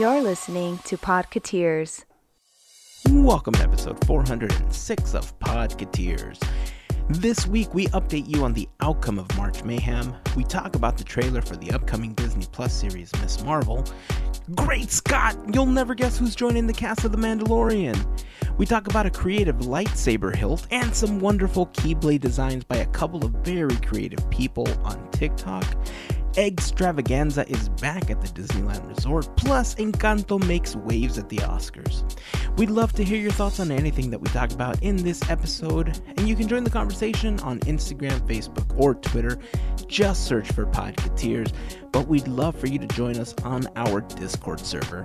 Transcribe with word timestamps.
You're 0.00 0.22
listening 0.22 0.78
to 0.86 0.96
Podcateers. 0.96 2.04
Welcome 3.10 3.54
to 3.54 3.62
episode 3.62 4.04
406 4.06 5.14
of 5.14 5.38
Podcateers. 5.38 6.42
This 7.10 7.46
week, 7.46 7.72
we 7.72 7.86
update 7.88 8.28
you 8.28 8.42
on 8.42 8.54
the 8.54 8.68
outcome 8.80 9.20
of 9.20 9.36
March 9.36 9.62
Mayhem. 9.62 10.12
We 10.36 10.42
talk 10.42 10.74
about 10.74 10.98
the 10.98 11.04
trailer 11.04 11.42
for 11.42 11.54
the 11.54 11.70
upcoming 11.70 12.12
Disney 12.14 12.46
Plus 12.50 12.74
series 12.74 13.12
Miss 13.20 13.44
Marvel. 13.44 13.84
Great 14.56 14.90
Scott! 14.90 15.38
You'll 15.52 15.66
never 15.66 15.94
guess 15.94 16.18
who's 16.18 16.34
joining 16.34 16.66
the 16.66 16.72
cast 16.72 17.04
of 17.04 17.12
The 17.12 17.18
Mandalorian. 17.18 17.96
We 18.58 18.66
talk 18.66 18.88
about 18.88 19.06
a 19.06 19.10
creative 19.10 19.58
lightsaber 19.58 20.34
hilt 20.34 20.66
and 20.72 20.92
some 20.92 21.20
wonderful 21.20 21.68
Keyblade 21.68 22.20
designs 22.20 22.64
by 22.64 22.78
a 22.78 22.86
couple 22.86 23.24
of 23.24 23.30
very 23.44 23.76
creative 23.76 24.28
people 24.30 24.66
on 24.82 25.08
TikTok. 25.12 25.64
Extravaganza 26.36 27.48
is 27.48 27.68
back 27.80 28.10
at 28.10 28.20
the 28.20 28.26
Disneyland 28.26 28.88
Resort, 28.88 29.28
plus 29.36 29.76
Encanto 29.76 30.44
makes 30.46 30.74
waves 30.74 31.16
at 31.16 31.28
the 31.28 31.36
Oscars. 31.38 32.02
We'd 32.58 32.70
love 32.70 32.92
to 32.94 33.04
hear 33.04 33.18
your 33.18 33.30
thoughts 33.30 33.60
on 33.60 33.70
anything 33.70 34.10
that 34.10 34.20
we 34.20 34.26
talk 34.28 34.50
about 34.50 34.82
in 34.82 34.96
this 34.96 35.28
episode, 35.30 36.00
and 36.16 36.28
you 36.28 36.34
can 36.34 36.48
join 36.48 36.64
the 36.64 36.70
conversation 36.70 37.38
on 37.40 37.60
Instagram, 37.60 38.18
Facebook, 38.26 38.76
or 38.76 38.96
Twitter. 38.96 39.38
Just 39.86 40.24
search 40.26 40.50
for 40.50 40.66
Podcateers, 40.66 41.52
but 41.94 42.08
we'd 42.08 42.26
love 42.26 42.56
for 42.56 42.66
you 42.66 42.76
to 42.76 42.88
join 42.88 43.16
us 43.18 43.32
on 43.44 43.68
our 43.76 44.00
Discord 44.00 44.58
server. 44.58 45.04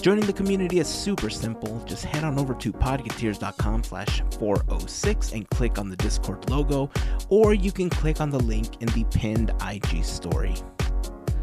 Joining 0.00 0.24
the 0.24 0.32
community 0.32 0.78
is 0.78 0.86
super 0.86 1.28
simple. 1.28 1.82
Just 1.84 2.04
head 2.04 2.22
on 2.22 2.38
over 2.38 2.54
to 2.54 2.72
podcateers.com 2.72 3.82
slash 3.82 4.22
406 4.38 5.32
and 5.32 5.50
click 5.50 5.78
on 5.78 5.90
the 5.90 5.96
Discord 5.96 6.48
logo, 6.48 6.90
or 7.28 7.54
you 7.54 7.72
can 7.72 7.90
click 7.90 8.20
on 8.20 8.30
the 8.30 8.38
link 8.38 8.80
in 8.80 8.86
the 8.90 9.04
pinned 9.10 9.50
IG 9.66 10.04
story. 10.04 10.54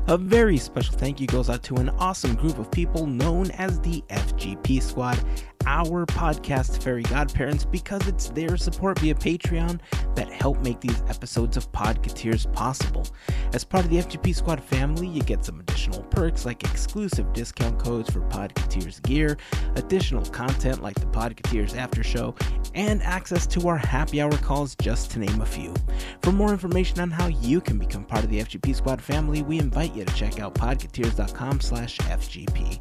A 0.07 0.19
very 0.19 0.57
special 0.57 0.93
thank 0.93 1.19
you 1.19 1.25
goes 1.25 1.49
out 1.49 1.63
to 1.63 1.77
an 1.77 1.89
awesome 1.89 2.35
group 2.35 2.59
of 2.59 2.69
people 2.69 3.07
known 3.07 3.49
as 3.51 3.79
the 3.79 4.03
FGP 4.09 4.79
Squad, 4.79 5.19
our 5.65 6.05
podcast 6.05 6.83
fairy 6.83 7.01
godparents, 7.01 7.65
because 7.65 8.07
it's 8.07 8.29
their 8.29 8.55
support 8.55 8.99
via 8.99 9.15
Patreon 9.15 9.79
that 10.13 10.29
help 10.29 10.59
make 10.61 10.79
these 10.79 11.01
episodes 11.09 11.57
of 11.57 11.71
Podcateers 11.71 12.51
possible. 12.53 13.07
As 13.53 13.63
part 13.63 13.83
of 13.83 13.89
the 13.89 13.97
FGP 13.97 14.35
Squad 14.35 14.63
family, 14.63 15.07
you 15.07 15.23
get 15.23 15.43
some 15.43 15.59
additional 15.59 16.03
perks 16.03 16.45
like 16.45 16.63
exclusive 16.63 17.33
discount 17.33 17.79
codes 17.79 18.11
for 18.11 18.19
Podcateers 18.29 19.01
gear, 19.01 19.37
additional 19.75 20.23
content 20.25 20.83
like 20.83 20.99
the 20.99 21.07
Podcateers 21.07 21.75
After 21.75 22.03
Show, 22.03 22.35
and 22.75 23.01
access 23.01 23.47
to 23.47 23.67
our 23.67 23.77
happy 23.77 24.21
hour 24.21 24.37
calls, 24.37 24.75
just 24.75 25.09
to 25.11 25.19
name 25.19 25.41
a 25.41 25.45
few. 25.47 25.73
For 26.21 26.31
more 26.31 26.51
information 26.51 26.99
on 26.99 27.09
how 27.09 27.27
you 27.27 27.59
can 27.59 27.79
become 27.79 28.03
part 28.03 28.23
of 28.23 28.29
the 28.29 28.41
FGP 28.41 28.75
Squad 28.75 29.01
family, 29.01 29.41
we 29.41 29.57
invite 29.57 29.94
you 29.95 30.05
to 30.05 30.13
check 30.13 30.39
out 30.39 30.53
podcateers.com 30.53 31.61
slash 31.61 31.97
FGP. 31.97 32.79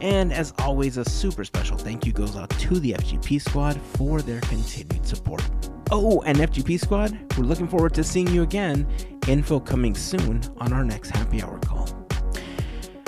And 0.00 0.32
as 0.32 0.52
always, 0.58 0.96
a 0.96 1.04
super 1.04 1.44
special 1.44 1.76
thank 1.76 2.06
you 2.06 2.12
goes 2.12 2.36
out 2.36 2.50
to 2.50 2.80
the 2.80 2.92
FGP 2.92 3.40
Squad 3.40 3.80
for 3.96 4.20
their 4.20 4.40
continued 4.42 5.06
support. 5.06 5.42
Oh, 5.90 6.22
and 6.22 6.38
FGP 6.38 6.80
Squad, 6.80 7.16
we're 7.36 7.44
looking 7.44 7.68
forward 7.68 7.94
to 7.94 8.04
seeing 8.04 8.28
you 8.28 8.42
again. 8.42 8.86
Info 9.28 9.60
coming 9.60 9.94
soon 9.94 10.40
on 10.58 10.72
our 10.72 10.84
next 10.84 11.10
happy 11.10 11.42
hour 11.42 11.58
call. 11.58 11.86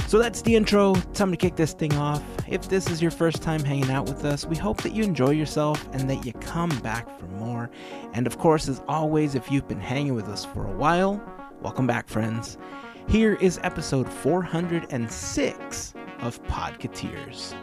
So 0.06 0.18
that's 0.18 0.42
the 0.42 0.54
intro. 0.54 0.94
Time 1.14 1.30
to 1.32 1.36
kick 1.36 1.56
this 1.56 1.72
thing 1.72 1.92
off. 1.94 2.22
If 2.46 2.68
this 2.68 2.88
is 2.88 3.02
your 3.02 3.10
first 3.10 3.42
time 3.42 3.64
hanging 3.64 3.90
out 3.90 4.06
with 4.06 4.24
us, 4.24 4.44
we 4.46 4.54
hope 4.54 4.82
that 4.82 4.92
you 4.92 5.02
enjoy 5.02 5.30
yourself 5.30 5.88
and 5.92 6.08
that 6.08 6.24
you 6.24 6.32
come 6.34 6.68
back 6.80 7.18
for 7.18 7.26
more. 7.26 7.70
And 8.12 8.26
of 8.26 8.38
course, 8.38 8.68
as 8.68 8.80
always, 8.86 9.34
if 9.34 9.50
you've 9.50 9.66
been 9.66 9.80
hanging 9.80 10.14
with 10.14 10.28
us 10.28 10.44
for 10.44 10.66
a 10.66 10.76
while, 10.76 11.20
welcome 11.62 11.86
back, 11.86 12.08
friends. 12.08 12.58
Here 13.08 13.34
is 13.34 13.60
episode 13.62 14.08
406 14.08 15.94
of 16.20 16.42
Podcateers. 16.44 17.54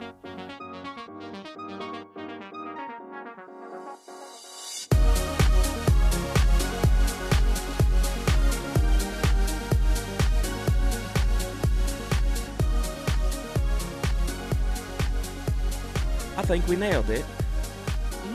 I 16.37 16.43
think 16.43 16.67
we 16.67 16.75
nailed 16.75 17.09
it. 17.09 17.25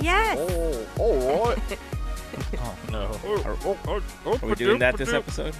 Yes. 0.01 0.39
Oh, 0.39 0.87
all 0.99 1.47
right. 1.47 1.59
Oh 2.59 2.77
no. 2.93 3.11
Oh, 3.25 3.59
oh, 3.65 3.79
oh, 3.87 4.03
oh, 4.27 4.39
Are 4.43 4.49
we 4.49 4.55
doing 4.57 4.79
that 4.81 4.97
this 4.99 5.09
oh, 5.09 5.13
oh, 5.13 5.15
oh. 5.15 5.19
episode? 5.19 5.57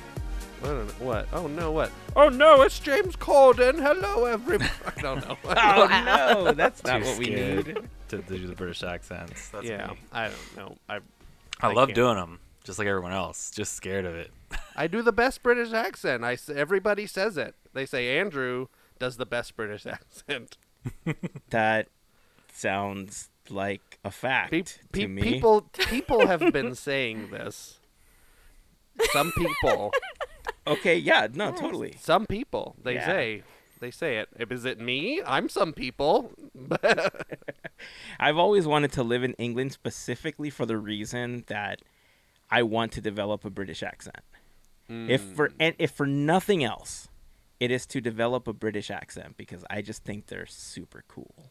Ba-doop. 0.63 1.01
What? 1.01 1.01
what? 1.01 1.29
Oh 1.33 1.47
no! 1.47 1.73
What? 1.73 1.91
Oh 2.15 2.29
no! 2.29 2.63
It's 2.63 2.79
James 2.79 3.17
Corden. 3.17 3.75
Hello, 3.81 4.25
everybody. 4.25 4.71
I 4.97 5.01
don't 5.01 5.27
know. 5.29 5.37
Oh, 5.45 5.89
oh 6.37 6.45
no, 6.45 6.53
that's 6.53 6.83
not 6.85 7.03
what 7.03 7.19
we 7.19 7.27
need. 7.27 7.79
to 8.09 8.19
do 8.23 8.47
the 8.47 8.55
British 8.55 8.83
accents. 8.83 9.49
That's 9.49 9.65
yeah, 9.65 9.89
me. 9.89 9.99
I 10.13 10.29
don't 10.29 10.57
know. 10.57 10.77
I 10.89 10.97
I, 10.97 11.69
I 11.69 11.73
love 11.73 11.89
can't. 11.89 11.97
doing 11.97 12.17
them, 12.17 12.39
just 12.65 12.79
like 12.79 12.89
everyone 12.89 13.13
else. 13.13 13.51
Just 13.51 13.75
scared 13.75 14.05
of 14.05 14.15
it. 14.15 14.31
I 14.77 14.87
do 14.87 15.03
the 15.03 15.13
best 15.13 15.43
British 15.43 15.73
accent. 15.73 16.23
I 16.25 16.35
s- 16.35 16.49
everybody 16.51 17.07
says 17.07 17.37
it. 17.37 17.55
They 17.73 17.87
say 17.87 18.19
Andrew 18.19 18.67
does 18.99 19.17
the 19.17 19.27
best 19.27 19.57
British 19.57 19.87
accent. 19.87 20.57
That 21.51 21.89
sounds 22.53 23.29
like 23.51 23.99
a 24.05 24.11
fact 24.11 24.51
Pe- 24.53 24.63
to 25.01 25.09
me. 25.09 25.23
people 25.23 25.63
people 25.73 26.27
have 26.27 26.53
been 26.53 26.75
saying 26.75 27.31
this. 27.31 27.79
Some 29.13 29.31
people, 29.33 29.93
Okay, 30.67 30.97
yeah, 30.97 31.29
no, 31.33 31.53
totally. 31.53 31.97
some 32.01 32.27
people, 32.27 32.77
they 32.83 32.95
Yeah. 32.95 33.07
say, 33.07 33.43
they 33.81 33.91
say 33.91 34.19
it. 34.19 34.29
Is 34.51 34.65
it 34.65 34.81
me? 34.81 35.23
I'm 35.25 35.49
some 35.49 35.73
people. 35.73 36.33
I've 38.21 38.39
always 38.39 38.67
wanted 38.67 38.93
to 38.93 39.03
live 39.03 39.23
in 39.23 39.35
England 39.35 39.73
specifically 39.73 40.51
for 40.51 40.65
the 40.65 40.79
reason 40.79 41.45
that 41.49 41.81
I 42.51 42.63
want 42.63 42.93
to 42.93 43.01
develop 43.01 43.45
a 43.45 43.51
British 43.51 43.83
accent. 43.83 44.21
If 44.89 45.21
for 45.21 45.49
hmm. 45.49 45.57
and 45.59 45.75
if 45.79 45.91
for 45.91 46.07
nothing 46.07 46.63
else, 46.63 47.09
it 47.59 47.73
is 47.73 47.87
to 47.87 48.01
develop 48.01 48.47
a 48.47 48.53
British 48.53 48.89
accent 48.89 49.37
because 49.37 49.65
I 49.69 49.83
just 49.83 50.05
think 50.05 50.27
they're 50.27 50.47
super 50.47 51.03
cool. 51.09 51.51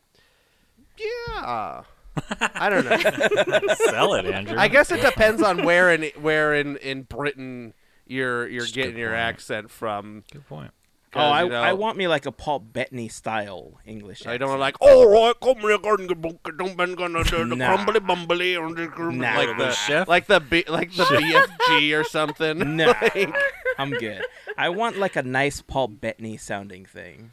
yeah. 0.97 1.83
I 2.39 2.69
don't 2.69 2.85
know. 2.85 3.75
Sell 3.75 4.13
it, 4.13 4.25
Andrew. 4.25 4.57
I 4.57 4.69
guess 4.69 4.89
it 4.89 5.01
depends 5.01 5.41
on 5.41 5.65
where 5.65 5.91
in 5.91 6.11
where 6.21 6.53
in, 6.55 6.77
in 6.77 7.03
Britain 7.03 7.73
you're 8.07 8.47
you're 8.47 8.61
That's 8.61 8.71
a 8.71 8.75
getting 8.75 8.97
your 8.97 9.09
point. 9.09 9.19
accent 9.21 9.71
from. 9.71 10.23
Good 10.31 10.47
point. 10.47 10.71
Oh, 11.17 11.19
oh, 11.21 11.23
I, 11.29 11.43
you 11.43 11.49
know, 11.49 11.61
I 11.61 11.71
want 11.71 11.97
me 11.97 12.09
like 12.09 12.25
a 12.25 12.31
Paul 12.33 12.59
Bettany 12.59 13.07
style 13.07 13.79
English. 13.85 14.25
I 14.27 14.37
don't 14.37 14.49
accent. 14.49 14.59
like. 14.59 14.81
All 14.81 15.09
right, 15.09 15.33
come 15.41 15.59
here, 15.59 15.77
garden, 15.77 16.07
get 16.07 16.57
don't 16.57 16.75
bend, 16.75 16.97
gonna 16.97 17.23
do 17.23 17.45
the 17.47 17.55
Nah. 17.55 17.73
crumbly 17.83 18.01
bumbly, 18.01 18.57
and 18.57 19.17
Nah. 19.17 19.37
like 19.37 19.47
Like 19.47 19.57
the 19.57 19.63
the 19.65 19.71
chef? 19.71 20.07
like 20.09 20.27
the 20.27 20.39
B, 20.41 20.65
like 20.67 20.93
the 20.93 21.03
BFG 21.05 21.97
or 21.97 22.03
something. 22.03 22.57
Nah, 22.75 22.93
Like- 23.01 23.33
I'm 23.77 23.91
good. 23.91 24.23
I 24.57 24.67
want 24.69 24.97
like 24.97 25.15
a 25.15 25.23
nice 25.23 25.61
Paul 25.61 25.87
Bettany 25.87 26.35
sounding 26.35 26.83
thing. 26.85 27.31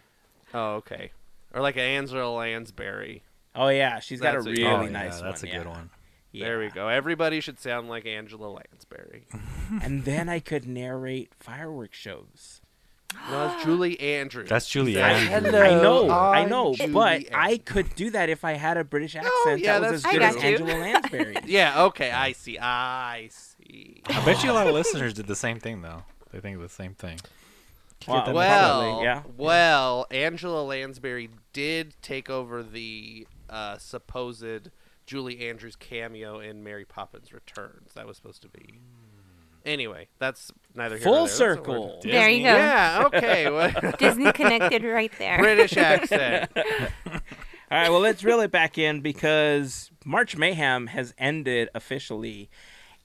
oh, 0.54 0.74
okay. 0.76 1.10
Or 1.52 1.60
like 1.60 1.74
an 1.76 1.82
Angela 1.82 2.30
Lansbury. 2.30 3.22
Oh 3.56 3.66
yeah, 3.68 3.98
she's 3.98 4.20
got 4.20 4.34
That's 4.34 4.46
a 4.46 4.50
a- 4.50 4.52
really 4.52 4.64
oh, 4.66 4.86
nice 4.86 5.18
yeah, 5.18 5.26
that's 5.26 5.42
one. 5.42 5.50
a 5.52 5.56
good 5.56 5.64
yeah. 5.66 5.70
one. 5.70 5.90
There 6.32 6.58
we 6.58 6.68
go. 6.70 6.88
Everybody 6.88 7.40
should 7.40 7.58
sound 7.60 7.88
like 7.88 8.06
Angela 8.06 8.46
Lansbury. 8.48 9.26
And 9.82 10.04
then 10.04 10.28
I 10.28 10.38
could 10.40 10.66
narrate 10.66 11.32
fireworks 11.40 11.96
shows. 11.96 12.60
No, 13.30 13.46
it's 13.54 13.64
Julie 13.64 13.98
Andrews. 14.00 14.48
That's 14.48 14.68
Julie 14.68 14.94
Say, 14.94 15.00
Andrews. 15.02 15.52
Hello, 15.52 15.62
I 15.62 15.82
know, 15.82 16.10
I 16.10 16.38
I'm 16.40 16.48
know, 16.50 16.74
Julie 16.74 16.92
but 16.92 17.12
Andrews." 17.12 17.30
I 17.34 17.56
could 17.58 17.94
do 17.94 18.10
that 18.10 18.28
if 18.28 18.44
I 18.44 18.52
had 18.52 18.76
a 18.76 18.84
British 18.84 19.16
accent 19.16 19.60
yeah, 19.60 19.78
that 19.78 19.92
was 19.92 20.02
that's 20.02 20.04
as 20.04 20.12
good 20.12 20.22
as. 20.22 20.36
Angela 20.36 20.78
Lansbury. 20.78 21.36
Yeah. 21.46 21.84
Okay. 21.84 22.10
I 22.10 22.32
see. 22.32 22.58
I 22.58 23.28
see. 23.30 24.02
I 24.06 24.24
bet 24.24 24.42
you 24.44 24.50
a 24.50 24.52
lot 24.52 24.66
of 24.66 24.74
listeners 24.74 25.14
did 25.14 25.26
the 25.26 25.36
same 25.36 25.58
thing 25.58 25.80
though. 25.82 26.02
They 26.32 26.40
think 26.40 26.58
the 26.60 26.68
same 26.68 26.94
thing. 26.94 27.18
Wow, 28.08 28.32
Well, 28.32 29.00
yeah. 29.04 29.22
well, 29.36 30.06
Angela 30.10 30.62
Lansbury 30.62 31.30
did 31.52 31.94
take 32.02 32.28
over 32.28 32.62
the 32.62 33.26
uh, 33.48 33.78
supposed 33.78 34.68
Julie 35.06 35.48
Andrews 35.48 35.76
cameo 35.76 36.40
in 36.40 36.62
Mary 36.62 36.84
Poppins 36.84 37.32
Returns. 37.32 37.92
That 37.94 38.06
was 38.06 38.16
supposed 38.16 38.42
to 38.42 38.48
be. 38.48 38.80
Anyway, 39.64 40.08
that's 40.18 40.50
neither 40.74 40.96
here 40.96 41.06
nor 41.06 41.14
Full 41.14 41.26
there. 41.26 41.28
That's 41.28 41.40
what 41.40 41.56
circle. 41.56 42.00
doing. 42.02 42.14
There 42.14 42.30
you 42.30 42.42
go. 42.42 42.56
Yeah. 42.56 43.02
Okay. 43.06 43.50
well, 43.50 43.92
Disney 43.98 44.32
connected 44.32 44.82
right 44.84 45.12
there. 45.18 45.38
British 45.38 45.76
accent. 45.76 46.50
All 46.56 47.78
right, 47.78 47.88
well, 47.88 48.00
let's 48.00 48.22
reel 48.22 48.40
it 48.40 48.50
back 48.50 48.76
in 48.76 49.00
because 49.00 49.90
March 50.04 50.36
Mayhem 50.36 50.88
has 50.88 51.14
ended 51.16 51.70
officially. 51.74 52.50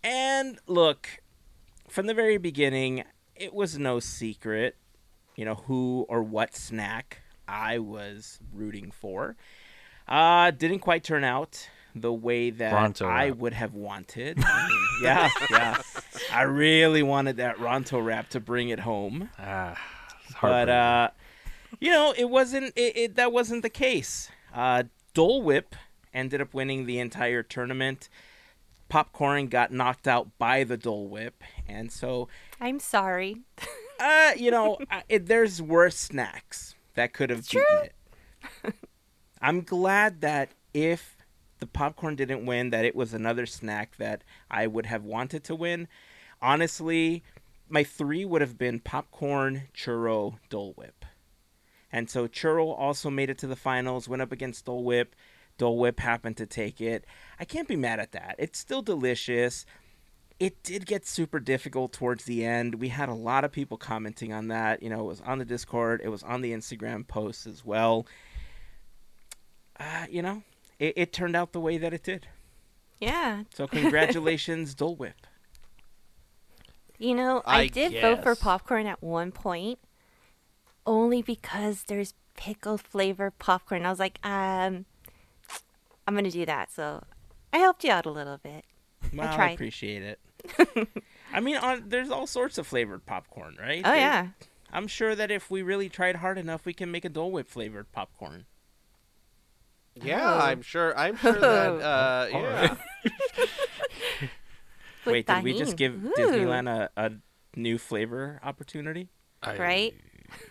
And 0.03 0.59
look, 0.67 1.19
from 1.87 2.07
the 2.07 2.13
very 2.13 2.37
beginning, 2.37 3.03
it 3.35 3.53
was 3.53 3.77
no 3.77 3.99
secret, 3.99 4.75
you 5.35 5.45
know, 5.45 5.55
who 5.55 6.05
or 6.09 6.21
what 6.21 6.55
snack 6.55 7.21
I 7.47 7.79
was 7.79 8.39
rooting 8.51 8.91
for. 8.91 9.37
Uh, 10.07 10.51
didn't 10.51 10.79
quite 10.79 11.03
turn 11.03 11.23
out 11.23 11.69
the 12.01 12.13
way 12.13 12.49
that 12.51 12.73
Ronto 12.73 13.05
I 13.07 13.27
wrap. 13.29 13.37
would 13.37 13.53
have 13.53 13.73
wanted. 13.73 14.37
I 14.45 14.67
mean, 14.67 14.87
yeah, 15.03 15.29
yeah. 15.49 15.81
I 16.31 16.43
really 16.43 17.03
wanted 17.03 17.37
that 17.37 17.57
Ronto 17.57 18.03
wrap 18.03 18.29
to 18.29 18.39
bring 18.39 18.69
it 18.69 18.79
home 18.79 19.29
Ah, 19.39 19.79
but 20.41 20.69
uh 20.69 21.09
you 21.79 21.91
know, 21.91 22.13
it 22.17 22.29
wasn't. 22.29 22.73
It, 22.77 22.97
it 22.97 23.15
that 23.15 23.31
wasn't 23.33 23.61
the 23.61 23.69
case. 23.69 24.29
Uh, 24.53 24.83
Dole 25.13 25.41
Whip 25.41 25.75
ended 26.13 26.39
up 26.41 26.53
winning 26.53 26.85
the 26.85 26.97
entire 26.99 27.43
tournament. 27.43 28.07
Popcorn 28.89 29.47
got 29.47 29.71
knocked 29.73 30.07
out 30.07 30.29
by 30.39 30.63
the 30.63 30.77
Dole 30.77 31.09
Whip, 31.09 31.43
and 31.67 31.91
so 31.91 32.29
I'm 32.61 32.79
sorry. 32.79 33.41
uh, 33.99 34.31
you 34.37 34.49
know, 34.49 34.77
I- 34.89 35.03
it, 35.09 35.25
there's 35.27 35.61
worse 35.61 35.97
snacks 35.97 36.73
that 36.95 37.11
could 37.13 37.29
have 37.29 37.43
beaten 37.49 37.65
true. 37.67 37.79
it. 38.63 38.73
I'm 39.41 39.61
glad 39.61 40.21
that 40.21 40.51
if 40.73 41.16
the 41.59 41.67
popcorn 41.67 42.15
didn't 42.15 42.45
win, 42.45 42.69
that 42.69 42.85
it 42.85 42.95
was 42.95 43.13
another 43.13 43.45
snack 43.45 43.97
that 43.97 44.23
I 44.49 44.67
would 44.67 44.85
have 44.85 45.03
wanted 45.03 45.43
to 45.45 45.55
win. 45.55 45.87
Honestly, 46.41 47.23
my 47.69 47.83
three 47.83 48.25
would 48.25 48.41
have 48.41 48.57
been 48.57 48.79
popcorn, 48.79 49.63
churro, 49.75 50.37
Dole 50.49 50.73
Whip. 50.77 51.05
And 51.91 52.09
so 52.09 52.27
churro 52.27 52.77
also 52.77 53.09
made 53.09 53.29
it 53.29 53.37
to 53.39 53.47
the 53.47 53.55
finals, 53.55 54.07
went 54.07 54.21
up 54.21 54.31
against 54.31 54.65
Dole 54.65 54.83
Whip. 54.83 55.15
Dole 55.57 55.77
Whip 55.77 55.99
happened 55.99 56.37
to 56.37 56.45
take 56.45 56.79
it. 56.79 57.05
I 57.39 57.45
can't 57.45 57.67
be 57.67 57.75
mad 57.75 57.99
at 57.99 58.11
that. 58.11 58.35
It's 58.37 58.59
still 58.59 58.81
delicious 58.81 59.65
it 60.39 60.61
did 60.63 60.85
get 60.85 61.05
super 61.05 61.39
difficult 61.39 61.93
towards 61.93 62.25
the 62.25 62.45
end. 62.45 62.75
We 62.75 62.89
had 62.89 63.09
a 63.09 63.13
lot 63.13 63.43
of 63.43 63.51
people 63.51 63.77
commenting 63.77 64.33
on 64.33 64.49
that. 64.49 64.83
You 64.83 64.89
know, 64.89 65.01
it 65.01 65.05
was 65.05 65.21
on 65.21 65.39
the 65.39 65.45
Discord, 65.45 66.01
it 66.03 66.09
was 66.09 66.23
on 66.23 66.41
the 66.41 66.53
Instagram 66.53 67.07
posts 67.07 67.47
as 67.47 67.65
well. 67.65 68.05
Uh, 69.79 70.05
you 70.09 70.21
know, 70.21 70.43
it, 70.79 70.93
it 70.95 71.13
turned 71.13 71.35
out 71.35 71.51
the 71.53 71.59
way 71.59 71.77
that 71.77 71.93
it 71.93 72.03
did. 72.03 72.27
Yeah. 72.99 73.43
So 73.53 73.67
congratulations, 73.67 74.73
Dole 74.73 74.95
Whip. 74.95 75.27
You 76.99 77.13
know, 77.13 77.43
I, 77.45 77.61
I 77.61 77.67
did 77.67 77.93
vote 78.01 78.23
for 78.23 78.35
popcorn 78.35 78.87
at 78.87 79.03
one 79.03 79.31
point, 79.31 79.77
only 80.85 81.21
because 81.21 81.83
there's 81.87 82.15
pickle 82.35 82.77
flavor 82.77 83.31
popcorn. 83.31 83.85
I 83.85 83.89
was 83.91 83.99
like, 83.99 84.19
um, 84.25 84.85
I'm 86.07 86.15
gonna 86.15 86.31
do 86.31 86.45
that. 86.45 86.71
So 86.71 87.03
I 87.53 87.59
helped 87.59 87.83
you 87.83 87.91
out 87.91 88.05
a 88.07 88.11
little 88.11 88.37
bit. 88.37 88.65
Well, 89.13 89.27
I, 89.27 89.35
tried. 89.35 89.53
appreciate 89.53 90.01
it. 90.01 90.19
I 91.33 91.39
mean, 91.39 91.57
on, 91.57 91.83
there's 91.87 92.09
all 92.09 92.25
sorts 92.25 92.57
of 92.57 92.65
flavored 92.65 93.05
popcorn, 93.05 93.57
right? 93.59 93.81
Oh 93.85 93.89
There- 93.91 93.99
yeah. 93.99 94.27
I'm 94.71 94.87
sure 94.87 95.15
that 95.15 95.31
if 95.31 95.49
we 95.49 95.61
really 95.61 95.87
tried 95.87 96.17
hard 96.17 96.37
enough, 96.37 96.65
we 96.65 96.73
can 96.73 96.91
make 96.91 97.05
a 97.05 97.09
Dole 97.09 97.31
Whip 97.31 97.47
flavored 97.47 97.91
popcorn. 97.93 98.45
Yeah, 100.03 100.33
Oh. 100.35 100.39
I'm 100.39 100.61
sure. 100.61 100.97
I'm 100.97 101.15
sure 101.17 101.33
that. 101.33 101.81
Uh, 101.81 102.27
yeah. 102.31 102.75
Wait, 105.05 105.25
did 105.27 105.43
we 105.43 105.57
just 105.57 105.77
give 105.77 106.03
Ooh. 106.03 106.11
Disneyland 106.17 106.69
a, 106.69 106.89
a 106.97 107.11
new 107.55 107.77
flavor 107.77 108.39
opportunity? 108.43 109.09
I- 109.41 109.57
Right? 109.57 109.95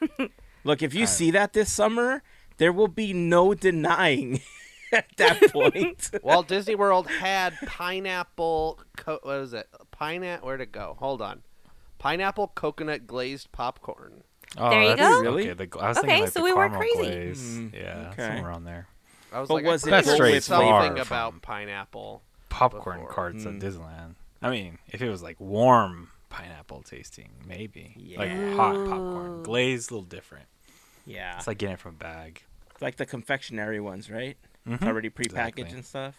Look, 0.65 0.83
if 0.83 0.95
you 0.95 1.03
I- 1.03 1.07
see 1.07 1.31
that 1.33 1.53
this 1.53 1.73
summer, 1.73 2.23
there 2.57 2.73
will 2.73 2.89
be 2.89 3.13
no 3.13 3.53
denying 3.55 4.41
at 4.93 5.07
that 5.19 5.53
point. 5.53 6.11
Walt 6.23 6.49
Disney 6.49 6.75
World 6.75 7.09
had 7.09 7.55
pineapple. 7.67 8.81
Co- 8.97 9.21
what 9.23 9.37
is 9.41 9.53
it? 9.53 9.69
Pineapple. 9.91 10.47
Where'd 10.47 10.61
it 10.63 10.73
go? 10.73 10.97
Hold 10.99 11.21
on. 11.21 11.43
Pineapple 11.99 12.49
coconut 12.55 13.07
glazed 13.07 13.53
popcorn. 13.53 14.23
Oh, 14.57 14.71
There 14.71 14.83
you 14.83 14.89
that's- 14.91 15.09
go. 15.11 15.21
Really? 15.21 15.51
Okay, 15.51 15.67
the, 15.67 15.79
I 15.81 15.89
was 15.89 15.99
Okay, 15.99 16.21
like 16.23 16.31
so 16.33 16.41
the 16.41 16.45
we 16.45 16.53
weren't 16.55 16.75
crazy. 16.75 17.61
Mm, 17.61 17.75
yeah, 17.75 18.11
okay. 18.13 18.35
somewhere 18.37 18.53
on 18.53 18.65
there. 18.65 18.87
I 19.32 19.40
was 19.40 19.49
But 19.49 19.55
like, 19.55 19.64
was 19.64 19.84
I 19.84 19.88
it 19.88 19.90
thought 19.90 19.96
That's 19.96 20.06
there 20.06 20.12
was 20.12 20.28
straight 20.28 20.43
something 20.44 20.69
far 20.69 20.96
about 20.96 21.32
from- 21.32 21.40
pineapple. 21.40 22.23
Popcorn 22.49 23.00
Before. 23.00 23.12
carts 23.12 23.44
Mm. 23.44 23.56
at 23.56 23.62
Disneyland. 23.62 24.14
I 24.40 24.50
mean, 24.50 24.78
if 24.88 25.02
it 25.02 25.11
was 25.11 25.23
like 25.23 25.38
warm 25.40 26.11
pineapple 26.31 26.82
tasting, 26.82 27.31
maybe. 27.46 28.14
Like 28.17 28.31
hot 28.56 28.75
popcorn. 28.87 29.40
Ooh. 29.40 29.43
Glazed, 29.43 29.90
a 29.90 29.94
little 29.94 30.06
different. 30.08 30.46
yeah, 31.05 31.37
It's 31.37 31.46
like 31.46 31.58
getting 31.58 31.75
it 31.75 31.81
from 31.81 31.94
a 31.94 31.99
bag. 31.99 32.43
It's 32.73 32.82
like 32.82 32.96
the 32.96 33.06
confectionery 33.06 33.81
ones, 33.81 34.11
right? 34.11 34.37
It's 34.67 34.82
Mhm. 34.82 34.88
already 34.88 35.11
prepackaged 35.11 35.26
Exactly. 35.58 35.62
and 35.64 35.84
stuff. 35.84 36.14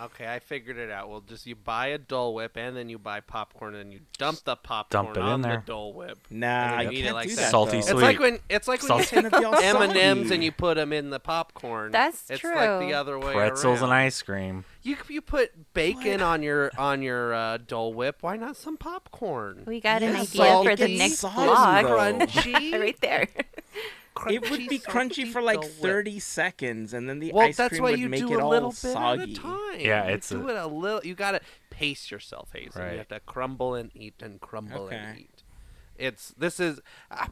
Okay, 0.00 0.26
I 0.26 0.40
figured 0.40 0.76
it 0.76 0.90
out. 0.90 1.08
Well, 1.08 1.20
just 1.20 1.46
you 1.46 1.54
buy 1.54 1.86
a 1.88 1.98
Dole 1.98 2.34
Whip 2.34 2.56
and 2.56 2.76
then 2.76 2.88
you 2.88 2.98
buy 2.98 3.20
popcorn 3.20 3.76
and 3.76 3.92
you 3.92 4.00
dump 4.18 4.40
the 4.44 4.56
popcorn 4.56 5.04
Dump 5.14 5.16
it 5.16 5.20
in 5.34 5.40
there. 5.42 5.62
the 5.64 5.72
Dole 5.72 5.92
Whip. 5.92 6.18
Nah, 6.30 6.46
And 6.46 6.74
I 6.74 6.82
you 6.82 6.90
eat 6.90 6.98
it 6.98 7.02
can't 7.04 7.14
like 7.14 7.28
do 7.28 7.34
that. 7.36 7.40
that. 7.42 7.50
Salty 7.52 7.70
though. 7.72 7.78
It's 7.78 7.88
Sweet. 7.90 8.02
like 8.02 8.18
when 8.18 8.38
it's 8.48 8.66
like 8.66 8.82
when 8.82 8.98
you 8.98 9.04
Salty. 9.04 9.22
take 9.22 9.30
Gonna 9.30 9.40
be 9.40 9.44
all 9.46 9.54
M 9.54 9.76
and 9.82 9.96
M's 9.96 10.30
and 10.32 10.42
you 10.42 10.50
put 10.50 10.74
them 10.78 10.92
in 10.92 11.10
the 11.10 11.20
popcorn. 11.20 11.92
That's 11.92 12.28
it's 12.28 12.40
true. 12.40 12.54
like 12.56 12.80
the 12.88 12.94
other 12.94 13.18
way 13.20 13.34
Pretzels 13.34 13.82
around. 13.82 13.90
and 13.90 13.92
ice 13.92 14.20
cream. 14.20 14.64
You 14.82 14.96
you 15.08 15.20
put 15.22 15.72
bacon 15.74 16.20
on 16.20 16.42
your 16.42 16.72
on 16.76 17.00
your 17.00 17.32
uh, 17.32 17.58
Dole 17.58 17.94
Whip. 17.94 18.16
Why 18.22 18.36
not 18.36 18.56
some 18.56 18.76
popcorn? 18.76 19.62
We 19.64 19.80
got 19.80 20.02
an 20.02 20.12
Yeah, 20.14 20.22
idea 20.22 20.62
for 20.70 20.76
the 20.76 20.98
next 20.98 21.18
soggy, 21.18 21.36
vlog. 21.38 22.20
Crunchy. 22.28 22.72
right 22.80 23.00
there. 23.00 23.28
It 24.30 24.48
would 24.50 24.68
be 24.68 24.78
crunchy 24.78 25.26
for 25.26 25.42
like 25.42 25.60
Dole 25.60 25.68
Whip. 25.70 25.80
30 25.82 26.20
seconds, 26.20 26.94
and 26.94 27.08
then 27.08 27.18
the 27.18 27.32
Well, 27.32 27.46
ice 27.48 27.56
that's 27.56 27.70
cream 27.70 27.82
why 27.82 27.90
would 27.90 27.98
you 28.00 28.08
make 28.08 28.20
do 28.20 28.32
it 28.32 28.40
a 28.40 28.42
all 28.44 28.50
little 28.50 28.70
bit 28.70 28.76
soggy. 28.76 29.22
at 29.22 29.28
a 29.28 29.34
time. 29.34 29.80
Yeah, 29.80 30.06
You 30.08 30.14
it's 30.14 30.28
do 30.28 30.48
a- 30.48 30.52
it 30.52 30.56
a 30.56 30.66
little. 30.68 31.00
You 31.04 31.14
gotta 31.14 31.40
pace 31.70 32.10
yourself, 32.10 32.50
Hazel. 32.52 32.80
Right. 32.82 32.92
You 32.92 32.98
have 32.98 33.08
to 33.08 33.20
crumble 33.20 33.74
and 33.74 33.90
eat 33.94 34.14
and 34.22 34.40
crumble 34.40 34.86
and 34.88 35.18
eat. 35.18 35.42
It's 35.98 36.28
this 36.38 36.60
is. 36.60 36.80
Uh, 37.10 37.26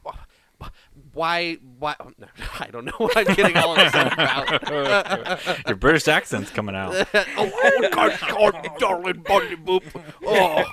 why? 1.13 1.55
Why? 1.79 1.95
No, 2.17 2.27
I 2.59 2.67
don't 2.67 2.85
know 2.85 2.93
what 2.97 3.15
I'm 3.17 3.33
getting 3.35 3.57
all 3.57 3.77
upset 3.77 4.13
about. 4.13 5.67
Your 5.67 5.75
British 5.75 6.07
accent's 6.07 6.49
coming 6.49 6.75
out. 6.75 6.93
oh, 7.13 7.25
oh, 7.37 7.89
God, 7.91 8.17
God, 8.29 8.69
darling, 8.79 9.21
buddy, 9.27 9.55
boop. 9.55 9.83
Oh. 10.25 10.63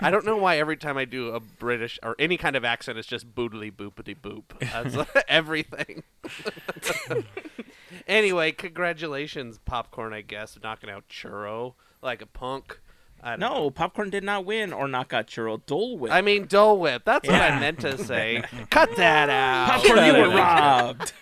I 0.00 0.10
don't 0.10 0.24
know 0.24 0.36
why 0.36 0.58
every 0.58 0.76
time 0.76 0.96
I 0.96 1.04
do 1.04 1.28
a 1.34 1.40
British 1.40 1.98
or 2.02 2.14
any 2.18 2.36
kind 2.36 2.54
of 2.56 2.64
accent, 2.64 2.98
it's 2.98 3.08
just 3.08 3.34
boodly 3.34 3.72
boopity 3.72 4.16
boop. 4.16 4.44
That's 4.60 5.10
everything. 5.28 6.02
anyway, 8.06 8.52
congratulations, 8.52 9.58
popcorn. 9.64 10.12
I 10.12 10.20
guess 10.20 10.58
knocking 10.62 10.90
out 10.90 11.04
churro 11.08 11.74
like 12.02 12.22
a 12.22 12.26
punk. 12.26 12.80
No, 13.24 13.36
know. 13.36 13.70
popcorn 13.70 14.10
did 14.10 14.22
not 14.22 14.44
win 14.44 14.72
or 14.72 14.86
knock 14.86 15.12
out 15.12 15.26
churro. 15.26 15.60
Dole 15.66 15.98
Whip. 15.98 16.12
I 16.12 16.20
mean 16.22 16.46
Dole 16.46 16.78
Whip. 16.78 17.02
That's 17.04 17.26
what 17.28 17.34
Yeah. 17.36 17.56
I 17.56 17.60
meant 17.60 17.80
to 17.80 17.98
say. 17.98 18.44
Cut 18.70 18.94
that 18.96 19.28
out. 19.28 19.70
popcorn, 19.82 20.04
you 20.06 20.12
were 20.12 20.28
robbed. 20.28 21.12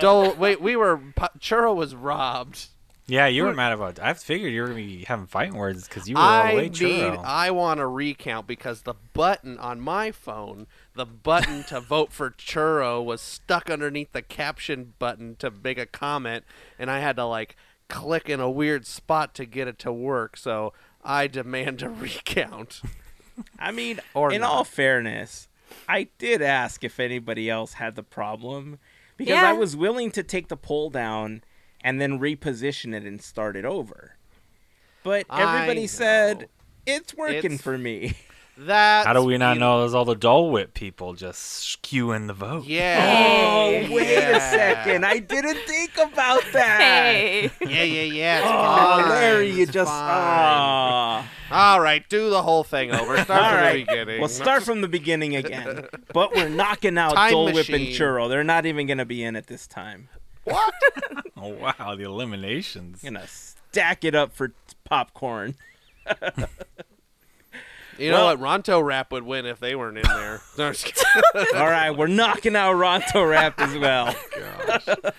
Dole. 0.00 0.34
Wait, 0.36 0.60
we 0.62 0.76
were. 0.76 0.98
Churro 1.38 1.74
was 1.76 1.94
robbed. 1.94 2.68
Yeah, 3.10 3.26
you 3.26 3.44
were 3.44 3.54
mad 3.54 3.72
about. 3.72 3.98
I 3.98 4.14
figured 4.14 4.52
you 4.52 4.60
were 4.62 4.68
gonna 4.68 4.78
be 4.80 5.04
having 5.04 5.26
fighting 5.26 5.56
words 5.56 5.88
because 5.88 6.08
you 6.08 6.14
were 6.14 6.20
all 6.22 6.44
the 6.44 6.48
I 6.50 6.54
way 6.54 6.62
need. 6.64 6.72
churro. 6.74 7.24
I 7.24 7.50
want 7.50 7.80
a 7.80 7.86
recount 7.86 8.46
because 8.46 8.82
the 8.82 8.94
button 9.12 9.58
on 9.58 9.80
my 9.80 10.12
phone, 10.12 10.66
the 10.94 11.06
button 11.06 11.64
to 11.64 11.80
vote 11.80 12.12
for 12.12 12.30
churro, 12.30 13.04
was 13.04 13.20
stuck 13.20 13.68
underneath 13.68 14.12
the 14.12 14.22
caption 14.22 14.94
button 15.00 15.34
to 15.36 15.50
make 15.50 15.76
a 15.78 15.86
comment, 15.86 16.44
and 16.78 16.90
I 16.90 17.00
had 17.00 17.16
to 17.16 17.24
like 17.24 17.56
click 17.88 18.28
in 18.28 18.38
a 18.38 18.48
weird 18.50 18.86
spot 18.86 19.34
to 19.34 19.44
get 19.44 19.66
it 19.66 19.78
to 19.80 19.92
work. 19.92 20.36
So 20.36 20.72
I 21.02 21.26
demand 21.26 21.82
a 21.82 21.88
recount. 21.90 22.80
I 23.58 23.72
mean, 23.72 23.98
Or 24.14 24.32
in 24.32 24.42
not. 24.42 24.50
all 24.50 24.64
fairness, 24.64 25.48
I 25.88 26.08
did 26.18 26.42
ask 26.42 26.84
if 26.84 27.00
anybody 27.00 27.50
else 27.50 27.72
had 27.74 27.96
the 27.96 28.02
problem 28.04 28.78
because 29.16 29.32
Yeah. 29.32 29.48
I 29.48 29.52
was 29.52 29.74
willing 29.76 30.10
to 30.12 30.22
take 30.22 30.46
the 30.48 30.56
poll 30.56 30.90
down 30.90 31.42
and 31.82 32.00
then 32.00 32.18
reposition 32.18 32.94
it 32.94 33.04
and 33.04 33.20
start 33.22 33.56
it 33.56 33.64
over. 33.64 34.16
But 35.02 35.26
everybody 35.30 35.86
said 35.86 36.48
it's 36.86 37.14
working 37.14 37.36
It's- 37.52 37.60
for 37.62 37.76
me. 37.78 38.14
That 38.66 39.06
How 39.06 39.14
do 39.14 39.22
we 39.22 39.38
not 39.38 39.56
know 39.56 39.80
there's 39.80 39.94
all 39.94 40.04
the 40.04 40.14
Dole 40.14 40.50
Whip 40.50 40.74
people 40.74 41.14
just 41.14 41.40
skewing 41.82 42.26
the 42.26 42.34
vote? 42.34 42.64
Yeah. 42.66 43.86
Oh, 43.90 43.94
wait 43.94 44.18
a 44.18 44.38
second. 44.38 45.06
I 45.06 45.18
didn't 45.18 45.56
think 45.66 45.92
about 45.96 46.42
that. 46.52 46.78
Hey. 46.80 47.50
Yeah, 47.62 47.82
yeah, 47.84 48.02
yeah. 48.02 48.38
It's 48.40 48.46
Oh, 48.46 48.50
fine. 49.00 49.08
Larry, 49.08 49.50
you 49.50 49.62
It's 49.62 49.72
just. 49.72 49.88
fine. 49.90 49.98
ah. 50.10 51.30
All 51.50 51.80
right, 51.80 52.06
do 52.10 52.28
the 52.28 52.42
whole 52.42 52.62
thing 52.62 52.90
over. 52.94 53.16
Start 53.22 53.30
All 53.42 53.48
from 53.50 53.60
right. 53.60 53.72
the 53.72 53.84
beginning. 53.86 54.20
We'll 54.20 54.28
start 54.28 54.62
from 54.62 54.82
the 54.82 54.88
beginning 54.88 55.36
again. 55.36 55.86
But 56.12 56.34
we're 56.34 56.50
knocking 56.50 56.98
out 56.98 57.14
Time 57.14 57.30
Dole 57.30 57.46
Whip 57.52 57.68
and 57.70 57.84
machine. 57.84 57.94
Churro. 57.98 58.28
They're 58.28 58.44
not 58.44 58.66
even 58.66 58.86
going 58.86 58.98
to 58.98 59.06
be 59.06 59.22
in 59.24 59.36
it 59.36 59.46
this 59.46 59.66
time. 59.66 60.08
What? 60.44 60.74
Oh 61.42 61.48
wow, 61.54 61.94
the 61.96 62.02
eliminations. 62.04 63.02
I'm 63.02 63.14
going 63.14 63.26
to 63.26 63.32
stack 63.32 64.04
it 64.04 64.14
up 64.14 64.34
for 64.34 64.48
t- 64.48 64.54
popcorn. 64.84 65.54
You 67.98 68.10
know 68.10 68.26
what? 68.26 68.40
Ronto 68.40 68.84
wrap 68.84 69.12
would 69.12 69.22
win 69.24 69.46
if 69.46 69.58
they 69.58 69.74
weren't 69.74 69.98
in 69.98 70.04
there. 70.04 70.40
No, 70.58 70.66
I'm 70.68 70.72
just. 70.74 71.04
All 71.54 71.66
right, 71.66 71.90
we're 71.90 72.06
knocking 72.08 72.56
out 72.56 72.74
Ronto 72.74 73.28
wrap 73.28 73.58
as 73.60 73.76
well. 73.78 74.14
Oh, 74.38 75.10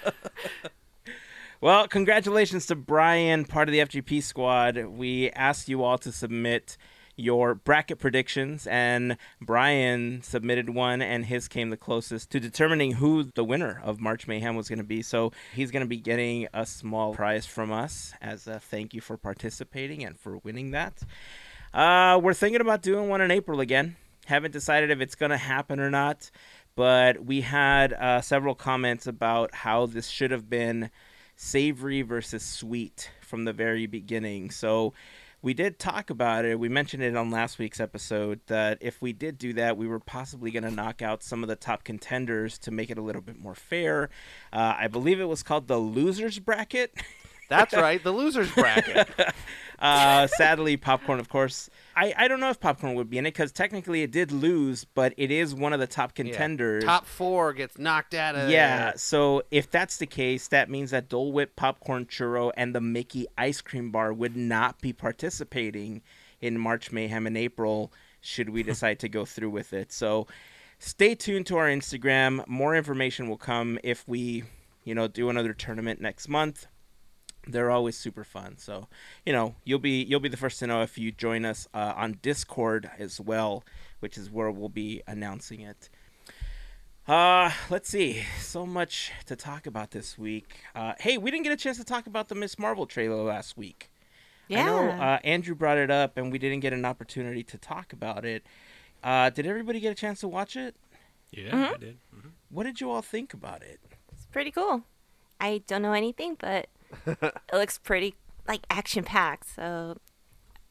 well, 1.59 1.87
congratulations 1.87 2.65
to 2.67 2.75
Brian, 2.75 3.45
part 3.45 3.67
of 3.69 3.73
the 3.73 3.79
FGP 3.79 4.21
squad. 4.23 4.77
We 4.77 5.29
asked 5.31 5.69
you 5.69 5.83
all 5.83 5.99
to 5.99 6.11
submit 6.11 6.75
your 7.21 7.55
bracket 7.55 7.99
predictions, 7.99 8.67
and 8.67 9.17
Brian 9.39 10.21
submitted 10.23 10.69
one, 10.69 11.01
and 11.01 11.25
his 11.25 11.47
came 11.47 11.69
the 11.69 11.77
closest 11.77 12.29
to 12.31 12.39
determining 12.39 12.93
who 12.93 13.23
the 13.35 13.43
winner 13.43 13.81
of 13.83 13.99
March 13.99 14.27
Mayhem 14.27 14.55
was 14.55 14.67
going 14.67 14.79
to 14.79 14.83
be. 14.83 15.01
So 15.01 15.31
he's 15.53 15.71
going 15.71 15.81
to 15.81 15.87
be 15.89 15.97
getting 15.97 16.47
a 16.53 16.65
small 16.65 17.13
prize 17.13 17.45
from 17.45 17.71
us 17.71 18.13
as 18.21 18.47
a 18.47 18.59
thank 18.59 18.93
you 18.93 19.01
for 19.01 19.17
participating 19.17 20.03
and 20.03 20.19
for 20.19 20.37
winning 20.37 20.71
that. 20.71 21.01
Uh, 21.73 22.19
we're 22.21 22.33
thinking 22.33 22.61
about 22.61 22.81
doing 22.81 23.07
one 23.07 23.21
in 23.21 23.31
April 23.31 23.59
again. 23.61 23.95
Haven't 24.25 24.51
decided 24.51 24.91
if 24.91 25.01
it's 25.01 25.15
going 25.15 25.31
to 25.31 25.37
happen 25.37 25.79
or 25.79 25.89
not. 25.89 26.29
but 26.75 27.25
we 27.25 27.41
had 27.41 27.93
uh, 27.93 28.21
several 28.21 28.55
comments 28.55 29.07
about 29.07 29.53
how 29.53 29.85
this 29.85 30.07
should 30.07 30.31
have 30.31 30.49
been 30.49 30.89
savory 31.35 32.01
versus 32.01 32.43
sweet 32.43 33.11
from 33.21 33.45
the 33.45 33.53
very 33.53 33.87
beginning. 33.87 34.51
So 34.51 34.93
we 35.41 35.53
did 35.53 35.79
talk 35.79 36.09
about 36.09 36.45
it. 36.45 36.59
We 36.59 36.69
mentioned 36.69 37.01
it 37.01 37.15
on 37.15 37.31
last 37.31 37.57
week's 37.57 37.79
episode 37.79 38.41
that 38.47 38.77
if 38.81 39.01
we 39.01 39.11
did 39.11 39.37
do 39.37 39.53
that, 39.53 39.75
we 39.75 39.87
were 39.87 39.99
possibly 39.99 40.51
going 40.51 40.63
to 40.63 40.71
knock 40.71 41.01
out 41.01 41.23
some 41.23 41.41
of 41.41 41.49
the 41.49 41.55
top 41.55 41.83
contenders 41.83 42.59
to 42.59 42.71
make 42.71 42.91
it 42.91 42.97
a 42.97 43.01
little 43.01 43.21
bit 43.21 43.39
more 43.39 43.55
fair. 43.55 44.09
Uh, 44.53 44.75
I 44.77 44.87
believe 44.87 45.19
it 45.19 45.25
was 45.25 45.41
called 45.41 45.67
the 45.67 45.77
losers 45.77 46.37
bracket. 46.37 46.93
That's 47.51 47.73
right, 47.73 48.03
the 48.03 48.11
losers 48.11 48.51
bracket. 48.51 49.09
Uh, 49.81 50.27
sadly, 50.27 50.77
popcorn, 50.77 51.19
of 51.19 51.27
course. 51.27 51.67
I, 51.95 52.13
I 52.15 52.27
don't 52.27 52.39
know 52.39 52.51
if 52.51 52.59
popcorn 52.59 52.93
would 52.93 53.09
be 53.09 53.17
in 53.17 53.25
it 53.25 53.33
because 53.33 53.51
technically 53.51 54.03
it 54.03 54.11
did 54.11 54.31
lose, 54.31 54.85
but 54.85 55.11
it 55.17 55.31
is 55.31 55.55
one 55.55 55.73
of 55.73 55.79
the 55.79 55.87
top 55.87 56.13
contenders. 56.13 56.83
Top 56.83 57.07
four 57.07 57.51
gets 57.51 57.79
knocked 57.79 58.13
out 58.13 58.35
of 58.35 58.51
Yeah, 58.51 58.93
so 58.95 59.41
if 59.49 59.71
that's 59.71 59.97
the 59.97 60.05
case, 60.05 60.49
that 60.49 60.69
means 60.69 60.91
that 60.91 61.09
Dole 61.09 61.31
Whip 61.31 61.55
Popcorn 61.55 62.05
Churro 62.05 62.51
and 62.55 62.75
the 62.75 62.81
Mickey 62.81 63.25
Ice 63.39 63.59
Cream 63.61 63.89
Bar 63.89 64.13
would 64.13 64.37
not 64.37 64.79
be 64.81 64.93
participating 64.93 66.03
in 66.41 66.59
March 66.59 66.91
Mayhem 66.91 67.25
in 67.25 67.35
April 67.35 67.91
should 68.21 68.51
we 68.51 68.61
decide 68.71 68.99
to 68.99 69.09
go 69.09 69.25
through 69.25 69.49
with 69.49 69.73
it. 69.73 69.91
So 69.91 70.27
stay 70.77 71.15
tuned 71.15 71.47
to 71.47 71.57
our 71.57 71.67
Instagram. 71.67 72.47
More 72.47 72.75
information 72.75 73.27
will 73.27 73.37
come 73.37 73.79
if 73.83 74.07
we, 74.07 74.43
you 74.83 74.93
know, 74.93 75.07
do 75.07 75.29
another 75.29 75.53
tournament 75.53 75.99
next 75.99 76.27
month. 76.27 76.67
They're 77.47 77.71
always 77.71 77.97
super 77.97 78.23
fun. 78.23 78.57
So, 78.57 78.87
you 79.25 79.33
know, 79.33 79.55
you'll 79.63 79.79
be 79.79 80.03
you'll 80.03 80.19
be 80.19 80.29
the 80.29 80.37
first 80.37 80.59
to 80.59 80.67
know 80.67 80.81
if 80.83 80.97
you 80.97 81.11
join 81.11 81.43
us 81.45 81.67
uh, 81.73 81.93
on 81.95 82.19
Discord 82.21 82.89
as 82.99 83.19
well, 83.19 83.63
which 83.99 84.17
is 84.17 84.29
where 84.29 84.51
we'll 84.51 84.69
be 84.69 85.01
announcing 85.07 85.61
it. 85.61 85.89
Uh, 87.07 87.51
let's 87.69 87.89
see. 87.89 88.23
So 88.39 88.65
much 88.65 89.11
to 89.25 89.35
talk 89.35 89.65
about 89.65 89.91
this 89.91 90.17
week. 90.17 90.55
Uh, 90.75 90.93
hey, 90.99 91.17
we 91.17 91.31
didn't 91.31 91.43
get 91.43 91.51
a 91.51 91.57
chance 91.57 91.77
to 91.77 91.83
talk 91.83 92.05
about 92.05 92.27
the 92.29 92.35
Miss 92.35 92.59
Marvel 92.59 92.85
trailer 92.85 93.23
last 93.23 93.57
week. 93.57 93.91
Yeah. 94.47 94.61
I 94.61 94.65
know 94.65 94.89
uh, 94.89 95.19
Andrew 95.23 95.55
brought 95.55 95.77
it 95.77 95.89
up, 95.89 96.17
and 96.17 96.31
we 96.31 96.37
didn't 96.37 96.59
get 96.59 96.73
an 96.73 96.85
opportunity 96.85 97.43
to 97.43 97.57
talk 97.57 97.91
about 97.91 98.23
it. 98.23 98.45
Uh, 99.03 99.29
did 99.31 99.47
everybody 99.47 99.79
get 99.79 99.91
a 99.91 99.95
chance 99.95 100.19
to 100.19 100.27
watch 100.27 100.55
it? 100.55 100.75
Yeah, 101.31 101.71
I 101.73 101.77
did. 101.77 101.97
hmm 102.13 102.29
What 102.49 102.63
did 102.63 102.79
you 102.81 102.91
all 102.91 103.01
think 103.01 103.33
about 103.33 103.63
it? 103.63 103.79
It's 104.11 104.25
pretty 104.27 104.51
cool. 104.51 104.83
I 105.39 105.63
don't 105.67 105.81
know 105.81 105.93
anything, 105.93 106.35
but 106.39 106.67
it 107.05 107.33
looks 107.53 107.77
pretty 107.77 108.15
like 108.47 108.61
action 108.69 109.03
packed. 109.03 109.55
So 109.55 109.97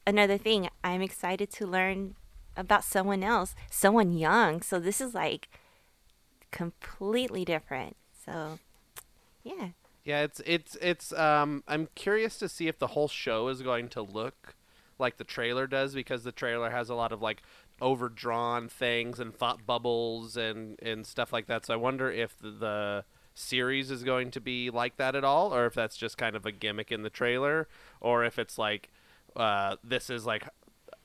another 0.05 0.37
thing, 0.37 0.69
I'm 0.83 1.01
excited 1.01 1.49
to 1.51 1.67
learn 1.67 2.15
about 2.55 2.83
someone 2.83 3.23
else, 3.23 3.55
someone 3.69 4.13
young. 4.13 4.61
So 4.61 4.79
this 4.79 5.01
is 5.01 5.13
like 5.13 5.49
completely 6.51 7.45
different. 7.45 7.95
So 8.25 8.59
yeah. 9.43 9.69
Yeah, 10.03 10.21
it's 10.21 10.41
it's 10.45 10.75
it's 10.81 11.13
um 11.13 11.63
I'm 11.67 11.87
curious 11.95 12.37
to 12.39 12.49
see 12.49 12.67
if 12.67 12.79
the 12.79 12.87
whole 12.87 13.07
show 13.07 13.47
is 13.49 13.61
going 13.61 13.89
to 13.89 14.01
look 14.01 14.55
like 14.97 15.17
the 15.17 15.23
trailer 15.23 15.67
does 15.67 15.93
because 15.93 16.23
the 16.23 16.31
trailer 16.31 16.69
has 16.69 16.89
a 16.89 16.95
lot 16.95 17.11
of 17.11 17.21
like 17.21 17.41
overdrawn 17.81 18.69
things 18.69 19.19
and 19.19 19.33
thought 19.35 19.65
bubbles 19.65 20.37
and 20.37 20.79
and 20.81 21.05
stuff 21.05 21.31
like 21.31 21.47
that. 21.47 21.65
So 21.65 21.73
I 21.73 21.77
wonder 21.77 22.11
if 22.11 22.37
the, 22.39 22.51
the 22.51 23.05
series 23.33 23.91
is 23.91 24.03
going 24.03 24.31
to 24.31 24.41
be 24.41 24.69
like 24.69 24.97
that 24.97 25.15
at 25.15 25.23
all 25.23 25.53
or 25.53 25.65
if 25.65 25.73
that's 25.73 25.97
just 25.97 26.17
kind 26.17 26.35
of 26.35 26.45
a 26.45 26.51
gimmick 26.51 26.91
in 26.91 27.03
the 27.03 27.09
trailer 27.09 27.67
or 27.99 28.23
if 28.23 28.37
it's 28.37 28.57
like 28.57 28.89
uh 29.35 29.75
this 29.83 30.09
is 30.09 30.25
like 30.25 30.47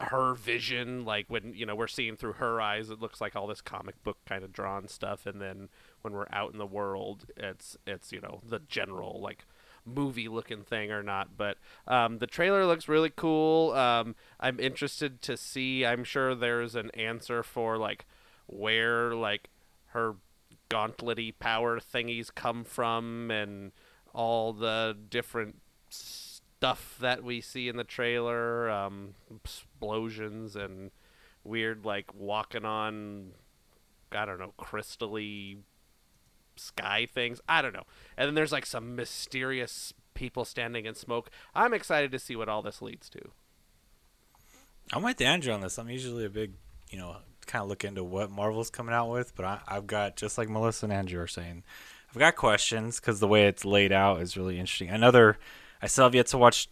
her 0.00 0.34
vision 0.34 1.04
like 1.04 1.24
when 1.28 1.54
you 1.54 1.64
know 1.64 1.74
we're 1.74 1.86
seeing 1.86 2.16
through 2.16 2.34
her 2.34 2.60
eyes 2.60 2.90
it 2.90 3.00
looks 3.00 3.20
like 3.20 3.34
all 3.34 3.46
this 3.46 3.60
comic 3.60 4.02
book 4.02 4.18
kind 4.26 4.44
of 4.44 4.52
drawn 4.52 4.88
stuff 4.88 5.24
and 5.24 5.40
then 5.40 5.68
when 6.02 6.12
we're 6.12 6.26
out 6.32 6.52
in 6.52 6.58
the 6.58 6.66
world 6.66 7.26
it's 7.36 7.76
it's 7.86 8.12
you 8.12 8.20
know 8.20 8.40
the 8.46 8.60
general 8.68 9.20
like 9.20 9.44
movie 9.86 10.28
looking 10.28 10.62
thing 10.62 10.90
or 10.90 11.02
not. 11.02 11.36
But 11.36 11.58
um, 11.86 12.18
the 12.18 12.26
trailer 12.26 12.66
looks 12.66 12.88
really 12.88 13.12
cool. 13.14 13.72
Um, 13.72 14.14
i'm 14.40 14.58
interested 14.58 15.22
to 15.22 15.36
see 15.36 15.84
i'm 15.84 16.04
sure 16.04 16.34
there's 16.34 16.74
an 16.74 16.90
answer 16.90 17.42
for 17.42 17.76
like 17.76 18.06
where 18.46 19.14
like 19.14 19.48
her 19.88 20.16
gauntlety 20.68 21.32
power 21.32 21.78
thingies 21.78 22.34
come 22.34 22.64
from 22.64 23.30
and 23.30 23.72
all 24.12 24.52
the 24.52 24.96
different 25.10 25.56
stuff 25.88 26.96
that 27.00 27.22
we 27.22 27.40
see 27.40 27.68
in 27.68 27.76
the 27.76 27.84
trailer 27.84 28.68
um, 28.70 29.14
explosions 29.34 30.56
and 30.56 30.90
weird 31.44 31.84
like 31.84 32.12
walking 32.14 32.64
on 32.64 33.30
i 34.10 34.24
don't 34.24 34.38
know 34.38 34.52
crystally 34.58 35.58
sky 36.56 37.06
things. 37.06 37.40
I 37.48 37.62
don't 37.62 37.74
know. 37.74 37.84
And 38.16 38.26
then 38.26 38.34
there's 38.34 38.52
like 38.52 38.66
some 38.66 38.96
mysterious 38.96 39.92
people 40.14 40.44
standing 40.44 40.86
in 40.86 40.94
smoke. 40.94 41.30
I'm 41.54 41.74
excited 41.74 42.10
to 42.12 42.18
see 42.18 42.36
what 42.36 42.48
all 42.48 42.62
this 42.62 42.82
leads 42.82 43.08
to. 43.10 43.20
I'm 44.92 45.02
with 45.02 45.20
Andrew 45.20 45.52
on 45.52 45.60
this. 45.60 45.78
I'm 45.78 45.90
usually 45.90 46.24
a 46.24 46.30
big, 46.30 46.52
you 46.90 46.98
know, 46.98 47.16
kind 47.46 47.62
of 47.62 47.68
look 47.68 47.84
into 47.84 48.04
what 48.04 48.30
Marvel's 48.30 48.70
coming 48.70 48.94
out 48.94 49.10
with, 49.10 49.34
but 49.34 49.44
I, 49.44 49.60
I've 49.68 49.86
got 49.86 50.16
just 50.16 50.38
like 50.38 50.48
Melissa 50.48 50.86
and 50.86 50.92
Andrew 50.92 51.20
are 51.20 51.26
saying, 51.26 51.62
I've 52.10 52.18
got 52.18 52.36
questions 52.36 53.00
because 53.00 53.20
the 53.20 53.28
way 53.28 53.46
it's 53.46 53.64
laid 53.64 53.92
out 53.92 54.20
is 54.20 54.36
really 54.36 54.58
interesting. 54.58 54.88
Another, 54.88 55.38
I 55.82 55.86
still 55.86 56.04
have 56.04 56.14
yet 56.14 56.26
to 56.28 56.38
watch 56.38 56.68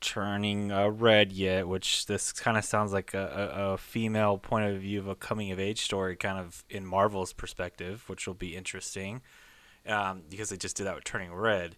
Turning 0.00 0.70
uh, 0.70 0.88
Red 0.88 1.32
yet, 1.32 1.66
which 1.66 2.06
this 2.06 2.32
kind 2.32 2.56
of 2.56 2.64
sounds 2.64 2.92
like 2.92 3.14
a, 3.14 3.52
a, 3.56 3.72
a 3.72 3.78
female 3.78 4.38
point 4.38 4.66
of 4.66 4.80
view 4.80 5.00
of 5.00 5.08
a 5.08 5.16
coming 5.16 5.50
of 5.50 5.58
age 5.58 5.80
story, 5.80 6.14
kind 6.14 6.38
of 6.38 6.64
in 6.70 6.86
Marvel's 6.86 7.32
perspective, 7.32 8.04
which 8.06 8.26
will 8.26 8.34
be 8.34 8.54
interesting 8.54 9.22
um, 9.86 10.22
because 10.30 10.50
they 10.50 10.56
just 10.56 10.76
did 10.76 10.84
that 10.84 10.94
with 10.94 11.04
Turning 11.04 11.34
Red. 11.34 11.76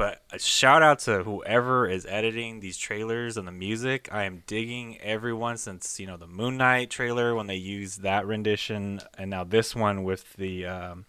But 0.00 0.22
a 0.32 0.38
shout 0.38 0.82
out 0.82 1.00
to 1.00 1.24
whoever 1.24 1.86
is 1.86 2.06
editing 2.06 2.60
these 2.60 2.78
trailers 2.78 3.36
and 3.36 3.46
the 3.46 3.52
music. 3.52 4.08
I 4.10 4.24
am 4.24 4.42
digging 4.46 4.98
everyone 5.02 5.58
since 5.58 6.00
you 6.00 6.06
know 6.06 6.16
the 6.16 6.26
Moon 6.26 6.56
Knight 6.56 6.88
trailer 6.88 7.34
when 7.34 7.48
they 7.48 7.56
used 7.56 8.00
that 8.00 8.26
rendition, 8.26 9.02
and 9.18 9.28
now 9.28 9.44
this 9.44 9.76
one 9.76 10.02
with 10.02 10.32
the 10.38 10.64
um, 10.64 11.04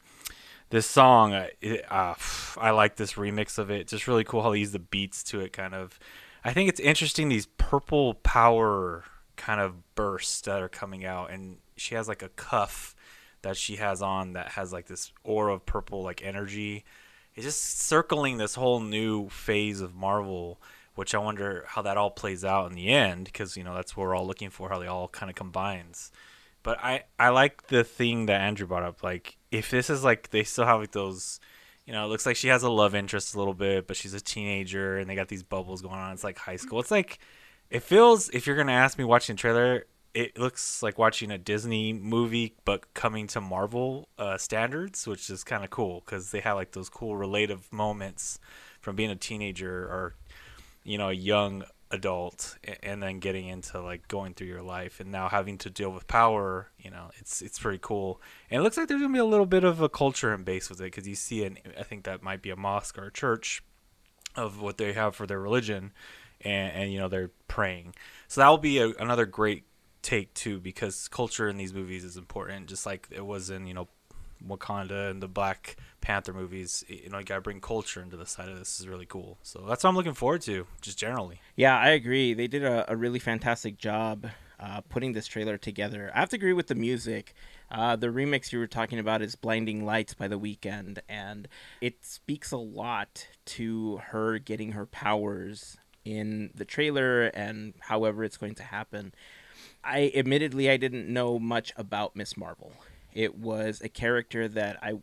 this 0.71 0.87
song. 0.87 1.31
It, 1.61 1.89
uh, 1.89 2.15
I 2.57 2.71
like 2.71 2.97
this 2.97 3.13
remix 3.13 3.57
of 3.57 3.71
it. 3.71 3.87
Just 3.87 4.09
really 4.09 4.25
cool 4.25 4.43
how 4.43 4.51
they 4.51 4.59
use 4.59 4.73
the 4.73 4.79
beats 4.79 5.23
to 5.23 5.39
it. 5.39 5.53
Kind 5.53 5.73
of, 5.73 5.97
I 6.43 6.51
think 6.51 6.67
it's 6.67 6.81
interesting 6.81 7.29
these 7.29 7.47
purple 7.57 8.15
power 8.15 9.05
kind 9.37 9.61
of 9.61 9.95
bursts 9.95 10.41
that 10.41 10.61
are 10.61 10.67
coming 10.67 11.05
out, 11.05 11.31
and 11.31 11.59
she 11.77 11.95
has 11.95 12.09
like 12.09 12.23
a 12.23 12.29
cuff 12.29 12.93
that 13.41 13.55
she 13.55 13.77
has 13.77 14.01
on 14.01 14.33
that 14.33 14.49
has 14.49 14.73
like 14.73 14.87
this 14.87 15.13
aura 15.23 15.53
of 15.53 15.65
purple 15.65 16.03
like 16.03 16.21
energy 16.25 16.83
it's 17.35 17.45
just 17.45 17.79
circling 17.79 18.37
this 18.37 18.55
whole 18.55 18.79
new 18.79 19.29
phase 19.29 19.81
of 19.81 19.95
Marvel, 19.95 20.59
which 20.95 21.15
I 21.15 21.19
wonder 21.19 21.65
how 21.67 21.81
that 21.83 21.97
all 21.97 22.11
plays 22.11 22.43
out 22.43 22.69
in 22.69 22.75
the 22.75 22.89
end, 22.89 23.25
because 23.25 23.55
you 23.55 23.63
know 23.63 23.73
that's 23.73 23.95
what 23.95 24.03
we're 24.03 24.15
all 24.15 24.27
looking 24.27 24.49
for, 24.49 24.69
how 24.69 24.79
they 24.79 24.87
all 24.87 25.07
kind 25.07 25.29
of 25.29 25.35
combines. 25.35 26.11
But 26.63 26.79
I 26.83 27.03
I 27.17 27.29
like 27.29 27.67
the 27.67 27.83
thing 27.83 28.27
that 28.27 28.41
Andrew 28.41 28.67
brought 28.67 28.83
up, 28.83 29.03
like 29.03 29.37
if 29.51 29.71
this 29.71 29.89
is 29.89 30.03
like 30.03 30.29
they 30.29 30.43
still 30.43 30.65
have 30.65 30.79
like 30.79 30.91
those, 30.91 31.39
you 31.85 31.93
know, 31.93 32.05
it 32.05 32.09
looks 32.09 32.25
like 32.25 32.35
she 32.35 32.49
has 32.49 32.63
a 32.63 32.69
love 32.69 32.93
interest 32.95 33.33
a 33.33 33.37
little 33.37 33.53
bit, 33.53 33.87
but 33.87 33.97
she's 33.97 34.13
a 34.13 34.21
teenager 34.21 34.97
and 34.97 35.09
they 35.09 35.15
got 35.15 35.27
these 35.27 35.43
bubbles 35.43 35.81
going 35.81 35.95
on. 35.95 36.13
It's 36.13 36.23
like 36.23 36.37
high 36.37 36.57
school. 36.57 36.79
It's 36.79 36.91
like 36.91 37.19
it 37.69 37.81
feels. 37.81 38.29
If 38.29 38.45
you're 38.45 38.57
gonna 38.57 38.73
ask 38.73 38.97
me 38.97 39.03
watching 39.05 39.35
the 39.35 39.39
trailer, 39.39 39.85
it 40.13 40.37
looks 40.37 40.83
like 40.83 40.97
watching 40.97 41.31
a 41.31 41.37
Disney 41.37 41.93
movie, 41.93 42.55
but 42.65 42.93
coming 42.93 43.27
to 43.27 43.41
Marvel 43.41 44.09
uh, 44.17 44.37
standards, 44.37 45.07
which 45.07 45.29
is 45.29 45.43
kind 45.43 45.63
of 45.63 45.69
cool 45.69 46.01
because 46.05 46.31
they 46.31 46.41
have 46.41 46.55
like 46.55 46.71
those 46.71 46.89
cool 46.89 47.15
relative 47.15 47.71
moments 47.71 48.39
from 48.81 48.95
being 48.95 49.09
a 49.09 49.15
teenager 49.15 49.83
or 49.85 50.15
you 50.83 50.97
know 50.97 51.09
a 51.09 51.13
young 51.13 51.63
adult, 51.91 52.57
and 52.83 53.01
then 53.01 53.19
getting 53.19 53.47
into 53.47 53.81
like 53.81 54.07
going 54.07 54.33
through 54.33 54.47
your 54.47 54.61
life 54.61 54.99
and 54.99 55.11
now 55.11 55.29
having 55.29 55.57
to 55.59 55.69
deal 55.69 55.91
with 55.91 56.07
power. 56.07 56.71
You 56.77 56.91
know, 56.91 57.11
it's 57.19 57.41
it's 57.41 57.59
pretty 57.59 57.79
cool, 57.81 58.21
and 58.49 58.59
it 58.59 58.63
looks 58.63 58.77
like 58.77 58.87
there's 58.87 59.01
gonna 59.01 59.13
be 59.13 59.19
a 59.19 59.25
little 59.25 59.45
bit 59.45 59.63
of 59.63 59.81
a 59.81 59.89
culture 59.89 60.33
and 60.33 60.43
base 60.43 60.69
with 60.69 60.81
it 60.81 60.85
because 60.85 61.07
you 61.07 61.15
see, 61.15 61.43
an 61.43 61.57
I 61.79 61.83
think 61.83 62.03
that 62.03 62.21
might 62.21 62.41
be 62.41 62.49
a 62.49 62.55
mosque 62.55 62.97
or 62.97 63.05
a 63.05 63.11
church 63.11 63.63
of 64.35 64.61
what 64.61 64.77
they 64.77 64.93
have 64.93 65.15
for 65.15 65.25
their 65.25 65.39
religion, 65.39 65.91
and, 66.41 66.73
and 66.73 66.93
you 66.93 66.99
know 66.99 67.07
they're 67.07 67.31
praying. 67.47 67.95
So 68.27 68.41
that 68.41 68.49
will 68.49 68.57
be 68.57 68.79
a, 68.79 68.89
another 68.99 69.25
great 69.25 69.63
take 70.01 70.33
too, 70.33 70.59
because 70.59 71.07
culture 71.07 71.47
in 71.47 71.57
these 71.57 71.73
movies 71.73 72.03
is 72.03 72.17
important, 72.17 72.67
just 72.67 72.85
like 72.85 73.07
it 73.11 73.25
was 73.25 73.49
in 73.49 73.67
you 73.67 73.73
know 73.73 73.87
Wakanda 74.47 75.09
and 75.09 75.21
the 75.21 75.27
Black 75.27 75.75
Panther 76.01 76.33
movies. 76.33 76.83
You 76.87 77.09
know, 77.09 77.19
you 77.19 77.25
gotta 77.25 77.41
bring 77.41 77.61
culture 77.61 78.01
into 78.01 78.17
the 78.17 78.25
side 78.25 78.49
of 78.49 78.57
this. 78.57 78.79
is 78.79 78.87
really 78.87 79.05
cool. 79.05 79.37
So 79.43 79.65
that's 79.67 79.83
what 79.83 79.89
I'm 79.89 79.95
looking 79.95 80.13
forward 80.13 80.41
to, 80.41 80.65
just 80.81 80.97
generally. 80.97 81.41
Yeah, 81.55 81.77
I 81.77 81.89
agree. 81.89 82.33
They 82.33 82.47
did 82.47 82.63
a, 82.63 82.91
a 82.91 82.95
really 82.95 83.19
fantastic 83.19 83.77
job 83.77 84.27
uh, 84.59 84.81
putting 84.81 85.13
this 85.13 85.27
trailer 85.27 85.57
together. 85.57 86.11
I 86.13 86.19
have 86.19 86.29
to 86.29 86.35
agree 86.35 86.53
with 86.53 86.67
the 86.67 86.75
music. 86.75 87.33
Uh, 87.71 87.95
the 87.95 88.07
remix 88.07 88.51
you 88.51 88.59
were 88.59 88.67
talking 88.67 88.99
about 88.99 89.21
is 89.21 89.35
Blinding 89.35 89.85
Lights 89.85 90.13
by 90.13 90.27
The 90.27 90.39
Weeknd, 90.39 90.99
and 91.09 91.47
it 91.79 92.03
speaks 92.05 92.51
a 92.51 92.57
lot 92.57 93.27
to 93.45 93.97
her 93.97 94.37
getting 94.37 94.73
her 94.73 94.85
powers 94.85 95.77
in 96.03 96.51
the 96.55 96.65
trailer 96.65 97.27
and 97.27 97.73
however 97.79 98.23
it's 98.23 98.37
going 98.37 98.55
to 98.55 98.63
happen. 98.63 99.13
I 99.83 100.11
admittedly 100.15 100.69
I 100.69 100.77
didn't 100.77 101.11
know 101.11 101.39
much 101.39 101.73
about 101.75 102.15
Miss 102.15 102.37
Marvel. 102.37 102.73
It 103.13 103.37
was 103.37 103.81
a 103.81 103.89
character 103.89 104.47
that 104.47 104.77
I 104.81 104.93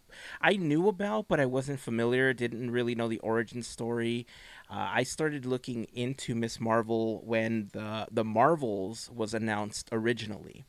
I 0.40 0.56
knew 0.56 0.88
about, 0.88 1.28
but 1.28 1.40
I 1.40 1.46
wasn't 1.46 1.80
familiar. 1.80 2.32
Didn't 2.32 2.70
really 2.70 2.94
know 2.94 3.08
the 3.08 3.18
origin 3.18 3.62
story. 3.62 4.26
Uh, 4.70 4.88
I 4.92 5.02
started 5.02 5.44
looking 5.44 5.84
into 5.92 6.34
Miss 6.34 6.60
Marvel 6.60 7.22
when 7.24 7.70
the 7.72 8.06
the 8.10 8.24
Marvels 8.24 9.10
was 9.14 9.34
announced 9.34 9.88
originally, 9.92 10.64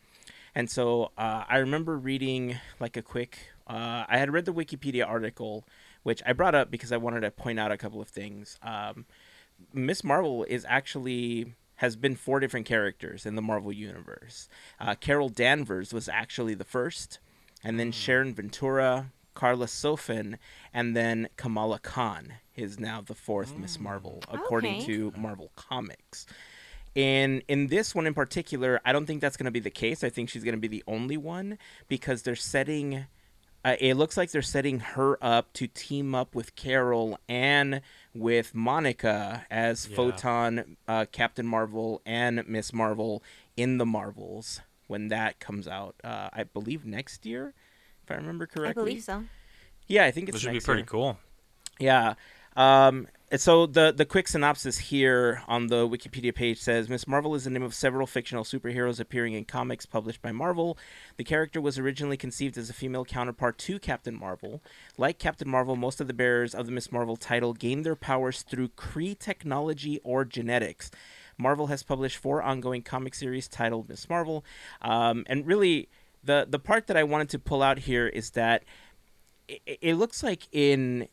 and 0.53 0.69
so 0.69 1.11
uh, 1.17 1.45
I 1.47 1.57
remember 1.57 1.97
reading 1.97 2.57
like 2.79 2.97
a 2.97 3.01
quick. 3.01 3.37
Uh, 3.67 4.03
I 4.07 4.17
had 4.17 4.33
read 4.33 4.45
the 4.45 4.53
Wikipedia 4.53 5.07
article, 5.07 5.63
which 6.03 6.21
I 6.25 6.33
brought 6.33 6.55
up 6.55 6.71
because 6.71 6.91
I 6.91 6.97
wanted 6.97 7.21
to 7.21 7.31
point 7.31 7.59
out 7.59 7.71
a 7.71 7.77
couple 7.77 8.01
of 8.01 8.09
things. 8.09 8.57
Um, 8.61 9.05
Miss 9.73 10.03
Marvel 10.03 10.43
is 10.45 10.65
actually 10.67 11.53
has 11.79 11.95
been 11.95 12.15
four 12.15 12.39
different 12.39 12.65
characters 12.65 13.25
in 13.25 13.35
the 13.35 13.41
Marvel 13.41 13.71
universe. 13.71 14.47
Uh, 14.79 14.95
Carol 14.95 15.29
Danvers 15.29 15.93
was 15.93 16.07
actually 16.07 16.53
the 16.53 16.63
first, 16.65 17.19
and 17.63 17.79
then 17.79 17.91
Sharon 17.91 18.33
Ventura, 18.33 19.11
Karla 19.33 19.65
Sofen, 19.65 20.37
and 20.73 20.95
then 20.95 21.29
Kamala 21.37 21.79
Khan 21.79 22.33
is 22.55 22.79
now 22.79 22.99
the 23.01 23.15
fourth 23.15 23.57
Miss 23.57 23.79
Marvel, 23.79 24.21
according 24.29 24.75
Okay. 24.77 24.85
to 24.87 25.13
Marvel 25.17 25.51
Comics. 25.55 26.25
And 26.95 27.43
in 27.47 27.67
this 27.67 27.95
one 27.95 28.05
in 28.07 28.13
particular, 28.13 28.81
I 28.83 28.91
don't 28.91 29.05
think 29.05 29.21
that's 29.21 29.37
going 29.37 29.45
to 29.45 29.51
be 29.51 29.61
the 29.61 29.69
case. 29.69 30.03
I 30.03 30.09
think 30.09 30.29
she's 30.29 30.43
going 30.43 30.55
to 30.55 30.59
be 30.59 30.67
the 30.67 30.83
only 30.87 31.15
one 31.17 31.57
because 31.87 32.23
they're 32.23 32.35
setting. 32.35 33.05
Uh, 33.63 33.75
it 33.79 33.93
looks 33.95 34.17
like 34.17 34.31
they're 34.31 34.41
setting 34.41 34.79
her 34.79 35.17
up 35.23 35.53
to 35.53 35.67
team 35.67 36.15
up 36.15 36.33
with 36.33 36.55
Carol 36.55 37.19
and 37.29 37.81
with 38.19 38.53
Monica 38.53 39.45
as 39.49 39.87
Yeah. 39.87 39.95
Photon, 39.95 40.77
uh, 40.87 41.05
Captain 41.11 41.45
Marvel, 41.47 42.01
and 42.05 42.47
Miss 42.47 42.73
Marvel 42.73 43.23
in 43.55 43.77
the 43.77 43.85
Marvels 43.85 44.61
when 44.87 45.07
that 45.07 45.39
comes 45.39 45.67
out. 45.67 45.95
Uh, 46.03 46.29
I 46.33 46.43
believe 46.43 46.85
next 46.85 47.25
year, 47.25 47.53
if 48.03 48.11
I 48.11 48.15
remember 48.15 48.45
correctly. 48.45 48.81
I 48.81 48.85
believe 48.85 49.03
so. 49.03 49.25
Yeah, 49.87 50.05
I 50.05 50.11
think 50.11 50.29
it's 50.29 50.35
Which 50.35 50.45
would 50.45 50.53
be 50.53 50.59
pretty 50.59 50.81
year. 50.81 50.85
cool. 50.87 51.19
Yeah. 51.79 52.15
Um, 52.59 53.07
and 53.31 53.39
so 53.39 53.65
the 53.65 53.93
the 53.95 54.05
quick 54.05 54.27
synopsis 54.27 54.77
here 54.77 55.43
on 55.47 55.67
the 55.67 55.87
Wikipedia 55.87 56.35
page 56.35 56.59
says 56.59 56.89
Miss 56.89 57.07
Marvel 57.07 57.33
is 57.33 57.45
the 57.45 57.49
name 57.49 57.63
of 57.63 57.73
several 57.73 58.05
fictional 58.05 58.43
superheroes 58.43 58.99
appearing 58.99 59.33
in 59.33 59.45
comics 59.45 59.85
published 59.85 60.21
by 60.21 60.33
Marvel. 60.33 60.77
The 61.15 61.23
character 61.23 61.61
was 61.61 61.79
originally 61.79 62.17
conceived 62.17 62.57
as 62.57 62.69
a 62.69 62.73
female 62.73 63.05
counterpart 63.05 63.59
to 63.59 63.79
Captain 63.79 64.13
Marvel. 64.13 64.61
Like 64.97 65.19
Captain 65.19 65.47
Marvel, 65.47 65.77
most 65.77 66.01
of 66.01 66.07
the 66.07 66.13
bearers 66.13 66.53
of 66.53 66.65
the 66.65 66.73
Miss 66.73 66.91
Marvel 66.91 67.15
title 67.15 67.53
gain 67.53 67.83
their 67.83 67.95
powers 67.95 68.41
through 68.41 68.69
Kree 68.69 69.17
technology 69.17 70.01
or 70.03 70.25
genetics. 70.25 70.91
Marvel 71.37 71.67
has 71.67 71.81
published 71.81 72.17
four 72.17 72.43
ongoing 72.43 72.81
comic 72.81 73.15
series 73.15 73.47
titled 73.47 73.87
Miss 73.87 74.09
Marvel, 74.09 74.43
um, 74.81 75.23
and 75.27 75.47
really 75.47 75.87
the 76.25 76.45
the 76.49 76.59
part 76.59 76.87
that 76.87 76.97
I 76.97 77.03
wanted 77.03 77.29
to 77.29 77.39
pull 77.39 77.63
out 77.63 77.79
here 77.79 78.07
is 78.07 78.31
that 78.31 78.65
it, 79.47 79.79
it 79.81 79.95
looks 79.95 80.23
like 80.23 80.47
in 80.51 81.07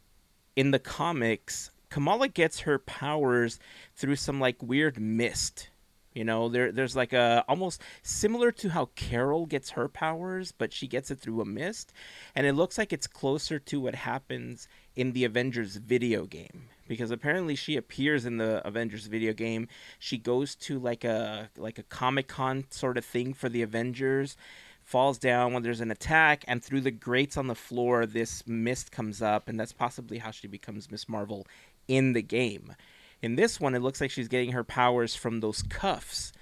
in 0.57 0.71
the 0.71 0.79
comics, 0.79 1.71
Kamala 1.91 2.29
gets 2.29 2.61
her 2.61 2.79
powers 2.79 3.61
through 3.95 4.17
some 4.17 4.41
like 4.41 4.63
weird 4.63 4.99
mist. 4.99 5.69
You 6.15 6.25
know, 6.25 6.49
there 6.49 6.73
there's 6.73 6.97
like 6.97 7.13
a 7.13 7.45
almost 7.47 7.83
similar 8.03 8.51
to 8.53 8.71
how 8.71 8.87
Carol 8.97 9.45
gets 9.45 9.71
her 9.71 9.87
powers, 9.87 10.51
but 10.51 10.73
she 10.73 10.89
gets 10.89 11.11
it 11.11 11.21
through 11.21 11.43
a 11.43 11.45
mist, 11.45 11.93
and 12.35 12.47
it 12.47 12.55
looks 12.55 12.79
like 12.79 12.91
it's 12.91 13.07
closer 13.07 13.59
to 13.59 13.81
what 13.81 13.95
happens 13.95 14.67
in 14.97 15.13
the 15.13 15.25
Avengers 15.25 15.77
video 15.77 16.25
game 16.25 16.71
because 16.89 17.11
apparently 17.11 17.55
she 17.55 17.77
appears 17.77 18.25
in 18.25 18.39
the 18.39 18.67
Avengers 18.67 19.07
video 19.07 19.33
game. 19.33 19.69
She 19.99 20.17
goes 20.17 20.55
to 20.57 20.79
like 20.79 21.05
a 21.05 21.51
like 21.57 21.79
a 21.79 21.83
Comic 21.83 22.29
Con 22.29 22.65
sort 22.71 22.97
of 22.97 23.05
thing 23.05 23.35
for 23.35 23.51
the 23.51 23.61
Avengers, 23.61 24.37
falls 24.87 25.19
down 25.19 25.53
when 25.53 25.65
there's 25.65 25.81
an 25.81 25.91
attack, 25.91 26.45
and 26.47 26.63
through 26.63 26.81
the 26.81 26.93
grates 26.93 27.37
on 27.37 27.49
the 27.49 27.57
floor, 27.57 28.07
this 28.07 28.47
mist 28.47 28.93
comes 28.93 29.21
up, 29.21 29.49
and 29.49 29.59
that's 29.59 29.73
possibly 29.73 30.19
how 30.19 30.31
she 30.31 30.47
becomes 30.47 30.91
Miss 30.91 31.09
Marvel 31.09 31.45
in 31.89 32.13
the 32.13 32.23
game. 32.23 32.73
In 33.21 33.35
this 33.35 33.61
one, 33.61 33.75
it 33.75 33.83
looks 33.83 34.01
like 34.01 34.13
she's 34.13 34.29
getting 34.29 34.53
her 34.53 34.63
powers 34.63 35.17
from 35.17 35.41
those 35.41 35.63
cuffs. 35.63 36.33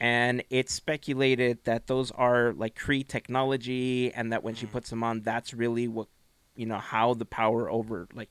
And 0.00 0.42
it's 0.50 0.72
speculated 0.72 1.62
that 1.62 1.86
those 1.86 2.10
are 2.10 2.52
like 2.54 2.76
Kree 2.76 3.06
technology, 3.06 4.12
and 4.12 4.32
that 4.32 4.42
when 4.42 4.56
she 4.56 4.66
hmm. 4.66 4.72
puts 4.72 4.90
them 4.90 5.04
on, 5.04 5.20
that's 5.20 5.54
really 5.54 5.86
what, 5.86 6.08
you 6.56 6.66
know, 6.66 6.78
how 6.78 7.14
the 7.14 7.24
power 7.24 7.70
over, 7.70 8.08
like, 8.12 8.30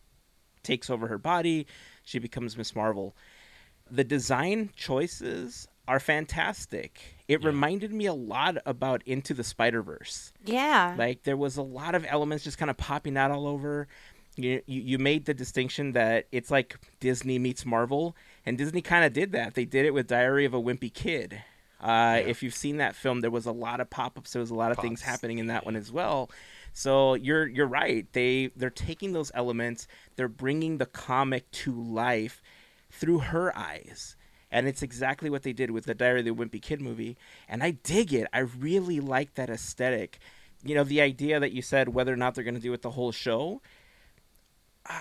takes 0.64 0.90
over 0.90 1.08
her 1.08 1.18
body. 1.18 1.66
She 2.04 2.20
becomes 2.20 2.58
Miss 2.58 2.76
Marvel. 2.76 3.16
The 3.90 4.04
design 4.04 4.72
choices 4.76 5.70
are 5.88 6.00
fantastic. 6.00 7.16
It 7.28 7.42
Yeah. 7.42 7.48
reminded 7.48 7.92
me 7.94 8.06
a 8.06 8.14
lot 8.14 8.58
about 8.66 9.02
Into 9.06 9.34
the 9.34 9.44
Spider 9.44 9.82
Verse. 9.82 10.32
Yeah. 10.46 10.96
Like 10.98 11.24
there 11.24 11.38
was 11.38 11.58
a 11.58 11.62
lot 11.62 11.96
of 11.96 12.06
elements 12.08 12.44
just 12.44 12.58
kind 12.58 12.70
of 12.70 12.78
popping 12.78 13.18
out 13.18 13.32
all 13.32 13.48
over. 13.48 13.88
You, 14.38 14.62
you 14.66 14.82
you 14.82 14.98
made 14.98 15.26
the 15.26 15.34
distinction 15.34 15.92
that 15.94 16.28
it's 16.32 16.50
like 16.50 16.78
Disney 17.02 17.38
meets 17.38 17.66
Marvel, 17.66 18.16
and 18.46 18.58
Disney 18.58 18.82
kind 18.82 19.04
of 19.04 19.12
did 19.12 19.34
that. 19.34 19.56
They 19.56 19.66
did 19.66 19.86
it 19.86 19.94
with 19.94 20.08
Diary 20.08 20.46
of 20.46 20.54
a 20.54 20.62
Wimpy 20.62 20.94
Kid. 20.94 21.44
Uh, 21.82 22.22
If 22.26 22.42
you've 22.44 22.54
seen 22.56 22.78
that 22.78 22.96
film, 22.96 23.22
there 23.22 23.32
was 23.32 23.46
a 23.46 23.52
lot 23.52 23.82
of 23.82 23.90
pop-ups. 23.90 24.32
There 24.34 24.40
was 24.40 24.52
a 24.52 24.56
lot 24.56 24.72
of 24.72 24.78
things 24.78 25.02
happening 25.02 25.40
in 25.40 25.48
that 25.48 25.66
one 25.66 25.76
as 25.76 25.92
well. 25.92 26.30
So 26.74 27.16
you're 27.16 27.48
you're 27.48 27.68
right. 27.68 28.08
They 28.14 28.52
they're 28.56 28.70
taking 28.70 29.12
those 29.14 29.32
elements. 29.34 29.88
They're 30.16 30.30
bringing 30.30 30.78
the 30.78 30.86
comic 30.86 31.50
to 31.52 31.74
life 31.74 32.42
through 32.90 33.20
her 33.20 33.56
eyes. 33.58 34.16
And 34.52 34.68
it's 34.68 34.82
exactly 34.82 35.30
what 35.30 35.44
they 35.44 35.54
did 35.54 35.72
with 35.72 35.86
the 35.86 35.94
Diary 35.96 36.20
of 36.20 36.26
the 36.26 36.32
Wimpy 36.32 36.62
Kid 36.62 36.82
movie. 36.82 37.18
And 37.48 37.64
I 37.64 37.72
dig 37.72 38.14
it. 38.14 38.28
I 38.34 38.40
really 38.40 39.00
like 39.00 39.36
that 39.36 39.50
aesthetic. 39.50 40.20
You 40.64 40.76
know, 40.76 40.84
the 40.84 41.02
idea 41.02 41.40
that 41.40 41.54
you 41.54 41.62
said 41.62 41.90
whether 41.90 42.14
or 42.14 42.18
not 42.18 42.36
they're 42.36 42.44
going 42.44 42.56
to 42.56 42.62
do 42.62 42.74
it 42.74 42.82
the 42.82 42.92
whole 42.92 43.12
show. 43.12 43.62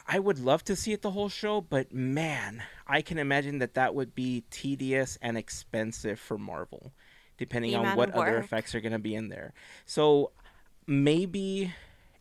I- 0.06 0.18
would 0.18 0.38
love 0.38 0.62
to 0.64 0.76
see 0.76 0.92
it 0.92 1.02
the 1.02 1.10
whole 1.10 1.30
show, 1.30 1.60
but 1.62 1.92
man, 1.92 2.62
I 2.86 3.00
can 3.00 3.18
imagine 3.18 3.58
that 3.58 3.74
that 3.74 3.94
would 3.94 4.14
be 4.14 4.44
tedious 4.50 5.18
and 5.22 5.38
expensive 5.38 6.20
for 6.20 6.36
Marvel, 6.36 6.92
depending 7.38 7.72
The 7.72 7.78
on 7.78 7.96
what 7.96 8.10
other 8.10 8.36
effects 8.38 8.74
are 8.74 8.80
going 8.80 8.92
to 8.92 8.98
be 8.98 9.14
in 9.14 9.28
there. 9.30 9.54
So 9.86 10.32
maybe, 10.86 11.72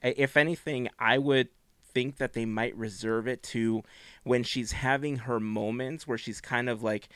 if 0.01 0.37
anything, 0.37 0.89
I 0.97 1.17
would 1.17 1.49
think 1.93 2.17
that 2.17 2.33
they 2.33 2.45
might 2.45 2.75
reserve 2.77 3.27
it 3.27 3.43
to 3.43 3.83
when 4.23 4.43
she's 4.43 4.71
having 4.71 5.17
her 5.17 5.39
moments 5.39 6.07
where 6.07 6.17
she's 6.17 6.41
kind 6.41 6.69
of 6.69 6.83
like 6.83 7.09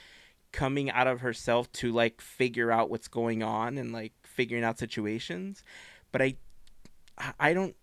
coming 0.51 0.89
out 0.91 1.07
of 1.07 1.21
herself 1.21 1.71
to 1.73 1.91
like 1.91 2.21
figure 2.21 2.71
out 2.71 2.89
what's 2.89 3.07
going 3.07 3.43
on 3.43 3.77
and 3.77 3.91
like 3.91 4.13
figuring 4.23 4.63
out 4.63 4.79
situations. 4.79 5.63
But 6.11 6.21
i 6.21 6.35
I- 7.39 7.53
don't 7.53 7.75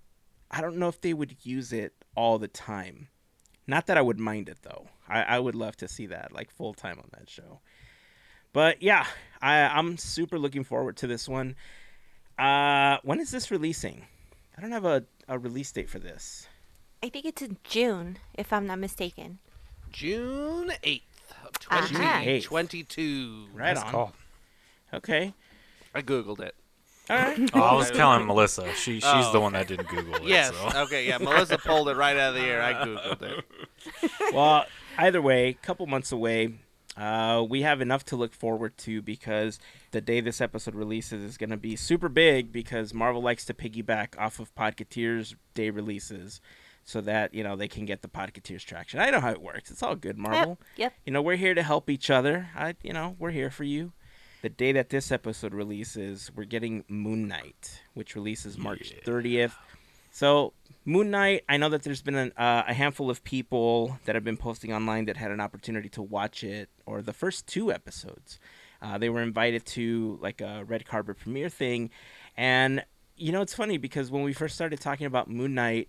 i 0.50 0.60
don't 0.60 0.76
know 0.76 0.88
if 0.88 1.00
they 1.00 1.14
would 1.14 1.36
use 1.42 1.72
it 1.72 1.92
all 2.16 2.38
the 2.38 2.48
time. 2.48 3.08
Not 3.66 3.86
that 3.86 3.98
i 3.98 4.02
would 4.02 4.18
mind 4.18 4.48
it 4.48 4.58
though. 4.62 4.88
I, 5.08 5.22
I 5.22 5.38
would 5.38 5.54
love 5.54 5.76
to 5.78 5.88
see 5.88 6.06
that 6.06 6.32
like 6.32 6.50
full 6.50 6.74
time 6.74 6.98
on 6.98 7.08
that 7.18 7.28
show. 7.28 7.60
But 8.52 8.82
yeah 8.82 9.06
I, 9.42 9.60
i'm 9.62 9.96
super 9.96 10.38
looking 10.38 10.64
forward 10.64 10.96
to 10.98 11.06
this 11.06 11.28
one. 11.28 11.56
Uh 12.38 12.98
when 13.02 13.20
is 13.20 13.30
this 13.30 13.50
releasing? 13.50 14.06
I 14.56 14.60
don't 14.60 14.72
have 14.72 14.84
a, 14.84 15.04
a 15.28 15.38
release 15.38 15.72
date 15.72 15.88
for 15.88 15.98
this 15.98 16.46
I 17.02 17.08
think 17.08 17.24
it's 17.24 17.42
in 17.42 17.56
June, 17.64 18.18
if 18.34 18.52
I'm 18.52 18.66
not 18.66 18.78
mistaken. 18.78 19.38
June 19.90 20.70
8th 20.84 21.02
of 21.44 21.50
Aha. 21.70 21.86
2022. 21.88 23.46
Right 23.54 23.74
Nice 23.74 23.82
on. 23.84 23.90
call. 23.90 24.12
okay 24.94 25.34
I 25.94 26.02
googled 26.02 26.40
it. 26.40 26.54
all 27.08 27.16
right 27.16 27.50
Oh, 27.54 27.60
I 27.60 27.74
was 27.74 27.90
telling 27.90 28.26
Melissa. 28.26 28.72
She 28.74 28.94
she's 28.94 29.04
Oh. 29.04 29.32
the 29.32 29.40
one 29.40 29.54
that 29.54 29.66
didn't 29.66 29.88
Google 29.88 30.14
it. 30.16 30.22
Yes. 30.24 30.52
so. 30.54 30.82
Okay. 30.82 31.08
Yeah. 31.08 31.18
Melissa 31.18 31.58
pulled 31.58 31.88
it 31.88 31.96
right 31.96 32.16
out 32.16 32.34
of 32.36 32.40
the 32.40 32.46
air. 32.46 32.62
I 32.62 32.74
googled 32.74 33.22
it. 33.22 33.44
well, 34.34 34.66
either 34.98 35.20
way, 35.22 35.48
a 35.48 35.54
couple 35.54 35.86
months 35.86 36.12
away. 36.12 36.54
Uh, 36.96 37.44
we 37.48 37.62
have 37.62 37.80
enough 37.80 38.04
to 38.04 38.16
look 38.16 38.34
forward 38.34 38.76
to 38.76 39.00
because 39.00 39.58
the 39.92 40.00
day 40.00 40.20
this 40.20 40.40
episode 40.40 40.74
releases 40.74 41.22
is 41.22 41.38
going 41.38 41.50
to 41.50 41.56
be 41.56 41.74
super 41.74 42.08
big 42.08 42.52
because 42.52 42.92
Marvel 42.92 43.22
likes 43.22 43.44
to 43.46 43.54
piggyback 43.54 44.18
off 44.18 44.38
of 44.38 44.54
Podcateers 44.54 45.34
day 45.54 45.70
releases 45.70 46.40
so 46.90 47.00
that, 47.02 47.32
you 47.32 47.44
know, 47.44 47.56
they 47.56 47.68
can 47.68 47.86
get 47.86 48.02
the 48.02 48.08
Podcateers 48.08 48.64
traction. 48.64 49.00
I 49.00 49.10
know 49.10 49.20
how 49.20 49.30
it 49.30 49.40
works. 49.40 49.70
It's 49.70 49.82
all 49.82 49.94
good, 49.94 50.18
Marvel. 50.18 50.58
Yep. 50.60 50.68
Yep. 50.76 50.92
You 51.06 51.12
know, 51.12 51.22
we're 51.22 51.36
here 51.36 51.54
to 51.54 51.62
help 51.62 51.88
each 51.88 52.10
other. 52.10 52.48
I, 52.56 52.74
you 52.82 52.92
know, 52.92 53.16
we're 53.18 53.30
here 53.30 53.50
for 53.50 53.64
you. 53.64 53.92
The 54.42 54.48
day 54.48 54.72
that 54.72 54.88
this 54.88 55.12
episode 55.12 55.54
releases, 55.54 56.30
we're 56.34 56.44
getting 56.44 56.84
Moon 56.88 57.28
Knight, 57.28 57.82
which 57.94 58.14
releases 58.16 58.58
March 58.58 58.92
30th. 59.04 59.52
So, 60.10 60.54
Moon 60.84 61.10
Knight, 61.10 61.44
I 61.48 61.58
know 61.58 61.68
that 61.68 61.82
there's 61.82 62.02
been 62.02 62.16
an, 62.16 62.32
uh, 62.36 62.64
a 62.66 62.74
handful 62.74 63.10
of 63.10 63.22
people 63.22 63.98
that 64.06 64.14
have 64.14 64.24
been 64.24 64.38
posting 64.38 64.72
online 64.72 65.04
that 65.04 65.16
had 65.16 65.30
an 65.30 65.40
opportunity 65.40 65.88
to 65.90 66.02
watch 66.02 66.42
it, 66.42 66.70
or 66.86 67.02
the 67.02 67.12
first 67.12 67.46
two 67.46 67.70
episodes. 67.70 68.40
Uh, 68.82 68.96
they 68.98 69.10
were 69.10 69.22
invited 69.22 69.64
to 69.66 70.18
like 70.22 70.40
a 70.40 70.64
red 70.64 70.86
carpet 70.86 71.18
premiere 71.18 71.50
thing. 71.50 71.90
And, 72.36 72.82
you 73.16 73.30
know, 73.30 73.42
it's 73.42 73.54
funny 73.54 73.76
because 73.76 74.10
when 74.10 74.22
we 74.22 74.32
first 74.32 74.54
started 74.54 74.80
talking 74.80 75.06
about 75.06 75.28
Moon 75.28 75.54
Knight, 75.54 75.88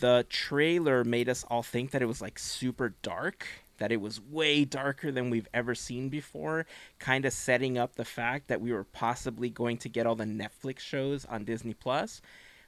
the 0.00 0.26
trailer 0.28 1.04
made 1.04 1.28
us 1.28 1.44
all 1.48 1.62
think 1.62 1.90
that 1.90 2.02
it 2.02 2.06
was 2.06 2.20
like 2.20 2.38
super 2.38 2.94
dark 3.02 3.46
that 3.78 3.92
it 3.92 4.00
was 4.00 4.20
way 4.20 4.64
darker 4.64 5.10
than 5.10 5.30
we've 5.30 5.48
ever 5.54 5.74
seen 5.74 6.08
before, 6.08 6.66
kind 6.98 7.24
of 7.24 7.32
setting 7.32 7.78
up 7.78 7.94
the 7.94 8.04
fact 8.04 8.48
that 8.48 8.60
we 8.60 8.72
were 8.72 8.84
possibly 8.84 9.48
going 9.48 9.78
to 9.78 9.88
get 9.88 10.06
all 10.06 10.16
the 10.16 10.24
Netflix 10.24 10.80
shows 10.80 11.24
on 11.24 11.44
Disney 11.44 11.74
Plus. 11.74 12.20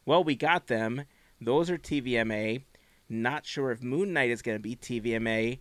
Well, 0.07 0.25
we 0.25 0.35
got 0.35 0.69
them. 0.69 1.03
Those 1.41 1.69
are 1.69 1.79
TVMA. 1.79 2.63
Not 3.09 3.45
sure 3.45 3.73
if 3.73 3.83
Moon 3.83 4.13
Knight 4.13 4.31
is 4.31 4.43
going 4.43 4.57
to 4.57 4.63
be 4.63 4.77
TVMA, 4.77 5.59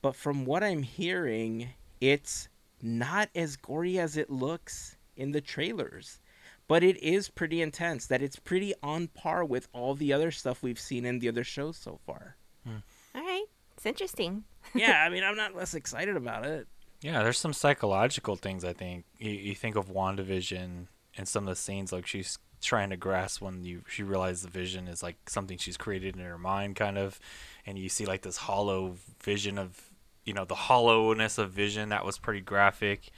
but 0.00 0.14
from 0.14 0.44
what 0.44 0.62
I'm 0.62 0.82
hearing, 0.82 1.70
it's 2.00 2.48
not 2.80 3.30
as 3.34 3.56
gory 3.56 3.98
as 3.98 4.16
it 4.16 4.30
looks 4.30 4.96
in 5.16 5.32
the 5.32 5.40
trailers. 5.40 6.20
But 6.66 6.82
it 6.82 6.96
is 7.02 7.28
pretty 7.28 7.60
intense, 7.60 8.06
that 8.06 8.22
it's 8.22 8.36
pretty 8.36 8.72
on 8.82 9.08
par 9.08 9.44
with 9.44 9.68
all 9.72 9.94
the 9.94 10.12
other 10.12 10.30
stuff 10.30 10.62
we've 10.62 10.80
seen 10.80 11.04
in 11.04 11.18
the 11.18 11.28
other 11.28 11.44
shows 11.44 11.76
so 11.76 12.00
far. 12.06 12.36
Hmm. 12.64 12.76
All 13.14 13.22
right. 13.22 13.44
It's 13.76 13.86
interesting. 13.86 14.44
yeah, 14.74 15.04
I 15.06 15.10
mean, 15.10 15.24
I'm 15.24 15.36
not 15.36 15.54
less 15.54 15.74
excited 15.74 16.16
about 16.16 16.46
it. 16.46 16.66
Yeah, 17.02 17.22
there's 17.22 17.38
some 17.38 17.52
psychological 17.52 18.36
things 18.36 18.64
I 18.64 18.72
think. 18.72 19.04
You, 19.18 19.30
you 19.30 19.54
think 19.54 19.76
of 19.76 19.88
WandaVision 19.88 20.86
and 21.16 21.28
some 21.28 21.44
of 21.44 21.48
the 21.48 21.56
scenes 21.56 21.92
like 21.92 22.06
she's 22.06 22.38
trying 22.62 22.90
to 22.90 22.96
grasp 22.96 23.42
when 23.42 23.62
you 23.62 23.82
she 23.86 24.02
realizes 24.02 24.42
the 24.42 24.48
vision 24.48 24.88
is 24.88 25.02
like 25.02 25.16
something 25.28 25.58
she's 25.58 25.76
created 25.76 26.16
in 26.16 26.22
her 26.22 26.38
mind 26.38 26.74
kind 26.76 26.96
of 26.96 27.20
and 27.66 27.78
you 27.78 27.90
see 27.90 28.06
like 28.06 28.22
this 28.22 28.38
hollow 28.38 28.96
vision 29.22 29.58
of 29.58 29.90
you 30.24 30.32
know 30.32 30.46
the 30.46 30.54
hollowness 30.54 31.36
of 31.36 31.50
vision 31.50 31.90
that 31.90 32.06
was 32.06 32.16
pretty 32.16 32.40
graphic 32.40 33.10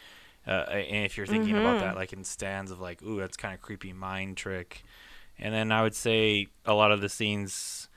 uh, 0.46 0.66
and 0.70 1.04
if 1.04 1.16
you're 1.16 1.26
thinking 1.26 1.56
about 1.56 1.80
that 1.80 1.96
like 1.96 2.12
in 2.12 2.24
stands 2.24 2.70
of 2.70 2.80
like 2.80 3.02
ooh 3.02 3.18
that's 3.18 3.36
kind 3.36 3.54
of 3.54 3.60
creepy 3.60 3.92
mind 3.92 4.36
trick 4.36 4.82
and 5.38 5.52
then 5.52 5.72
i 5.72 5.82
would 5.82 5.94
say 5.94 6.46
a 6.64 6.74
lot 6.74 6.92
of 6.92 7.00
the 7.00 7.08
scenes 7.08 7.88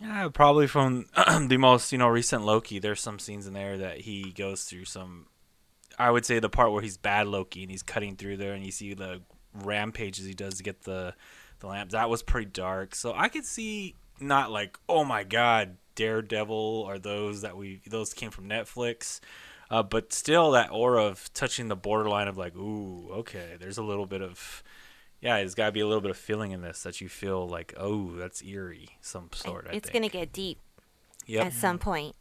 yeah, 0.00 0.28
probably 0.32 0.66
from 0.66 1.06
the 1.46 1.58
most 1.58 1.92
you 1.92 1.98
know 1.98 2.08
recent 2.08 2.44
Loki. 2.44 2.78
There's 2.78 3.00
some 3.00 3.18
scenes 3.18 3.46
in 3.46 3.52
there 3.52 3.76
that 3.78 4.00
he 4.00 4.32
goes 4.32 4.64
through 4.64 4.86
some. 4.86 5.26
I 5.98 6.10
would 6.10 6.24
say 6.24 6.38
the 6.38 6.48
part 6.48 6.72
where 6.72 6.80
he's 6.80 6.96
bad 6.96 7.28
Loki 7.28 7.62
and 7.62 7.70
he's 7.70 7.82
cutting 7.82 8.16
through 8.16 8.38
there, 8.38 8.54
and 8.54 8.64
you 8.64 8.72
see 8.72 8.94
the 8.94 9.20
rampages 9.54 10.24
he 10.24 10.32
does 10.32 10.54
to 10.54 10.62
get 10.62 10.84
the 10.84 11.14
the 11.58 11.66
lamp. 11.66 11.90
That 11.90 12.08
was 12.08 12.22
pretty 12.22 12.50
dark. 12.50 12.94
So 12.94 13.12
I 13.14 13.28
could 13.28 13.44
see 13.44 13.96
not 14.18 14.50
like 14.50 14.78
oh 14.88 15.04
my 15.04 15.22
god, 15.22 15.76
Daredevil 15.96 16.56
or 16.56 16.98
those 16.98 17.42
that 17.42 17.58
we 17.58 17.82
those 17.86 18.14
came 18.14 18.30
from 18.30 18.48
Netflix. 18.48 19.20
Uh, 19.70 19.82
but 19.84 20.12
still, 20.12 20.50
that 20.52 20.70
aura 20.72 21.04
of 21.04 21.32
touching 21.32 21.68
the 21.68 21.76
borderline 21.76 22.26
of 22.28 22.36
like, 22.36 22.56
ooh, 22.56 23.08
okay, 23.12 23.56
there's 23.60 23.78
a 23.78 23.82
little 23.84 24.06
bit 24.06 24.20
of, 24.20 24.62
yeah, 25.20 25.36
there's 25.36 25.54
got 25.54 25.66
to 25.66 25.72
be 25.72 25.78
a 25.80 25.86
little 25.86 26.00
bit 26.00 26.10
of 26.10 26.16
feeling 26.16 26.50
in 26.50 26.60
this 26.60 26.82
that 26.82 27.00
you 27.00 27.08
feel 27.08 27.46
like, 27.46 27.72
oh, 27.76 28.10
that's 28.16 28.42
eerie, 28.42 28.88
some 29.00 29.28
sort. 29.32 29.66
I 29.70 29.74
it's 29.76 29.88
think. 29.88 29.92
going 29.92 30.10
to 30.10 30.18
get 30.18 30.32
deep 30.32 30.58
Yep. 31.26 31.46
at 31.46 31.52
some 31.52 31.78
point. 31.78 32.16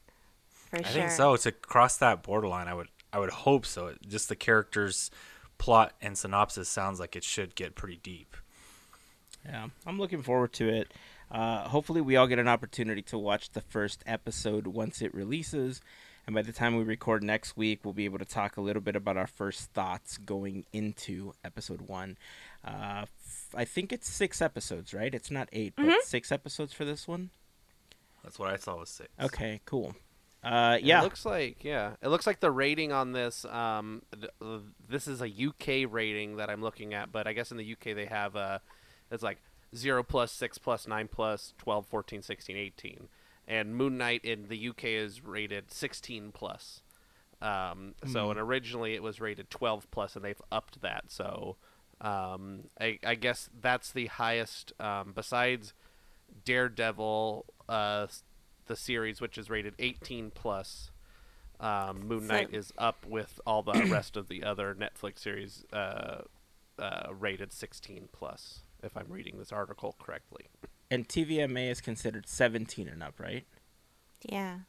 For 0.69 0.77
I 0.77 0.81
sure. 0.83 0.89
I 0.89 0.93
think 0.93 1.11
so. 1.11 1.35
To 1.37 1.51
cross 1.51 1.97
that 1.97 2.21
borderline, 2.21 2.67
I 2.67 2.75
would 2.75 2.89
I 3.11 3.17
would 3.17 3.31
hope 3.31 3.65
so. 3.65 3.87
It- 3.87 4.07
Just 4.07 4.29
the 4.29 4.35
characters' 4.35 5.09
plot 5.57 5.93
and 5.99 6.15
synopsis 6.15 6.69
sounds 6.69 6.99
like 6.99 7.15
it 7.15 7.23
should 7.23 7.55
get 7.55 7.73
pretty 7.73 7.99
deep. 8.03 8.37
Yeah, 9.43 9.69
I'm 9.87 9.97
looking 9.97 10.21
forward 10.21 10.53
to 10.53 10.69
it. 10.69 10.93
Uh, 11.31 11.67
hopefully, 11.69 12.01
we 12.01 12.15
all 12.15 12.27
get 12.27 12.37
an 12.37 12.47
opportunity 12.47 13.01
to 13.03 13.17
watch 13.17 13.51
the 13.51 13.61
first 13.61 14.03
episode 14.05 14.67
once 14.67 15.01
it 15.01 15.11
releases. 15.15 15.81
And 16.29 16.35
by 16.35 16.43
the 16.43 16.51
time 16.53 16.75
we 16.77 16.83
record 16.83 17.23
next 17.23 17.57
week, 17.57 17.79
we'll 17.83 17.95
be 17.95 18.05
able 18.05 18.19
to 18.19 18.23
talk 18.25 18.55
a 18.55 18.61
little 18.61 18.83
bit 18.83 18.95
about 18.95 19.17
our 19.17 19.25
first 19.25 19.71
thoughts 19.71 20.19
going 20.19 20.63
into 20.71 21.33
episode 21.43 21.81
one. 21.81 22.19
Uh, 22.63 23.05
f- 23.25 23.47
I 23.55 23.65
think 23.65 23.91
it's 23.91 24.07
six 24.07 24.39
episodes, 24.39 24.93
right? 24.93 25.11
It's 25.15 25.31
not 25.31 25.49
8 25.51 25.73
but 25.75 26.03
six 26.03 26.31
episodes 26.31 26.71
for 26.71 26.85
this 26.85 27.07
one. 27.07 27.31
That's 28.23 28.37
what 28.37 28.51
I 28.53 28.57
saw 28.57 28.77
was 28.77 28.89
six. 28.89 29.09
Okay, 29.19 29.61
cool. 29.65 29.95
Uh, 30.43 30.77
It 30.99 31.03
looks 31.05 31.25
like 31.25 31.63
yeah. 31.63 31.93
It 31.99 32.09
looks 32.09 32.27
like 32.27 32.41
the 32.41 32.51
rating 32.51 32.91
on 32.91 33.11
this. 33.11 33.43
Um, 33.45 34.03
th- 34.13 34.61
this 34.87 35.07
is 35.07 35.23
a 35.23 35.27
UK 35.27 35.91
rating 35.91 36.35
that 36.35 36.51
I'm 36.51 36.61
looking 36.61 36.93
at, 36.93 37.11
but 37.11 37.25
I 37.25 37.33
guess 37.33 37.49
in 37.49 37.57
the 37.57 37.71
UK 37.71 37.95
they 37.95 38.05
have 38.05 38.35
uh, 38.35 38.59
it's 39.09 39.23
like 39.23 39.39
zero 39.75 40.03
plus, 40.03 40.31
six 40.31 40.59
plus, 40.59 40.87
nine 40.87 41.07
plus, 41.07 41.55
12, 41.57 41.87
14, 41.87 42.21
16, 42.21 42.55
18, 42.55 43.07
and 43.49 43.75
Moon 43.75 43.97
Knight 43.97 44.23
in 44.23 44.47
the 44.47 44.69
UK 44.69 44.85
is 44.85 45.25
rated 45.25 45.71
16 45.71 46.31
plus. 46.31 46.83
Um, 47.41 47.95
so 48.05 48.29
and 48.31 48.39
originally 48.39 48.93
it 48.93 49.01
was 49.01 49.19
rated 49.19 49.49
12 49.49 49.89
plus, 49.91 50.15
and 50.15 50.23
they've 50.23 50.41
upped 50.51 50.81
that. 50.81 51.05
So 51.07 51.55
um, 51.99 52.65
I, 52.79 52.99
I 53.05 53.15
guess 53.15 53.49
that's 53.59 53.91
the 53.91 54.07
highest 54.07 54.71
um, 54.79 55.13
besides 55.15 55.73
Daredevil, 56.45 57.45
uh, 57.67 58.07
the 58.67 58.75
series, 58.75 59.19
which 59.19 59.37
is 59.37 59.49
rated 59.49 59.73
18 59.79 60.31
plus. 60.31 60.91
Um, 61.59 62.07
Moon 62.07 62.21
So- 62.27 62.33
Knight 62.33 62.53
is 62.53 62.71
up 62.77 63.05
with 63.07 63.39
all 63.45 63.63
the 63.63 63.85
rest 63.89 64.15
of 64.15 64.27
the 64.27 64.43
other 64.43 64.75
Netflix 64.75 65.19
series 65.19 65.65
uh, 65.73 66.21
uh, 66.77 67.07
rated 67.17 67.51
16 67.51 68.09
plus. 68.11 68.63
If 68.81 68.95
I'm 68.95 69.07
reading 69.09 69.37
this 69.39 69.51
article 69.51 69.95
correctly. 69.99 70.45
And 70.91 71.07
TVMA 71.07 71.69
is 71.69 71.81
considered 71.81 72.27
17 72.27 72.87
and 72.87 73.03
up, 73.03 73.19
right? 73.19 73.45
Yeah. 74.23 74.59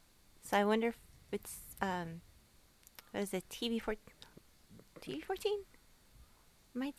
So 0.43 0.57
I 0.57 0.63
wonder 0.65 0.87
if 0.89 0.97
it's 1.31 1.57
um, 1.81 2.21
what 3.11 3.23
is 3.23 3.33
it? 3.33 3.43
TV 3.49 3.81
four, 3.81 3.95
TV 5.01 5.23
fourteen? 5.23 5.59
My, 6.73 6.93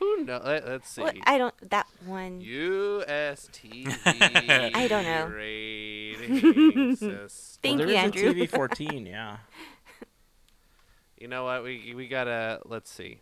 Who 0.00 0.24
knows? 0.24 0.42
Let, 0.44 0.64
us 0.64 0.88
see. 0.88 1.02
well, 1.02 1.12
I 1.24 1.38
don't. 1.38 1.54
That 1.70 1.86
one. 2.04 2.40
USTV. 2.40 3.96
I 4.74 4.88
don't 4.88 5.04
know. 5.04 5.26
Rating. 5.28 6.96
Thank 7.62 7.78
well, 7.78 7.80
you, 7.80 7.86
there 7.86 7.88
is 7.88 7.96
Andrew. 7.96 8.30
a 8.30 8.34
TV 8.34 8.48
14, 8.50 9.06
yeah. 9.06 9.36
You 11.18 11.28
know 11.28 11.44
what? 11.44 11.62
We 11.62 11.94
we 11.94 12.08
gotta 12.08 12.60
let's 12.66 12.90
see 12.90 13.20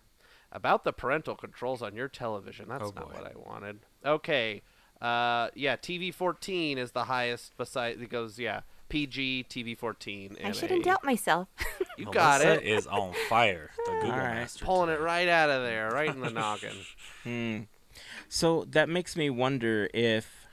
about 0.50 0.84
the 0.84 0.92
parental 0.92 1.34
controls 1.36 1.82
on 1.82 1.94
your 1.94 2.08
television. 2.08 2.68
That's 2.68 2.82
Oh, 2.84 2.92
not 2.94 3.12
boy. 3.12 3.18
what 3.20 3.26
I 3.26 3.32
wanted. 3.36 3.80
Okay. 4.04 4.62
Uh, 5.00 5.48
yeah, 5.54 5.76
TV 5.76 6.12
14 6.12 6.78
is 6.78 6.92
the 6.92 7.04
highest. 7.04 7.52
Besides, 7.56 8.00
it 8.00 8.08
goes 8.08 8.38
yeah, 8.38 8.60
PG, 8.88 9.46
TV 9.50 9.76
14. 9.76 10.36
I 10.42 10.46
and 10.46 10.56
shouldn't 10.56 10.84
doubt 10.84 11.04
myself. 11.04 11.48
You 11.96 12.06
got 12.06 12.40
Melissa 12.40 12.60
it. 12.60 12.76
is 12.76 12.86
on 12.88 13.12
fire. 13.28 13.70
The 13.86 13.92
Google 13.92 14.10
Alright. 14.10 14.34
master. 14.34 14.64
Pulling 14.64 14.90
it 14.90 14.98
right 14.98 15.28
out 15.28 15.48
of 15.48 15.62
there, 15.62 15.90
right 15.90 16.08
in 16.08 16.20
the 16.20 16.30
noggin. 16.30 16.76
Hmm. 17.22 17.58
So 18.28 18.64
that 18.70 18.88
makes 18.88 19.14
me 19.16 19.30
wonder 19.30 19.88
if 19.94 20.46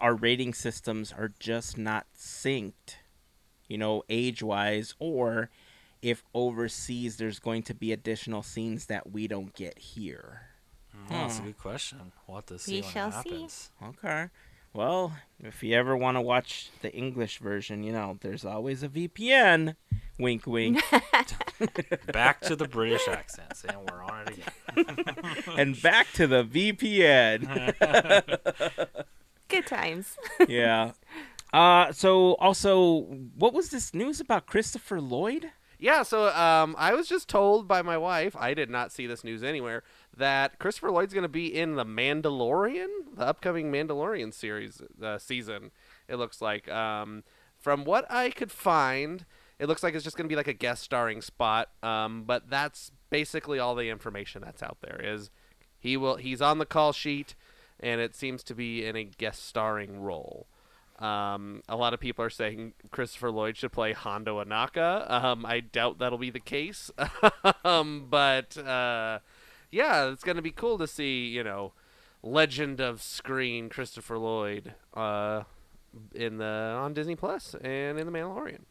our 0.00 0.14
rating 0.14 0.54
systems 0.54 1.12
are 1.12 1.32
just 1.38 1.78
not 1.78 2.06
synced, 2.18 2.96
you 3.68 3.78
know, 3.78 4.02
age 4.08 4.42
wise, 4.42 4.94
or 4.98 5.50
if 6.02 6.24
overseas 6.34 7.16
there's 7.16 7.38
going 7.38 7.62
to 7.62 7.74
be 7.74 7.92
additional 7.92 8.42
scenes 8.42 8.86
that 8.86 9.12
we 9.12 9.28
don't 9.28 9.54
get 9.54 9.78
here. 9.78 10.42
Mm, 10.96 11.08
that's 11.08 11.36
a 11.38 11.40
Hmm. 11.40 11.46
good 11.46 11.58
question. 11.58 12.12
We'll 12.26 12.36
have 12.38 12.46
to 12.46 12.58
see 12.58 12.76
We 12.76 12.80
when 12.82 12.90
shall 12.90 13.10
that 13.10 13.22
see. 13.28 13.46
Okay. 13.82 14.28
Well, 14.72 15.12
if 15.42 15.62
you 15.62 15.74
ever 15.74 15.96
want 15.96 16.16
to 16.16 16.20
watch 16.20 16.70
the 16.82 16.92
English 16.94 17.38
version, 17.38 17.82
you 17.82 17.92
know, 17.92 18.18
there's 18.20 18.44
always 18.44 18.82
a 18.82 18.88
VPN. 18.88 19.74
Wink, 20.18 20.46
wink. 20.46 20.82
Back 22.12 22.40
to 22.42 22.56
the 22.56 22.68
British 22.68 23.08
accents, 23.08 23.64
and 23.64 23.76
we're 23.90 24.02
on 24.02 24.28
it 24.28 24.38
again. 24.76 25.14
and 25.58 25.80
back 25.82 26.06
to 26.14 26.26
the 26.26 26.44
VPN. 26.44 27.46
Good 29.48 29.66
times. 29.66 30.16
yeah. 30.48 30.92
Uh, 31.52 31.92
so 31.92 32.34
also, 32.34 33.02
what 33.36 33.54
was 33.54 33.70
this 33.70 33.94
news 33.94 34.20
about 34.20 34.46
Christopher 34.46 35.00
Lloyd? 35.00 35.50
Yeah, 35.78 36.02
so 36.02 36.28
um, 36.34 36.74
I 36.78 36.94
was 36.94 37.06
just 37.08 37.28
told 37.28 37.68
by 37.68 37.82
my 37.82 37.96
wife, 37.98 38.34
I 38.36 38.54
did 38.54 38.68
not 38.70 38.92
see 38.92 39.06
this 39.06 39.22
news 39.24 39.42
anywhere, 39.42 39.82
that 40.16 40.58
Christopher 40.58 40.90
Lloyd's 40.90 41.12
going 41.12 41.22
to 41.22 41.28
be 41.28 41.46
in 41.46 41.74
the 41.74 41.84
Mandalorian, 41.84 42.88
the 43.16 43.26
upcoming 43.26 43.70
Mandalorian 43.70 44.32
series 44.32 44.80
uh, 45.02 45.18
season. 45.18 45.70
It 46.08 46.16
looks 46.16 46.40
like, 46.40 46.68
um, 46.70 47.22
from 47.58 47.84
what 47.84 48.10
I 48.10 48.30
could 48.30 48.50
find, 48.50 49.26
it 49.58 49.66
looks 49.66 49.82
like 49.82 49.94
it's 49.94 50.04
just 50.04 50.16
going 50.16 50.26
to 50.26 50.32
be 50.32 50.36
like 50.36 50.48
a 50.48 50.52
guest 50.52 50.82
starring 50.82 51.20
spot. 51.20 51.70
Um, 51.82 52.24
but 52.24 52.48
that's 52.48 52.92
basically 53.10 53.58
all 53.58 53.74
the 53.74 53.90
information 53.90 54.42
that's 54.42 54.62
out 54.62 54.78
there. 54.80 55.00
Is 55.02 55.30
he 55.78 55.96
will 55.96 56.16
he's 56.16 56.42
on 56.42 56.58
the 56.58 56.66
call 56.66 56.92
sheet, 56.92 57.34
and 57.80 58.00
it 58.00 58.14
seems 58.14 58.42
to 58.44 58.54
be 58.54 58.84
in 58.84 58.96
a 58.96 59.04
guest 59.04 59.46
starring 59.46 60.00
role. 60.00 60.46
Um, 60.98 61.62
a 61.68 61.76
lot 61.76 61.92
of 61.92 62.00
people 62.00 62.24
are 62.24 62.30
saying 62.30 62.72
Christopher 62.90 63.30
Lloyd 63.30 63.56
should 63.56 63.72
play 63.72 63.92
Hondo 63.92 64.42
Ohnaka. 64.42 65.10
Um, 65.10 65.44
I 65.44 65.60
doubt 65.60 65.98
that'll 65.98 66.18
be 66.18 66.30
the 66.30 66.40
case. 66.40 66.90
um, 67.64 68.06
but 68.08 68.56
uh, 68.56 69.18
yeah, 69.76 70.10
it's 70.10 70.24
gonna 70.24 70.42
be 70.42 70.50
cool 70.50 70.78
to 70.78 70.86
see 70.86 71.26
you 71.26 71.44
know, 71.44 71.72
legend 72.22 72.80
of 72.80 73.02
screen 73.02 73.68
Christopher 73.68 74.18
Lloyd 74.18 74.74
uh, 74.94 75.42
in 76.14 76.38
the 76.38 76.44
on 76.78 76.94
Disney 76.94 77.16
Plus 77.16 77.54
and 77.62 77.98
in 77.98 78.06
the 78.06 78.12
Mandalorian. 78.12 78.62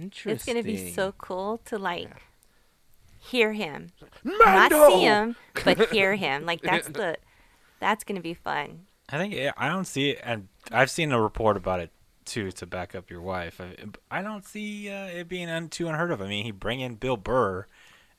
Interesting. 0.00 0.32
It's 0.32 0.44
gonna 0.44 0.62
be 0.62 0.90
so 0.92 1.12
cool 1.18 1.58
to 1.66 1.78
like 1.78 2.08
Yeah. 2.08 2.14
hear 3.18 3.52
him, 3.52 3.90
Mando! 4.24 4.76
not 4.78 4.90
see 4.92 5.00
him, 5.02 5.36
but 5.64 5.88
hear 5.92 6.14
him. 6.16 6.46
Like 6.46 6.62
that's 6.62 6.88
the, 7.00 7.16
that's 7.78 8.04
gonna 8.04 8.20
be 8.20 8.34
fun. 8.34 8.86
I 9.10 9.18
think 9.18 9.34
yeah, 9.34 9.52
I 9.56 9.68
don't 9.68 9.84
see 9.84 10.10
it, 10.10 10.20
and 10.24 10.48
I've 10.70 10.90
seen 10.90 11.12
a 11.12 11.20
report 11.20 11.56
about 11.58 11.80
it 11.80 11.90
too 12.24 12.50
to 12.52 12.66
back 12.66 12.94
up 12.94 13.10
your 13.10 13.20
wife. 13.20 13.60
I, 13.60 13.74
I 14.20 14.22
don't 14.22 14.46
see 14.46 14.88
uh, 14.88 15.06
it 15.06 15.28
being 15.28 15.50
un, 15.50 15.68
too 15.68 15.88
unheard 15.88 16.10
of. 16.12 16.22
I 16.22 16.28
mean, 16.28 16.44
he 16.44 16.50
bring 16.52 16.80
in 16.80 16.94
Bill 16.94 17.16
Burr 17.16 17.66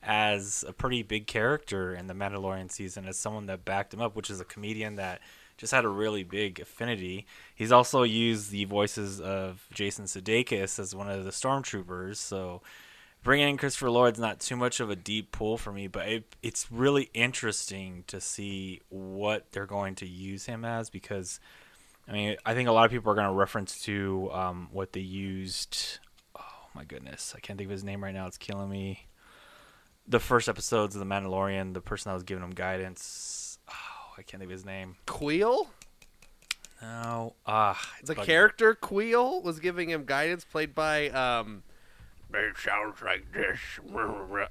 as 0.04 0.64
a 0.68 0.72
pretty 0.72 1.02
big 1.02 1.26
character 1.26 1.94
in 1.94 2.06
the 2.06 2.14
Mandalorian 2.14 2.70
season 2.70 3.06
as 3.06 3.18
someone 3.18 3.46
that 3.46 3.64
backed 3.64 3.94
him 3.94 4.00
up, 4.00 4.14
which 4.14 4.30
is 4.30 4.40
a 4.40 4.44
comedian 4.44 4.96
that 4.96 5.20
just 5.56 5.72
had 5.72 5.84
a 5.84 5.88
really 5.88 6.24
big 6.24 6.60
affinity. 6.60 7.26
He's 7.54 7.72
also 7.72 8.02
used 8.02 8.50
the 8.50 8.64
voices 8.64 9.20
of 9.20 9.66
Jason 9.72 10.06
Sudeikis 10.06 10.78
as 10.78 10.94
one 10.94 11.08
of 11.08 11.24
the 11.24 11.30
stormtroopers, 11.30 12.16
so 12.16 12.60
bringing 13.22 13.48
in 13.48 13.56
Christopher 13.56 13.90
Lloyd's 13.90 14.18
not 14.18 14.40
too 14.40 14.56
much 14.56 14.80
of 14.80 14.90
a 14.90 14.96
deep 14.96 15.32
pull 15.32 15.56
for 15.56 15.72
me, 15.72 15.86
but 15.86 16.08
it, 16.08 16.36
it's 16.42 16.70
really 16.70 17.08
interesting 17.14 18.04
to 18.08 18.20
see 18.20 18.80
what 18.90 19.50
they're 19.52 19.66
going 19.66 19.94
to 19.96 20.06
use 20.06 20.46
him 20.46 20.64
as 20.64 20.90
because, 20.90 21.40
I 22.08 22.12
mean, 22.12 22.36
I 22.44 22.54
think 22.54 22.68
a 22.68 22.72
lot 22.72 22.84
of 22.84 22.90
people 22.90 23.10
are 23.10 23.16
going 23.16 23.28
to 23.28 23.32
reference 23.32 23.80
to 23.82 24.30
um, 24.32 24.68
what 24.72 24.92
they 24.92 25.00
used. 25.00 25.98
Oh 26.38 26.66
my 26.74 26.84
goodness, 26.84 27.32
I 27.36 27.40
can't 27.40 27.56
think 27.56 27.68
of 27.68 27.72
his 27.72 27.84
name 27.84 28.02
right 28.02 28.14
now. 28.14 28.26
It's 28.26 28.38
killing 28.38 28.68
me. 28.68 29.06
The 30.06 30.20
first 30.20 30.48
episodes 30.48 30.94
of 30.94 31.00
The 31.00 31.06
Mandalorian, 31.06 31.74
the 31.74 31.80
person 31.80 32.10
that 32.10 32.14
was 32.14 32.22
giving 32.22 32.44
him 32.44 32.50
guidance. 32.50 33.58
Oh, 33.68 34.12
I 34.18 34.22
can't 34.22 34.40
think 34.40 34.44
of 34.44 34.50
his 34.50 34.64
name. 34.64 34.96
Kuiil? 35.06 35.68
No. 36.82 37.34
Ah, 37.46 37.80
the 38.02 38.14
character 38.14 38.74
Kuiil 38.74 39.42
was 39.42 39.58
giving 39.58 39.88
him 39.88 40.04
guidance, 40.04 40.44
played 40.44 40.74
by 40.74 41.08
um, 41.10 41.62
it 42.34 42.56
sounds 42.58 43.00
like 43.02 43.24
this. 43.32 43.58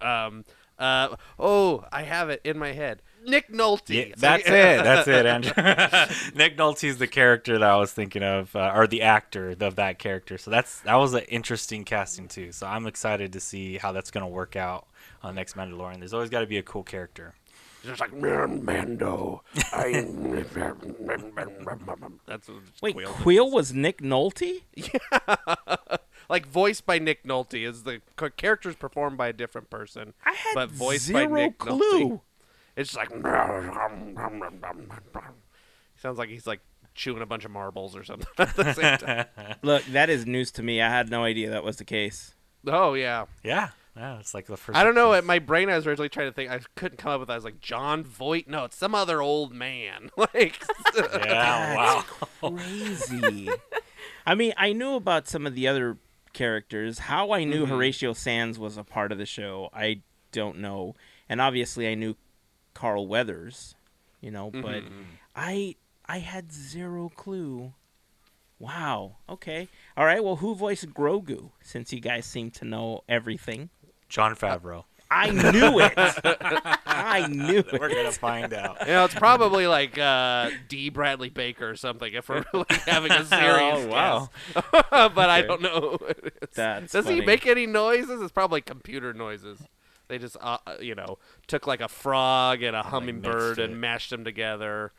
Um, 0.01 0.45
uh, 0.79 1.15
oh, 1.37 1.85
I 1.91 2.03
have 2.03 2.29
it 2.29 2.41
in 2.43 2.57
my 2.57 2.71
head. 2.71 3.01
Nick 3.25 3.49
Nolte. 3.49 4.09
Yeah, 4.09 4.15
that's 4.17 4.47
it. 4.47 4.83
That's 4.83 5.07
it, 5.07 5.25
Andrew. 5.25 5.53
Nick 6.35 6.59
is 6.83 6.97
the 6.97 7.07
character 7.07 7.57
that 7.59 7.69
I 7.69 7.77
was 7.77 7.91
thinking 7.91 8.23
of, 8.23 8.55
uh, 8.55 8.71
or 8.75 8.87
the 8.87 9.01
actor 9.03 9.55
of 9.59 9.75
that 9.75 9.99
character. 9.99 10.37
So 10.37 10.51
that's 10.51 10.79
that 10.81 10.95
was 10.95 11.13
an 11.13 11.23
interesting 11.29 11.83
casting 11.83 12.27
too. 12.27 12.51
So 12.51 12.67
I'm 12.67 12.85
excited 12.85 13.33
to 13.33 13.39
see 13.39 13.77
how 13.77 13.91
that's 13.91 14.11
going 14.11 14.25
to 14.25 14.31
work 14.31 14.55
out 14.55 14.87
on 15.23 15.35
next 15.35 15.55
Mandalorian. 15.55 15.99
There's 15.99 16.13
always 16.13 16.29
got 16.29 16.41
to 16.41 16.47
be 16.47 16.57
a 16.57 16.63
cool 16.63 16.83
character. 16.83 17.33
Just 17.83 17.99
like 17.99 18.13
Mando. 18.13 19.43
I... 19.73 19.91
that's 22.25 22.49
wait. 22.81 22.95
Kuiil 22.95 23.51
was 23.51 23.73
Nick 23.73 24.01
Nolte. 24.01 24.61
Yeah 24.75 25.35
like 26.29 26.47
voiced 26.47 26.85
by 26.85 26.99
Nick 26.99 27.23
Nolte. 27.23 27.67
Is 27.67 27.83
the 27.83 28.01
characters 28.37 28.75
performed 28.75 29.17
by 29.17 29.27
a 29.27 29.33
different 29.33 29.69
person, 29.69 30.13
I 30.25 30.31
had 30.33 30.55
but 30.55 30.71
voiced 30.71 31.05
zero 31.05 31.27
by 31.27 31.35
Nick 31.35 31.57
clue. 31.57 32.09
Nolte. 32.09 32.21
It's 32.75 32.95
like 32.95 33.09
sounds 35.95 36.17
like 36.17 36.29
he's 36.29 36.47
like 36.47 36.61
chewing 36.95 37.21
a 37.21 37.25
bunch 37.25 37.45
of 37.45 37.51
marbles 37.51 37.95
or 37.95 38.03
something 38.03 38.27
at 38.37 38.55
the 38.55 38.73
same 38.73 38.97
time. 38.97 39.25
Look, 39.61 39.83
that 39.85 40.09
is 40.09 40.25
news 40.25 40.51
to 40.53 40.63
me. 40.63 40.81
I 40.81 40.89
had 40.89 41.09
no 41.09 41.23
idea 41.23 41.49
that 41.51 41.63
was 41.63 41.77
the 41.77 41.85
case. 41.85 42.33
Oh 42.65 42.93
yeah, 42.93 43.25
yeah. 43.43 43.69
Yeah, 43.95 44.19
it's 44.19 44.33
like 44.33 44.47
the 44.47 44.57
first. 44.57 44.77
I 44.77 44.83
don't 44.83 44.95
know. 44.95 45.13
At 45.13 45.23
my 45.23 45.39
brain, 45.39 45.69
I 45.69 45.75
was 45.75 45.85
originally 45.85 46.09
trying 46.09 46.27
to 46.27 46.33
think. 46.33 46.49
I 46.49 46.61
couldn't 46.75 46.97
come 46.97 47.11
up 47.11 47.19
with. 47.19 47.27
That. 47.27 47.33
I 47.33 47.37
was 47.37 47.45
like 47.45 47.59
Jon 47.59 48.03
Voight. 48.03 48.47
No, 48.47 48.65
it's 48.65 48.75
some 48.75 48.95
other 48.95 49.21
old 49.21 49.53
man. 49.53 50.09
like, 50.17 50.63
yeah, 50.95 51.75
wow, 52.41 52.53
crazy. 52.55 53.49
I 54.25 54.35
mean, 54.35 54.53
I 54.57 54.73
knew 54.73 54.95
about 54.95 55.27
some 55.27 55.45
of 55.45 55.53
the 55.53 55.67
other 55.67 55.97
characters. 56.33 56.99
How 56.99 57.31
I 57.31 57.43
knew 57.43 57.63
mm-hmm. 57.63 57.73
Horatio 57.73 58.13
Sanz 58.13 58.57
was 58.57 58.77
a 58.77 58.83
part 58.83 59.11
of 59.11 59.19
the 59.19 59.25
show, 59.25 59.69
I 59.73 60.01
don't 60.31 60.57
know. 60.57 60.95
And 61.29 61.39
obviously, 61.39 61.87
I 61.87 61.93
knew 61.93 62.15
Carl 62.73 63.07
Weathers, 63.07 63.75
you 64.21 64.31
know, 64.31 64.49
mm-hmm. 64.49 64.61
but 64.61 64.83
I 65.35 65.75
I 66.05 66.17
had 66.17 66.51
zero 66.51 67.11
clue. 67.15 67.73
Wow. 68.59 69.17
Okay. 69.29 69.67
All 69.95 70.05
right. 70.05 70.23
Well, 70.23 70.37
who 70.37 70.55
voiced 70.55 70.93
Grogu? 70.93 71.51
Since 71.61 71.93
you 71.93 71.99
guys 71.99 72.25
seem 72.25 72.49
to 72.51 72.65
know 72.65 73.03
everything. 73.07 73.69
Jon 74.13 74.35
Favreau. 74.35 74.83
I 75.09 75.31
knew 75.31 75.79
it. 75.79 75.93
I 76.85 77.25
knew 77.31 77.59
it. 77.59 77.71
We're 77.71 77.89
gonna 77.89 78.11
find 78.11 78.53
out. 78.53 78.77
You 78.81 78.93
know, 78.93 79.05
it's 79.05 79.15
probably 79.15 79.65
like 79.65 79.97
uh, 79.97 80.51
D. 80.67 80.89
Bradley 80.89 81.29
Baker 81.29 81.71
or 81.71 81.75
something. 81.75 82.13
If 82.13 82.29
we're 82.29 82.43
really 82.53 82.65
having 82.85 83.11
a 83.11 83.25
serious, 83.25 83.79
oh, 83.79 83.87
wow. 83.87 84.29
but 84.91 85.17
okay. 85.17 85.23
I 85.23 85.41
don't 85.41 85.63
know. 85.63 85.97
That's 86.53 86.91
Does 86.91 87.05
funny. 87.05 87.21
he 87.21 87.25
make 87.25 87.47
any 87.47 87.65
noises? 87.65 88.21
It's 88.21 88.31
probably 88.31 88.61
computer 88.61 89.15
noises. 89.15 89.57
They 90.09 90.19
just, 90.19 90.37
uh, 90.39 90.59
uh 90.67 90.75
you 90.79 90.93
know, 90.93 91.17
took 91.47 91.65
like 91.65 91.81
a 91.81 91.89
frog 91.89 92.61
and 92.61 92.75
a 92.75 92.83
hummingbird 92.83 93.57
and 93.57 93.81
mashed 93.81 94.11
them 94.11 94.23
together. 94.23 94.91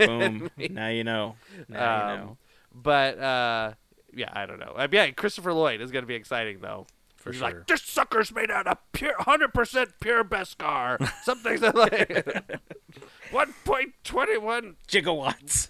Boom! 0.00 0.50
now 0.70 0.88
you 0.88 1.04
know. 1.04 1.36
Now 1.68 2.06
um, 2.06 2.10
you 2.10 2.24
know. 2.24 2.36
But 2.74 3.18
uh, 3.20 3.72
yeah, 4.12 4.32
I 4.32 4.46
don't 4.46 4.58
know. 4.58 4.74
Uh, 4.76 4.88
yeah, 4.90 5.12
Christopher 5.12 5.52
Lloyd 5.52 5.80
is 5.80 5.92
going 5.92 6.02
to 6.02 6.08
be 6.08 6.16
exciting 6.16 6.58
though 6.58 6.88
for 7.26 7.32
He's 7.32 7.40
sure. 7.40 7.48
like, 7.48 7.66
this 7.66 7.82
sucker's 7.82 8.32
made 8.32 8.52
out 8.52 8.68
of 8.68 8.78
pure, 8.92 9.14
hundred 9.18 9.52
percent 9.52 9.90
pure 9.98 10.22
Beskar. 10.22 11.12
Something 11.24 11.60
like 11.60 12.60
one 13.32 13.52
point 13.64 13.94
twenty 14.04 14.38
one 14.38 14.76
gigawatts. 14.86 15.68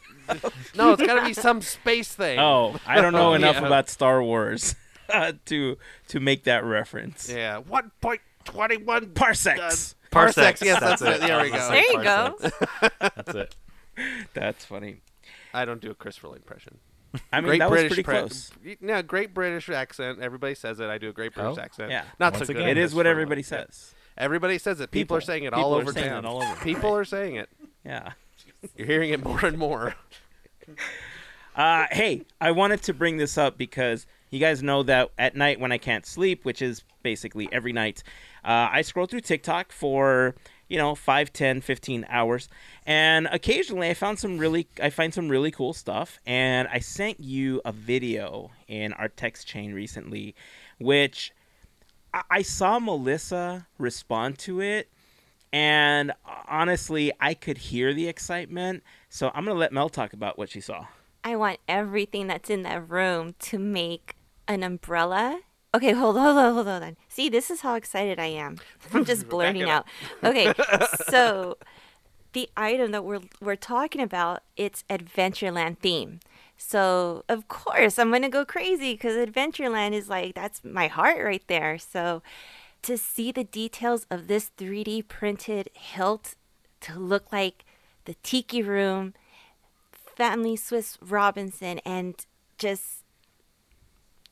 no, 0.76 0.92
it's 0.92 1.02
got 1.02 1.14
to 1.18 1.24
be 1.24 1.32
some 1.32 1.62
space 1.62 2.12
thing. 2.14 2.38
Oh, 2.38 2.76
I 2.86 3.00
don't 3.00 3.14
know 3.14 3.32
enough 3.34 3.56
yeah. 3.56 3.66
about 3.66 3.88
Star 3.88 4.22
Wars 4.22 4.74
uh, 5.08 5.32
to 5.46 5.78
to 6.08 6.20
make 6.20 6.44
that 6.44 6.62
reference. 6.62 7.30
Yeah, 7.32 7.58
one 7.58 7.90
point 8.02 8.20
twenty 8.44 8.76
one 8.76 9.12
parsecs. 9.12 9.94
Uh, 9.94 10.08
parsecs. 10.10 10.60
Yes, 10.60 10.78
that's, 10.80 11.00
that's 11.00 11.20
it. 11.20 11.24
it. 11.24 11.26
There 11.26 11.42
we 11.42 11.50
go. 11.50 11.70
There 11.70 11.92
you 11.92 12.02
go. 12.02 12.38
that's 13.00 13.34
it. 13.34 13.56
That's 14.34 14.62
funny. 14.66 14.98
I 15.54 15.64
don't 15.64 15.80
do 15.80 15.90
a 15.90 15.94
Chris 15.94 16.22
Lloyd 16.22 16.36
impression. 16.36 16.76
I 17.32 17.40
mean, 17.40 17.48
great 17.48 17.58
that 17.58 17.68
British 17.68 17.96
was 17.96 18.04
pretty 18.04 18.20
close. 18.20 18.50
Yeah, 18.80 19.02
great 19.02 19.34
British 19.34 19.68
accent. 19.68 20.20
Everybody 20.20 20.54
says 20.54 20.80
it. 20.80 20.88
I 20.88 20.98
do 20.98 21.08
a 21.08 21.12
great 21.12 21.34
British 21.34 21.58
oh, 21.58 21.62
accent. 21.62 21.90
Yeah, 21.90 22.04
not 22.18 22.34
Once 22.34 22.46
so 22.46 22.52
again, 22.52 22.64
good. 22.64 22.76
It 22.76 22.78
is 22.78 22.94
what 22.94 23.06
everybody 23.06 23.42
says. 23.42 23.94
Everybody 24.18 24.58
says 24.58 24.80
it. 24.80 24.90
People, 24.90 25.00
People 25.00 25.16
are 25.18 25.20
saying 25.20 25.44
it 25.44 25.52
People 25.52 25.64
all 25.64 25.74
over 25.74 25.92
town. 25.92 26.24
All 26.24 26.42
over. 26.42 26.56
People 26.62 26.92
right. 26.92 27.00
are 27.00 27.04
saying 27.04 27.36
it. 27.36 27.48
Yeah, 27.84 28.14
you're 28.76 28.88
hearing 28.88 29.10
it 29.10 29.22
more 29.22 29.44
and 29.44 29.56
more. 29.56 29.94
Uh, 31.54 31.86
hey, 31.90 32.20
I 32.38 32.50
wanted 32.50 32.82
to 32.82 32.92
bring 32.92 33.16
this 33.16 33.38
up 33.38 33.56
because 33.56 34.06
you 34.28 34.38
guys 34.38 34.62
know 34.62 34.82
that 34.82 35.10
at 35.16 35.34
night 35.34 35.58
when 35.58 35.72
I 35.72 35.78
can't 35.78 36.04
sleep, 36.04 36.44
which 36.44 36.60
is 36.60 36.84
basically 37.02 37.48
every 37.50 37.72
night, 37.72 38.02
uh, 38.44 38.68
I 38.70 38.82
scroll 38.82 39.06
through 39.06 39.22
TikTok 39.22 39.72
for 39.72 40.34
you 40.68 40.78
know 40.78 40.94
5 40.94 41.32
10 41.32 41.60
15 41.60 42.06
hours. 42.08 42.48
And 42.86 43.28
occasionally 43.30 43.88
i 43.88 43.94
found 43.94 44.18
some 44.18 44.38
really 44.38 44.68
i 44.82 44.90
find 44.90 45.12
some 45.12 45.28
really 45.28 45.50
cool 45.50 45.72
stuff. 45.72 46.18
And 46.26 46.68
i 46.68 46.78
sent 46.78 47.20
you 47.20 47.60
a 47.64 47.72
video 47.72 48.50
in 48.68 48.92
our 48.94 49.08
text 49.08 49.46
chain 49.46 49.72
recently 49.72 50.34
which 50.78 51.32
i, 52.12 52.22
I 52.30 52.42
saw 52.42 52.78
melissa 52.78 53.66
respond 53.78 54.38
to 54.40 54.60
it. 54.60 54.90
And 55.52 56.12
honestly 56.48 57.12
i 57.20 57.34
could 57.34 57.58
hear 57.58 57.94
the 57.94 58.08
excitement. 58.08 58.82
So 59.08 59.30
i'm 59.34 59.44
gonna 59.44 59.58
let 59.58 59.72
mel 59.72 59.88
talk 59.88 60.12
about 60.12 60.38
what 60.38 60.50
she 60.50 60.60
saw. 60.60 60.86
I 61.24 61.34
want 61.34 61.58
everything 61.66 62.28
that's 62.28 62.50
in 62.50 62.62
that 62.62 62.88
room 62.88 63.34
to 63.40 63.58
make 63.58 64.14
an 64.46 64.62
umbrella 64.62 65.40
Okay, 65.76 65.92
hold 65.92 66.16
on, 66.16 66.34
hold 66.34 66.38
on, 66.38 66.54
hold 66.54 66.82
on. 66.82 66.96
See, 67.06 67.28
this 67.28 67.50
is 67.50 67.60
how 67.60 67.74
excited 67.74 68.18
I 68.18 68.26
am. 68.26 68.56
I'm 68.94 69.04
just 69.04 69.28
blurting 69.28 69.68
out. 69.68 69.84
Okay, 70.24 70.54
so 71.08 71.58
the 72.32 72.48
item 72.56 72.92
that 72.92 73.04
we're 73.04 73.20
we're 73.42 73.56
talking 73.56 74.00
about, 74.00 74.42
it's 74.56 74.84
Adventureland 74.88 75.78
theme. 75.78 76.20
So 76.56 77.24
of 77.28 77.48
course 77.48 77.98
I'm 77.98 78.10
gonna 78.10 78.30
go 78.30 78.46
crazy 78.46 78.94
because 78.94 79.16
Adventureland 79.16 79.92
is 79.92 80.08
like 80.08 80.34
that's 80.34 80.64
my 80.64 80.86
heart 80.86 81.22
right 81.22 81.42
there. 81.46 81.76
So 81.76 82.22
to 82.80 82.96
see 82.96 83.30
the 83.30 83.44
details 83.44 84.06
of 84.10 84.28
this 84.28 84.50
3D 84.56 85.06
printed 85.08 85.68
hilt 85.74 86.36
to 86.80 86.98
look 86.98 87.30
like 87.30 87.66
the 88.06 88.14
tiki 88.22 88.62
room, 88.62 89.12
family 89.92 90.56
Swiss 90.56 90.96
Robinson, 91.02 91.80
and 91.84 92.24
just 92.56 93.02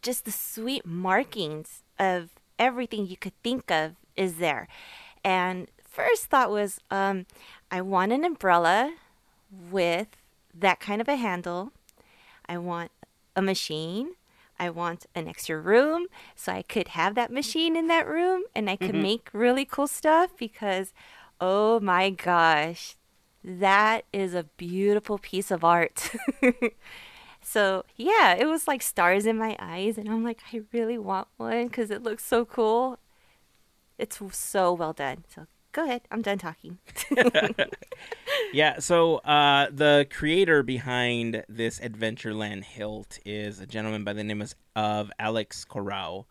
just 0.04 0.24
the 0.24 0.30
sweet 0.30 0.86
markings 0.86 1.82
of 1.98 2.30
everything 2.58 3.06
you 3.06 3.16
could 3.16 3.32
think 3.42 3.70
of 3.70 3.92
is 4.14 4.36
there. 4.36 4.68
And 5.24 5.68
first 5.82 6.26
thought 6.26 6.50
was, 6.50 6.78
um, 6.90 7.26
I 7.70 7.80
want 7.80 8.12
an 8.12 8.24
umbrella 8.24 8.94
with 9.70 10.08
that 10.54 10.78
kind 10.78 11.00
of 11.00 11.08
a 11.08 11.16
handle. 11.16 11.72
I 12.46 12.58
want 12.58 12.92
a 13.34 13.42
machine. 13.42 14.12
I 14.58 14.70
want 14.70 15.06
an 15.14 15.26
extra 15.26 15.58
room 15.58 16.06
so 16.36 16.52
I 16.52 16.62
could 16.62 16.88
have 16.88 17.16
that 17.16 17.32
machine 17.32 17.74
in 17.74 17.88
that 17.88 18.06
room 18.06 18.44
and 18.54 18.70
I 18.70 18.76
could 18.76 18.90
mm-hmm. 18.90 19.02
make 19.02 19.28
really 19.32 19.64
cool 19.64 19.88
stuff 19.88 20.36
because, 20.38 20.92
oh 21.40 21.80
my 21.80 22.10
gosh, 22.10 22.94
that 23.42 24.04
is 24.12 24.32
a 24.32 24.44
beautiful 24.56 25.18
piece 25.18 25.50
of 25.50 25.64
art. 25.64 26.12
So 27.44 27.84
yeah, 27.96 28.34
it 28.34 28.46
was 28.46 28.66
like 28.66 28.82
stars 28.82 29.26
in 29.26 29.38
my 29.38 29.56
eyes, 29.60 29.98
and 29.98 30.08
I'm 30.08 30.24
like, 30.24 30.40
I 30.52 30.62
really 30.72 30.98
want 30.98 31.28
one 31.36 31.68
because 31.68 31.90
it 31.90 32.02
looks 32.02 32.24
so 32.24 32.44
cool. 32.44 32.98
It's 33.98 34.20
so 34.32 34.72
well 34.72 34.92
done. 34.92 35.24
So 35.32 35.46
go 35.72 35.84
ahead. 35.84 36.02
I'm 36.10 36.22
done 36.22 36.38
talking. 36.38 36.78
Yeah, 38.52 38.78
so 38.78 39.16
uh, 39.16 39.66
the 39.72 40.06
creator 40.12 40.62
behind 40.62 41.44
this 41.48 41.80
Adventureland 41.80 42.62
hilt 42.62 43.18
is 43.24 43.58
a 43.58 43.66
gentleman 43.66 44.04
by 44.04 44.12
the 44.12 44.22
name 44.22 44.44
of, 44.76 45.10
Alex 45.18 45.64
Corral, 45.64 46.28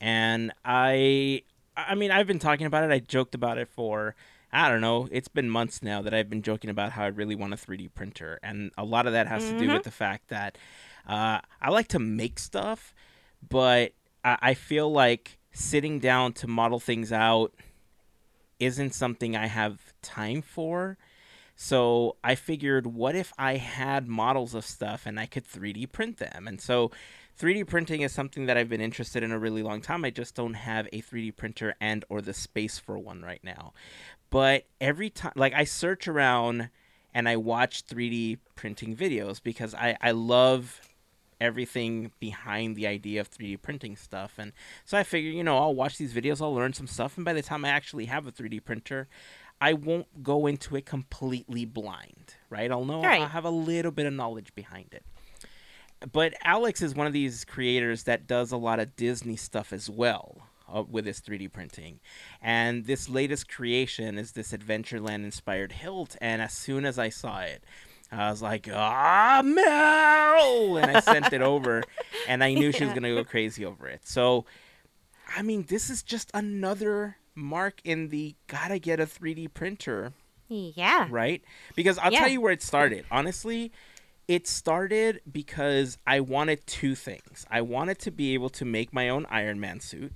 and 0.00 0.52
I, 0.64 1.42
I 1.76 1.94
mean, 1.94 2.10
I've 2.10 2.26
been 2.26 2.38
talking 2.38 2.66
about 2.66 2.84
it. 2.84 2.90
I 2.90 2.98
joked 2.98 3.34
about 3.34 3.58
it 3.58 3.68
for, 3.68 4.14
I 4.56 4.70
don't 4.70 4.80
know, 4.80 5.06
it's 5.10 5.28
been 5.28 5.50
months 5.50 5.82
now 5.82 6.00
that 6.00 6.14
I've 6.14 6.30
been 6.30 6.40
joking 6.40 6.70
about 6.70 6.92
how 6.92 7.04
I 7.04 7.08
really 7.08 7.34
want 7.34 7.52
a 7.52 7.56
3D 7.56 7.92
printer, 7.94 8.40
and 8.42 8.70
a 8.78 8.84
lot 8.84 9.06
of 9.06 9.12
that 9.12 9.26
has 9.26 9.44
to 9.50 9.58
do 9.58 9.66
with 9.74 9.82
the 9.82 9.90
fact 9.90 10.28
that 10.28 10.56
uh, 11.06 11.40
I 11.60 11.70
like 11.70 11.88
to 11.88 11.98
make 11.98 12.38
stuff, 12.38 12.94
but 13.46 13.92
I, 14.24 14.38
I 14.40 14.54
feel 14.54 14.90
like 14.90 15.38
sitting 15.52 15.98
down 15.98 16.32
to 16.34 16.46
model 16.46 16.80
things 16.80 17.12
out 17.12 17.52
isn't 18.58 18.94
something 18.94 19.36
I 19.36 19.46
have 19.46 19.92
time 20.00 20.40
for. 20.40 20.96
So 21.54 22.16
I 22.24 22.34
figured, 22.34 22.86
what 22.86 23.14
if 23.14 23.32
I 23.38 23.56
had 23.56 24.08
models 24.08 24.54
of 24.54 24.64
stuff 24.64 25.04
and 25.06 25.18
I 25.18 25.26
could 25.26 25.44
3D 25.44 25.90
print 25.92 26.18
them? 26.18 26.46
And 26.46 26.60
so 26.60 26.90
3D 27.38 27.66
printing 27.66 28.00
is 28.00 28.12
something 28.12 28.46
that 28.46 28.56
I've 28.56 28.68
been 28.68 28.80
interested 28.80 29.22
in 29.22 29.30
a 29.30 29.38
really 29.38 29.62
long 29.62 29.80
time. 29.82 30.04
I 30.04 30.10
just 30.10 30.34
don't 30.34 30.54
have 30.54 30.86
a 30.92 31.02
3D 31.02 31.36
printer 31.36 31.74
and 31.80 32.04
or 32.08 32.22
the 32.22 32.32
space 32.32 32.78
for 32.78 32.98
one 32.98 33.22
right 33.22 33.42
now. 33.44 33.74
But 34.30 34.64
every 34.80 35.10
time, 35.10 35.32
like 35.36 35.52
I 35.52 35.64
search 35.64 36.08
around 36.08 36.70
and 37.12 37.28
I 37.28 37.36
watch 37.36 37.84
3D 37.86 38.38
printing 38.54 38.96
videos 38.96 39.42
because 39.42 39.74
I, 39.74 39.96
I 40.00 40.12
love 40.12 40.80
everything 41.40 42.12
behind 42.18 42.76
the 42.76 42.86
idea 42.86 43.20
of 43.20 43.30
3D 43.30 43.60
printing 43.60 43.96
stuff. 43.96 44.34
And 44.38 44.52
so 44.86 44.96
I 44.96 45.02
figure, 45.02 45.30
you 45.30 45.44
know, 45.44 45.58
I'll 45.58 45.74
watch 45.74 45.98
these 45.98 46.14
videos, 46.14 46.40
I'll 46.40 46.54
learn 46.54 46.72
some 46.72 46.86
stuff, 46.86 47.16
and 47.16 47.24
by 47.24 47.34
the 47.34 47.42
time 47.42 47.64
I 47.64 47.68
actually 47.68 48.06
have 48.06 48.26
a 48.26 48.32
3D 48.32 48.64
printer, 48.64 49.08
I 49.60 49.74
won't 49.74 50.22
go 50.22 50.46
into 50.46 50.76
it 50.76 50.86
completely 50.86 51.64
blind, 51.64 52.34
right? 52.50 52.70
I'll 52.70 52.84
know 52.84 53.02
Right. 53.02 53.20
I'll 53.22 53.28
have 53.28 53.44
a 53.44 53.50
little 53.50 53.92
bit 53.92 54.06
of 54.06 54.12
knowledge 54.12 54.54
behind 54.54 54.88
it. 54.92 55.02
But 56.12 56.34
Alex 56.44 56.82
is 56.82 56.94
one 56.94 57.06
of 57.06 57.12
these 57.12 57.44
creators 57.44 58.02
that 58.04 58.26
does 58.26 58.52
a 58.52 58.56
lot 58.56 58.80
of 58.80 58.96
Disney 58.96 59.36
stuff 59.36 59.72
as 59.72 59.88
well 59.88 60.42
uh, 60.72 60.82
with 60.88 61.06
his 61.06 61.20
3D 61.20 61.52
printing. 61.52 62.00
And 62.42 62.84
this 62.86 63.08
latest 63.08 63.48
creation 63.48 64.18
is 64.18 64.32
this 64.32 64.52
Adventureland 64.52 65.24
inspired 65.24 65.72
hilt. 65.72 66.16
And 66.20 66.42
as 66.42 66.52
soon 66.52 66.84
as 66.84 66.98
I 66.98 67.08
saw 67.08 67.40
it, 67.40 67.64
I 68.12 68.30
was 68.30 68.42
like, 68.42 68.68
ah, 68.72 69.42
Mel! 69.44 70.76
And 70.76 70.90
I 70.96 71.00
sent 71.00 71.32
it 71.32 71.42
over, 71.42 71.82
and 72.28 72.44
I 72.44 72.54
knew 72.54 72.70
she 72.72 72.84
was 72.84 72.92
going 72.92 73.02
to 73.02 73.14
go 73.14 73.24
crazy 73.24 73.64
over 73.64 73.88
it. 73.88 74.06
So, 74.06 74.44
I 75.34 75.42
mean, 75.42 75.64
this 75.68 75.90
is 75.90 76.02
just 76.02 76.30
another 76.34 77.16
mark 77.34 77.80
in 77.84 78.08
the 78.08 78.34
gotta 78.46 78.78
get 78.78 78.98
a 79.00 79.04
3D 79.06 79.52
printer 79.52 80.12
Yeah. 80.48 81.06
right? 81.10 81.42
Because 81.74 81.98
I'll 81.98 82.12
Yeah. 82.12 82.20
tell 82.20 82.28
you 82.28 82.40
where 82.40 82.52
it 82.52 82.62
started. 82.62 83.04
Honestly, 83.10 83.72
it 84.28 84.46
started 84.46 85.20
because 85.30 85.98
I 86.06 86.20
wanted 86.20 86.66
two 86.66 86.94
things. 86.94 87.46
I 87.50 87.60
wanted 87.60 87.98
to 88.00 88.10
be 88.10 88.34
able 88.34 88.50
to 88.50 88.64
make 88.64 88.92
my 88.92 89.08
own 89.08 89.26
Iron 89.30 89.60
Man 89.60 89.80
suit 89.80 90.12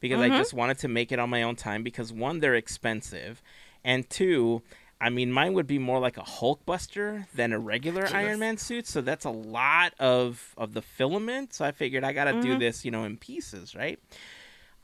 because 0.00 0.20
I 0.20 0.28
Mhm. 0.30 0.36
just 0.36 0.52
wanted 0.52 0.78
to 0.80 0.88
make 0.88 1.10
it 1.10 1.18
on 1.18 1.30
my 1.30 1.42
own 1.42 1.56
time 1.56 1.82
because 1.82 2.12
one, 2.12 2.40
they're 2.40 2.54
expensive, 2.54 3.42
and 3.82 4.08
two, 4.10 4.62
I 5.00 5.10
mean, 5.10 5.30
mine 5.30 5.52
would 5.54 5.66
be 5.66 5.78
more 5.78 5.98
like 5.98 6.16
a 6.16 6.22
Hulkbuster 6.22 7.26
than 7.34 7.52
a 7.52 7.58
regular 7.58 8.06
Iron 8.12 8.38
Man 8.38 8.56
suit, 8.56 8.86
so 8.86 9.00
that's 9.00 9.24
a 9.24 9.30
lot 9.30 9.94
of 9.98 10.54
of 10.56 10.72
the 10.74 10.82
filament. 10.82 11.52
So 11.54 11.64
I 11.64 11.72
figured 11.72 12.04
I 12.04 12.12
got 12.12 12.24
to 12.24 12.40
do 12.40 12.56
Mhm. 12.56 12.58
this, 12.58 12.84
you 12.84 12.90
know, 12.90 13.04
in 13.04 13.16
pieces, 13.16 13.74
right? 13.74 13.98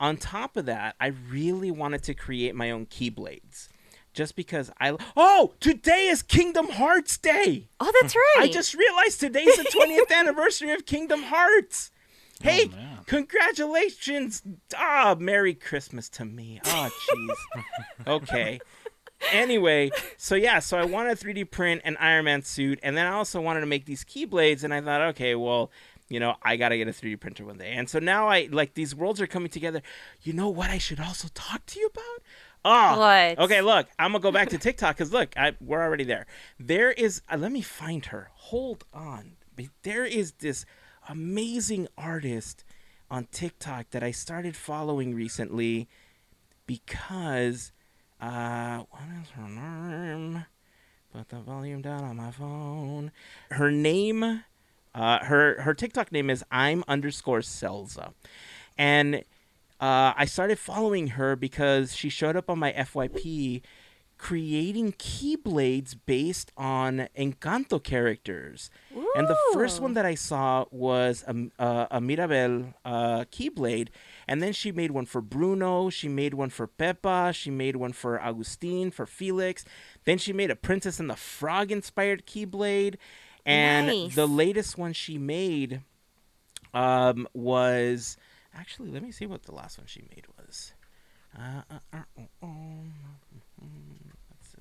On 0.01 0.17
top 0.17 0.57
of 0.57 0.67
that, 0.67 0.97
I 1.01 1.09
really 1.09 1.71
wanted 1.71 2.03
to 2.05 2.15
create 2.15 2.55
my 2.55 2.71
own 2.71 2.87
keyblades. 2.87 3.69
Just 4.13 4.37
because 4.37 4.71
I 4.79 4.97
Oh, 5.17 5.55
today 5.61 6.09
is 6.09 6.23
Kingdom 6.23 6.69
Hearts 6.69 7.17
Day. 7.17 7.69
Oh, 7.81 7.93
that's 8.01 8.15
right. 8.15 8.37
I 8.41 8.49
just 8.49 8.75
realized 8.75 9.21
today's 9.21 9.57
the 9.57 9.65
20th 9.65 10.15
anniversary 10.17 10.73
of 10.73 10.85
Kingdom 10.85 11.23
Hearts. 11.25 11.91
Hey, 12.43 12.67
man. 12.67 12.99
congratulations. 13.07 14.43
Ah, 14.77 15.15
Merry 15.19 15.55
Christmas 15.55 16.09
to 16.11 16.25
me. 16.25 16.61
Oh, 16.65 16.91
jeez. 17.15 17.67
okay. 18.07 18.61
Anyway, 19.31 19.91
so 20.17 20.35
yeah, 20.35 20.59
so 20.59 20.77
I 20.77 20.85
wanted 20.85 21.17
to 21.17 21.25
3D 21.25 21.51
print 21.51 21.83
an 21.85 21.97
Iron 21.99 22.25
Man 22.25 22.43
suit, 22.43 22.81
and 22.83 22.97
then 22.97 23.07
I 23.07 23.13
also 23.13 23.41
wanted 23.41 23.61
to 23.61 23.67
make 23.67 23.87
these 23.87 24.05
keyblades, 24.05 24.65
and 24.65 24.75
I 24.75 24.81
thought, 24.81 25.01
okay, 25.11 25.37
well, 25.37 25.71
you 26.09 26.19
know, 26.21 26.35
I 26.43 26.57
gotta 26.57 26.77
get 26.77 26.89
a 26.89 26.91
3D 26.91 27.21
printer 27.21 27.45
one 27.45 27.59
day. 27.59 27.73
And 27.73 27.89
so 27.89 27.99
now 27.99 28.29
I 28.29 28.49
like 28.51 28.75
these 28.75 28.95
worlds 28.95 29.21
are 29.21 29.27
coming 29.27 29.49
together. 29.49 29.81
You 30.21 30.33
know 30.33 30.49
what 30.49 30.69
I 30.71 30.79
should 30.79 31.01
also 31.01 31.29
talk 31.33 31.65
to 31.67 31.79
you 31.81 31.87
about? 31.87 32.23
Oh, 32.65 32.99
What? 32.99 33.39
okay. 33.39 33.61
Look, 33.61 33.89
I'm 33.99 34.13
gonna 34.13 34.23
go 34.23 34.31
back 34.33 34.51
to 34.51 34.59
TikTok 34.59 34.97
because 34.97 35.13
look, 35.13 35.37
I, 35.37 35.53
we're 35.61 35.83
already 35.83 36.05
there. 36.05 36.27
There 36.61 36.93
is. 36.93 37.23
Uh, 37.31 37.37
let 37.37 37.51
me 37.53 37.61
find 37.63 38.07
her. 38.07 38.31
Hold 38.35 38.85
on. 38.95 39.33
There 39.83 40.05
is 40.05 40.33
this 40.33 40.65
amazing 41.09 41.89
artist 41.99 42.65
on 43.11 43.27
TikTok 43.33 43.91
that 43.91 44.03
I 44.03 44.11
started 44.13 44.57
following 44.57 45.15
recently 45.15 45.89
because 46.67 47.73
uh 48.21 48.79
what 48.91 49.03
is 49.23 49.31
her 49.31 49.49
name? 49.49 50.47
Put 51.13 51.29
the 51.29 51.41
volume 51.41 51.83
down 51.83 52.05
on 52.05 52.17
my 52.17 52.31
phone. 52.31 53.11
Her 53.51 53.71
name 53.71 54.45
uh 54.95 55.25
her 55.25 55.61
her 55.63 55.75
TikTok 55.75 56.13
name 56.13 56.31
is 56.31 56.45
I'm 56.51 56.85
underscore 56.89 57.41
Selza. 57.41 58.13
And 58.79 59.25
uh, 59.83 60.15
I 60.17 60.27
started 60.27 60.61
following 60.61 61.09
her 61.09 61.35
because 61.35 61.97
she 61.97 62.09
showed 62.09 62.37
up 62.37 62.49
on 62.49 62.59
my 62.61 62.73
FYP 62.73 63.63
creating 64.17 64.93
keyblades 64.93 65.97
based 66.07 66.53
on 66.57 67.09
Encanto 67.19 67.83
characters. 67.83 68.71
And 69.17 69.27
the 69.27 69.37
first 69.53 69.81
one 69.81 69.95
that 69.95 70.07
I 70.07 70.15
saw 70.15 70.67
was 70.71 71.25
a, 71.27 71.35
a, 71.59 71.89
a 71.91 72.01
Mirabel 72.01 72.75
uh, 72.85 73.25
keyblade. 73.33 73.89
And 74.29 74.41
then 74.41 74.53
she 74.53 74.71
made 74.71 74.93
one 74.93 75.07
for 75.07 75.21
Bruno. 75.21 75.91
She 75.91 76.09
made 76.09 76.35
one 76.35 76.51
for 76.51 76.69
Pepa. 76.69 77.35
She 77.35 77.51
made 77.51 77.75
one 77.75 77.93
for 77.93 78.21
Agustin, 78.21 78.93
for 78.93 79.07
Felix. 79.07 79.65
Then 80.05 80.19
she 80.19 80.33
made 80.33 80.53
a 80.53 80.57
Princess 80.57 81.01
and 81.01 81.11
the 81.11 81.17
Frog 81.17 81.73
inspired 81.73 82.25
keyblade. 82.25 82.99
And 83.45 83.89
Nice. 83.89 84.15
the 84.15 84.29
latest 84.29 84.79
one 84.79 84.93
she 84.93 85.19
made 85.19 85.81
um, 86.73 87.27
was. 87.35 88.17
Actually, 88.55 88.91
let 88.91 89.03
me 89.03 89.11
see 89.11 89.27
what 89.27 89.45
the 89.45 89.53
last 89.53 89.79
one 89.79 89.87
she 89.87 90.03
made 90.15 90.27
was. 90.37 90.73
Uh, 91.37 91.63
uh, 91.71 91.79
uh, 91.95 91.99
uh, 92.19 92.23
um, 92.43 92.93
let's 94.31 94.55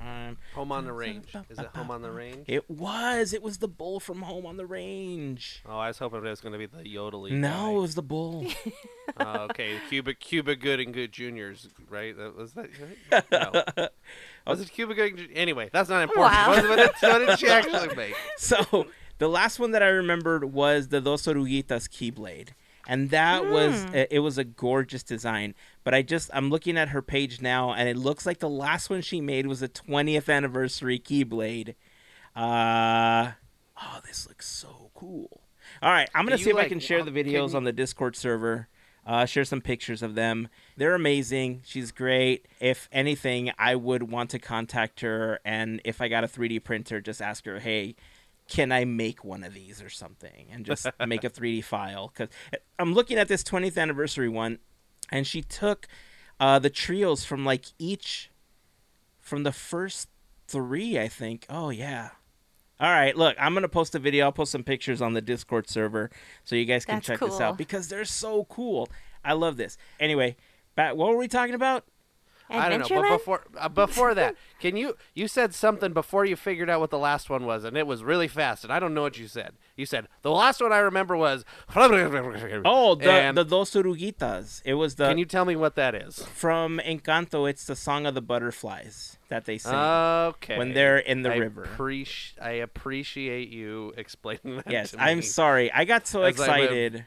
um, 0.00 0.36
Home 0.54 0.72
on 0.72 0.84
the 0.84 0.92
Range. 0.92 1.24
Is 1.48 1.58
it 1.58 1.66
Home 1.76 1.92
on 1.92 2.02
the 2.02 2.10
Range? 2.10 2.44
it 2.48 2.68
was. 2.68 3.32
It 3.32 3.42
was 3.42 3.58
the 3.58 3.68
bull 3.68 4.00
from 4.00 4.22
Home 4.22 4.44
on 4.44 4.56
the 4.56 4.66
Range. 4.66 5.62
Oh, 5.68 5.78
I 5.78 5.88
was 5.88 5.98
hoping 5.98 6.24
it 6.24 6.28
was 6.28 6.40
going 6.40 6.52
to 6.52 6.58
be 6.58 6.66
the 6.66 6.88
yodeling. 6.88 7.40
No, 7.40 7.78
it 7.78 7.80
was 7.82 7.94
the 7.94 8.02
bull. 8.02 8.42
guy. 8.42 8.72
Oh, 9.20 9.46
okay, 9.50 9.78
Cuba 9.88 10.14
Cuba 10.14 10.54
Good 10.56 10.80
and 10.80 10.92
Good 10.92 11.12
Juniors, 11.12 11.68
right? 11.88 12.16
That 12.16 12.36
was 12.36 12.52
that. 12.52 12.68
Right? 13.10 13.24
No. 13.30 13.88
Was 14.46 14.60
it 14.60 14.70
Cuba 14.70 14.94
Good? 14.94 15.18
and 15.18 15.28
Anyway, 15.34 15.70
that's 15.72 15.88
not 15.88 16.02
important. 16.02 16.34
Wow. 16.34 16.48
What 16.50 16.76
did, 16.76 16.90
what 17.00 17.26
did 17.26 17.38
she 17.38 17.48
actually 17.48 17.94
make? 17.94 18.14
so 18.36 18.86
the 19.18 19.28
last 19.28 19.58
one 19.58 19.70
that 19.72 19.82
I 19.82 19.88
remembered 19.88 20.52
was 20.52 20.88
the 20.88 21.00
Dos 21.00 21.26
Oruguitas 21.26 21.88
Keyblade. 21.88 22.50
And 22.88 23.10
that 23.10 23.46
was 23.50 23.84
Hmm. 23.84 23.94
it 24.10 24.20
was 24.20 24.38
a 24.38 24.44
gorgeous 24.44 25.02
design. 25.02 25.54
But 25.84 25.94
I 25.94 26.02
just 26.02 26.30
I'm 26.32 26.48
looking 26.50 26.76
at 26.78 26.88
her 26.88 27.02
page 27.02 27.40
now 27.42 27.72
and 27.74 27.88
it 27.88 27.96
looks 27.98 28.24
like 28.26 28.38
the 28.38 28.48
last 28.48 28.88
one 28.90 29.02
she 29.02 29.20
made 29.20 29.46
was 29.46 29.60
a 29.62 29.68
20th 29.68 30.28
anniversary 30.28 30.98
Keyblade. 30.98 31.74
Uh 32.34 33.32
oh, 33.82 34.00
this 34.06 34.26
looks 34.28 34.46
so 34.48 34.90
cool. 34.94 35.40
All 35.82 35.90
right, 35.90 36.08
I'm 36.14 36.26
to 36.28 36.38
see 36.42 36.50
if 36.50 36.56
I 36.56 36.68
can 36.68 36.80
share 36.80 37.02
the 37.04 37.10
videos 37.10 37.54
on 37.54 37.64
the 37.64 37.72
Discord 37.72 38.16
server. 38.16 38.68
Uh, 39.06 39.24
share 39.24 39.44
some 39.44 39.60
pictures 39.62 40.02
of 40.02 40.14
them. 40.14 40.48
They're 40.76 40.94
amazing. 40.94 41.62
She's 41.64 41.92
great. 41.92 42.44
If 42.60 42.90
anything, 42.92 43.50
I 43.58 43.74
would 43.74 44.10
want 44.10 44.28
to 44.30 44.38
contact 44.38 45.00
her, 45.00 45.40
and 45.46 45.80
if 45.84 46.02
I 46.02 46.08
got 46.08 46.24
a 46.24 46.28
3D 46.28 46.62
printer, 46.62 47.00
just 47.00 47.22
ask 47.22 47.46
her, 47.46 47.58
"Hey, 47.58 47.96
can 48.48 48.72
I 48.72 48.84
make 48.84 49.24
one 49.24 49.44
of 49.44 49.54
these 49.54 49.82
or 49.82 49.90
something?" 49.90 50.48
And 50.50 50.64
just 50.64 50.86
make 51.06 51.24
a 51.24 51.30
3D 51.30 51.64
file. 51.64 52.08
Because 52.08 52.34
I'm 52.78 52.94
looking 52.94 53.18
at 53.18 53.28
this 53.28 53.42
20th 53.42 53.78
anniversary 53.78 54.28
one, 54.28 54.58
and 55.10 55.26
she 55.26 55.42
took 55.42 55.86
uh, 56.40 56.58
the 56.58 56.70
trios 56.70 57.24
from 57.24 57.44
like 57.44 57.66
each 57.78 58.30
from 59.20 59.42
the 59.42 59.52
first 59.52 60.08
three, 60.46 60.98
I 60.98 61.08
think. 61.08 61.46
Oh 61.48 61.70
yeah. 61.70 62.10
All 62.80 62.90
right, 62.90 63.16
look, 63.16 63.36
I'm 63.40 63.54
gonna 63.54 63.68
post 63.68 63.94
a 63.94 63.98
video. 63.98 64.26
I'll 64.26 64.32
post 64.32 64.52
some 64.52 64.62
pictures 64.62 65.02
on 65.02 65.12
the 65.12 65.20
Discord 65.20 65.68
server 65.68 66.10
so 66.44 66.54
you 66.54 66.64
guys 66.64 66.84
can 66.84 66.96
That's 66.96 67.06
check 67.06 67.20
this 67.20 67.40
out 67.40 67.58
because 67.58 67.88
they're 67.88 68.04
so 68.04 68.44
cool. 68.44 68.88
I 69.24 69.32
love 69.32 69.56
this. 69.56 69.76
Anyway, 69.98 70.36
back, 70.76 70.94
what 70.94 71.08
were 71.08 71.16
we 71.16 71.28
talking 71.28 71.54
about? 71.54 71.84
I 72.50 72.68
don't 72.68 72.80
know. 72.90 73.02
But 73.02 73.10
before 73.18 73.42
uh, 73.58 73.68
before 73.68 74.14
that, 74.14 74.34
can 74.60 74.76
you 74.76 74.96
you 75.14 75.28
said 75.28 75.54
something 75.54 75.92
before 75.92 76.24
you 76.24 76.34
figured 76.36 76.70
out 76.70 76.80
what 76.80 76.90
the 76.90 76.98
last 76.98 77.28
one 77.28 77.44
was, 77.44 77.64
and 77.64 77.76
it 77.76 77.86
was 77.86 78.02
really 78.02 78.28
fast, 78.28 78.64
and 78.64 78.72
I 78.72 78.78
don't 78.78 78.94
know 78.94 79.02
what 79.02 79.18
you 79.18 79.28
said. 79.28 79.52
You 79.76 79.86
said 79.86 80.08
the 80.22 80.30
last 80.30 80.60
one 80.60 80.72
I 80.72 80.78
remember 80.78 81.16
was. 81.16 81.44
Oh, 82.64 82.94
the 82.94 83.10
And 83.10 83.36
the 83.36 83.44
Dos 83.44 83.72
Oruguitas. 83.72 84.62
It 84.64 84.74
was 84.74 84.96
the 84.96 85.08
Can 85.08 85.18
you 85.18 85.24
tell 85.24 85.44
me 85.44 85.56
what 85.56 85.74
that 85.76 85.94
is? 85.94 86.24
from 86.26 86.80
Encanto. 86.84 87.48
It's 87.48 87.64
the 87.64 87.76
song 87.76 88.06
of 88.06 88.14
the 88.14 88.22
butterflies 88.22 89.18
that 89.28 89.44
they 89.44 89.58
sing. 89.58 89.74
Okay. 89.74 90.58
When 90.58 90.72
they're 90.74 90.98
in 90.98 91.22
the 91.22 91.32
I 91.32 91.36
river. 91.36 91.66
appreci- 91.76 92.40
I 92.40 92.50
appreciate 92.52 93.48
you 93.50 93.92
explaining 93.96 94.56
that. 94.56 94.70
yes, 94.70 94.92
to 94.92 95.00
I'm 95.02 95.22
sorry. 95.22 95.70
I 95.72 95.84
got 95.84 96.06
so 96.06 96.22
As 96.22 96.40
I 96.40 96.48
went- 96.48 96.62
excited. 96.64 97.04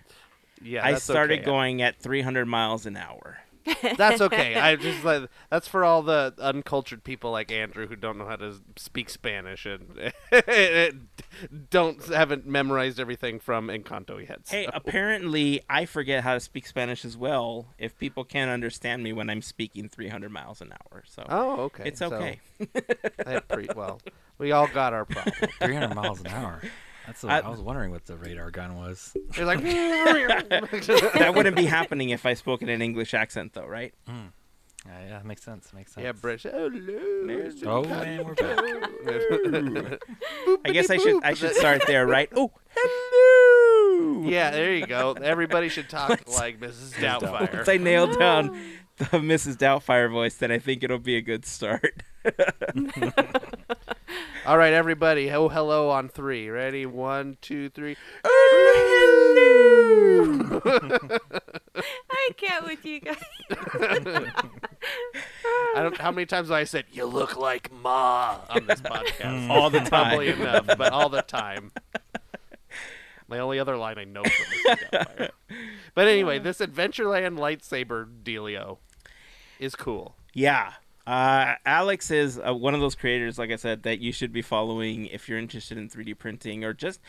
Yeah, 0.63 0.85
I 0.85 0.93
started 0.95 1.39
okay. 1.39 1.45
going 1.45 1.81
at 1.81 1.97
300 1.99 2.45
miles 2.45 2.85
an 2.85 2.95
hour. 2.95 3.39
That's 3.97 4.21
okay. 4.21 4.55
I 4.55 4.75
just 4.75 5.03
like 5.03 5.29
that's 5.49 5.67
for 5.67 5.83
all 5.83 6.01
the 6.01 6.33
uncultured 6.39 7.03
people 7.03 7.31
like 7.31 7.51
Andrew 7.51 7.87
who 7.87 7.95
don't 7.95 8.17
know 8.17 8.25
how 8.25 8.35
to 8.37 8.55
speak 8.75 9.09
Spanish 9.09 9.65
and 9.65 10.11
don't 11.69 12.03
haven't 12.07 12.47
memorized 12.47 12.99
everything 12.99 13.39
from 13.39 13.67
Encanto 13.67 14.19
yet. 14.27 14.41
Hey, 14.47 14.67
apparently 14.73 15.61
I 15.69 15.85
forget 15.85 16.23
how 16.23 16.33
to 16.33 16.39
speak 16.39 16.65
Spanish 16.65 17.05
as 17.05 17.15
well. 17.15 17.67
If 17.77 17.97
people 17.97 18.23
can't 18.23 18.49
understand 18.49 19.03
me 19.03 19.13
when 19.13 19.29
I'm 19.29 19.41
speaking 19.41 19.89
300 19.89 20.31
miles 20.31 20.61
an 20.61 20.73
hour, 20.73 21.03
so 21.07 21.25
oh, 21.29 21.61
okay. 21.63 21.83
it's 21.85 21.99
So, 21.99 22.13
okay. 22.13 22.39
I 23.25 23.39
pre- 23.39 23.69
well, 23.75 23.99
we 24.37 24.51
all 24.51 24.67
got 24.67 24.93
our 24.93 25.05
problem. 25.05 25.35
300 25.61 25.93
miles 25.95 26.19
an 26.21 26.27
hour. 26.27 26.61
That's. 27.07 27.23
I- 27.23 27.39
I 27.39 27.49
was 27.49 27.61
wondering 27.61 27.91
what 27.91 28.05
the 28.05 28.15
radar 28.17 28.51
gun 28.51 28.75
was. 28.77 29.15
You're 29.35 29.45
like, 29.45 29.61
that 29.63 31.31
wouldn't 31.35 31.55
be 31.55 31.65
happening 31.65 32.09
if 32.09 32.25
I 32.25 32.33
spoke 32.35 32.61
in 32.61 32.69
an 32.69 32.81
English 32.81 33.13
accent, 33.13 33.53
though, 33.53 33.65
right? 33.65 33.93
Hmm. 34.07 34.27
Yeah, 34.85 35.03
yeah, 35.03 35.09
that 35.09 35.25
makes 35.25 35.43
sense. 35.43 35.71
Makes 35.73 35.93
sense. 35.93 36.03
yeah, 36.03 36.11
British. 36.11 36.43
Hello. 36.43 36.69
Oh, 37.65 37.83
man, 37.83 38.25
we're 38.25 38.33
back. 38.33 38.57
I 40.65 40.71
guess 40.71 40.89
I 40.89 40.97
should 40.97 41.23
I 41.23 41.33
should 41.35 41.55
start 41.55 41.83
there, 41.85 42.07
right? 42.07 42.29
Oh, 42.35 42.51
hello. 42.75 44.27
Yeah, 44.27 44.49
there 44.51 44.73
you 44.73 44.87
go. 44.87 45.13
Everybody 45.13 45.69
should 45.69 45.89
talk 45.89 46.21
like 46.37 46.59
Mrs. 46.59 46.93
Doubtfire. 46.93 47.53
Once 47.53 47.69
I 47.69 47.77
nail 47.77 48.07
down 48.11 48.59
the 48.97 49.05
Mrs. 49.05 49.55
Doubtfire 49.57 50.09
voice, 50.11 50.35
then 50.37 50.51
I 50.51 50.57
think 50.59 50.83
it'll 50.83 50.97
be 50.99 51.15
a 51.15 51.21
good 51.21 51.45
start. 51.45 52.03
All 54.45 54.57
right, 54.57 54.73
everybody. 54.73 55.29
Oh, 55.31 55.49
hello 55.49 55.89
on 55.91 56.09
three. 56.09 56.49
Ready? 56.49 56.85
One, 56.85 57.37
two, 57.41 57.69
three. 57.69 57.95
I 58.23 58.29
can't 62.37 62.65
with 62.65 62.85
you 62.85 62.99
guys. 63.01 63.21
I 65.75 65.83
don't. 65.83 65.97
How 65.97 66.11
many 66.11 66.25
times 66.25 66.47
have 66.49 66.57
I 66.57 66.63
said 66.63 66.85
"You 66.91 67.05
look 67.05 67.37
like 67.37 67.71
Ma" 67.71 68.39
on 68.49 68.65
this 68.65 68.81
podcast? 68.81 69.47
Mm. 69.47 69.49
All 69.49 69.69
the 69.69 69.79
time, 69.79 69.87
Probably 69.89 70.31
time. 70.31 70.41
enough, 70.41 70.67
but 70.77 70.91
all 70.91 71.09
the 71.09 71.21
time. 71.21 71.71
My 73.27 73.39
only 73.39 73.59
other 73.59 73.77
line 73.77 73.97
I 73.97 74.03
know 74.03 74.23
from 74.23 74.75
Mrs. 74.75 74.89
Doubtfire. 74.91 75.29
But 75.93 76.07
anyway, 76.07 76.39
this 76.39 76.59
Adventureland 76.59 77.37
lightsaber 77.37 78.07
dealio 78.23 78.77
is 79.59 79.75
cool. 79.75 80.15
Yeah. 80.33 80.73
Uh, 81.07 81.55
Alex 81.65 82.11
is 82.11 82.39
uh, 82.39 82.53
one 82.53 82.75
of 82.75 82.81
those 82.81 82.95
creators, 82.95 83.39
like 83.39 83.51
I 83.51 83.55
said, 83.55 83.83
that 83.83 83.99
you 83.99 84.11
should 84.11 84.31
be 84.31 84.41
following 84.41 85.07
if 85.07 85.27
you're 85.27 85.39
interested 85.39 85.77
in 85.77 85.89
3D 85.89 86.17
printing 86.17 86.63
or 86.63 86.73
just 86.73 86.99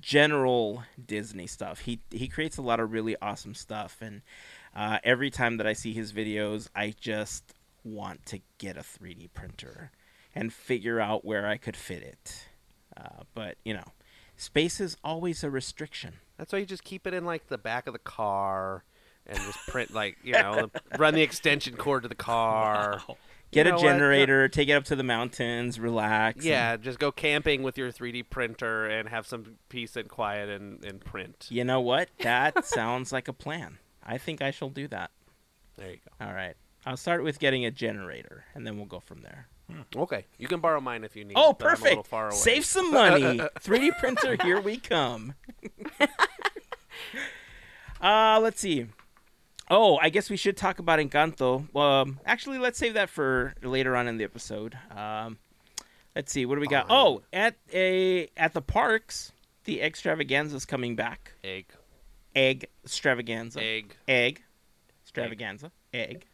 general 0.00 0.82
Disney 1.04 1.46
stuff. 1.46 1.80
He 1.80 2.00
he 2.10 2.28
creates 2.28 2.56
a 2.56 2.62
lot 2.62 2.80
of 2.80 2.92
really 2.92 3.16
awesome 3.22 3.54
stuff, 3.54 3.98
and 4.00 4.22
uh, 4.74 4.98
every 5.04 5.30
time 5.30 5.58
that 5.58 5.66
I 5.66 5.74
see 5.74 5.92
his 5.92 6.12
videos, 6.12 6.68
I 6.74 6.94
just 7.00 7.54
want 7.84 8.26
to 8.26 8.40
get 8.58 8.76
a 8.76 8.80
3D 8.80 9.32
printer 9.32 9.92
and 10.34 10.52
figure 10.52 11.00
out 11.00 11.24
where 11.24 11.46
I 11.46 11.56
could 11.56 11.76
fit 11.76 12.02
it. 12.02 12.48
Uh, 12.96 13.22
but 13.34 13.56
you 13.64 13.74
know, 13.74 13.84
space 14.36 14.80
is 14.80 14.96
always 15.04 15.44
a 15.44 15.50
restriction. 15.50 16.14
That's 16.36 16.52
why 16.52 16.58
you 16.58 16.66
just 16.66 16.84
keep 16.84 17.06
it 17.06 17.14
in 17.14 17.24
like 17.24 17.46
the 17.46 17.58
back 17.58 17.86
of 17.86 17.92
the 17.92 17.98
car 18.00 18.82
and 19.26 19.38
just 19.38 19.58
print 19.68 19.92
like 19.92 20.16
you 20.22 20.32
know 20.32 20.70
run 20.98 21.14
the 21.14 21.22
extension 21.22 21.76
cord 21.76 22.02
to 22.02 22.08
the 22.08 22.14
car. 22.14 23.00
Get 23.52 23.66
You 23.66 23.72
a 23.72 23.76
know 23.76 23.82
what? 23.82 23.92
Generator, 23.92 24.48
take 24.48 24.68
it 24.68 24.72
up 24.72 24.84
to 24.86 24.96
the 24.96 25.02
mountains, 25.04 25.78
relax. 25.78 26.36
and- 26.36 26.44
Yeah, 26.44 26.76
just 26.76 26.98
go 26.98 27.12
camping 27.12 27.62
with 27.62 27.78
your 27.78 27.90
3D 27.92 28.28
printer 28.28 28.86
and 28.86 29.08
have 29.08 29.26
some 29.26 29.56
peace 29.68 29.96
and 29.96 30.08
quiet 30.08 30.48
and, 30.48 30.84
and 30.84 31.00
print. 31.02 31.46
You 31.48 31.64
know 31.64 31.80
what? 31.80 32.08
That 32.20 32.64
sounds 32.66 33.12
like 33.12 33.28
a 33.28 33.32
plan. 33.32 33.78
I 34.02 34.18
think 34.18 34.42
I 34.42 34.50
shall 34.50 34.68
do 34.70 34.88
that. 34.88 35.10
There 35.76 35.90
you 35.90 35.96
go. 35.96 36.26
All 36.26 36.32
right. 36.32 36.54
I'll 36.84 36.96
start 36.96 37.22
with 37.24 37.38
getting 37.38 37.64
a 37.64 37.70
generator, 37.70 38.44
and 38.54 38.66
then 38.66 38.76
we'll 38.76 38.86
go 38.86 39.00
from 39.00 39.22
there. 39.22 39.48
Okay, 39.96 40.26
you 40.38 40.46
can 40.46 40.60
borrow 40.60 40.80
mine 40.80 41.02
if 41.02 41.16
you 41.16 41.24
need. 41.24 41.34
Oh, 41.36 41.50
a 41.50 41.54
perfect. 41.54 42.06
far 42.06 42.28
away. 42.28 42.36
Save 42.36 42.64
some 42.64 42.92
money. 42.92 43.38
3D 43.60 43.98
printer, 43.98 44.36
here 44.44 44.60
we 44.60 44.76
come. 44.76 45.34
uh, 48.00 48.38
let's 48.40 48.60
see. 48.60 48.86
Oh, 49.68 49.98
I 50.00 50.10
guess 50.10 50.30
we 50.30 50.36
should 50.36 50.56
talk 50.56 50.78
about 50.78 50.98
Encanto. 51.00 51.74
Um, 51.74 52.20
actually, 52.24 52.58
let's 52.58 52.78
save 52.78 52.94
that 52.94 53.08
for 53.10 53.54
later 53.62 53.96
on 53.96 54.06
in 54.06 54.16
the 54.16 54.24
episode. 54.24 54.78
Um, 54.96 55.38
let's 56.14 56.30
see. 56.32 56.46
What 56.46 56.54
do 56.54 56.60
we 56.60 56.68
got? 56.68 56.86
Oh, 56.88 57.22
at 57.32 57.56
a 57.72 58.28
at 58.36 58.52
the 58.54 58.62
parks, 58.62 59.32
the 59.64 59.82
extravaganza 59.82 60.56
is 60.56 60.64
coming 60.64 60.94
back. 60.94 61.32
egg, 61.42 61.66
Egg 62.34 62.66
extravaganza. 62.84 63.60
egg, 63.60 63.96
Egg 64.06 64.42
extravaganza. 65.02 65.72
Egg. 65.92 66.26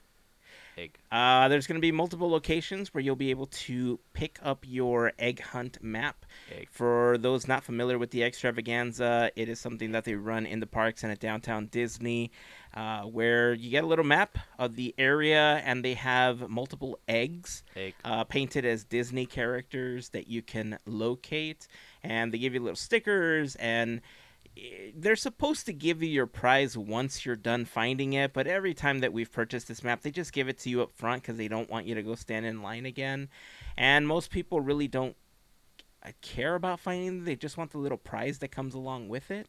egg. 0.76 0.98
Uh, 1.10 1.48
there's 1.48 1.66
going 1.66 1.76
to 1.76 1.82
be 1.82 1.92
multiple 1.92 2.28
locations 2.30 2.92
where 2.92 3.02
you'll 3.02 3.14
be 3.16 3.30
able 3.30 3.46
to 3.46 3.98
pick 4.14 4.38
up 4.42 4.64
your 4.66 5.12
egg 5.18 5.40
hunt 5.40 5.78
map. 5.82 6.24
Egg. 6.50 6.68
For 6.70 7.16
those 7.18 7.46
not 7.46 7.62
familiar 7.62 7.98
with 7.98 8.10
the 8.10 8.22
extravaganza, 8.24 9.30
it 9.36 9.48
is 9.48 9.60
something 9.60 9.92
that 9.92 10.04
they 10.04 10.14
run 10.14 10.44
in 10.46 10.60
the 10.60 10.66
parks 10.66 11.02
and 11.02 11.12
at 11.12 11.20
downtown 11.20 11.66
Disney, 11.66 12.30
uh, 12.74 13.02
where 13.02 13.52
you 13.54 13.70
get 13.70 13.84
a 13.84 13.86
little 13.86 14.04
map 14.04 14.38
of 14.58 14.76
the 14.76 14.94
area 14.98 15.62
and 15.64 15.84
they 15.84 15.94
have 15.94 16.48
multiple 16.48 16.98
eggs 17.08 17.62
Egg. 17.76 17.94
uh, 18.04 18.24
painted 18.24 18.64
as 18.64 18.84
Disney 18.84 19.26
characters 19.26 20.10
that 20.10 20.28
you 20.28 20.42
can 20.42 20.78
locate, 20.86 21.66
and 22.02 22.32
they 22.32 22.38
give 22.38 22.54
you 22.54 22.60
little 22.60 22.76
stickers 22.76 23.54
and. 23.56 24.00
eh, 24.56 24.90
They're 24.94 25.16
supposed 25.16 25.64
to 25.66 25.72
give 25.72 26.02
you 26.02 26.08
your 26.10 26.26
prize 26.26 26.76
once 26.76 27.24
you're 27.24 27.36
done 27.36 27.64
finding 27.64 28.12
it, 28.12 28.32
but 28.32 28.46
every 28.46 28.74
time 28.74 29.00
that 29.00 29.12
we've 29.12 29.32
purchased 29.32 29.68
this 29.68 29.82
map, 29.82 30.02
they 30.02 30.10
just 30.10 30.32
give 30.32 30.48
it 30.48 30.58
to 30.60 30.70
you 30.70 30.82
up 30.82 30.92
front 30.92 31.22
because 31.22 31.36
they 31.38 31.48
don't 31.48 31.70
want 31.70 31.86
you 31.86 31.94
to 31.94 32.02
go 32.02 32.14
stand 32.14 32.44
in 32.46 32.62
line 32.62 32.84
again. 32.86 33.28
And 33.76 34.06
most 34.06 34.30
people 34.30 34.60
really 34.60 34.88
don't 34.88 35.16
uh, 36.04 36.10
care 36.20 36.54
about 36.54 36.80
finding 36.80 37.24
they 37.24 37.36
just 37.36 37.56
want 37.56 37.70
the 37.70 37.78
little 37.78 37.96
prize 37.98 38.38
that 38.40 38.48
comes 38.50 38.74
along 38.74 39.08
with 39.08 39.30
it. 39.30 39.48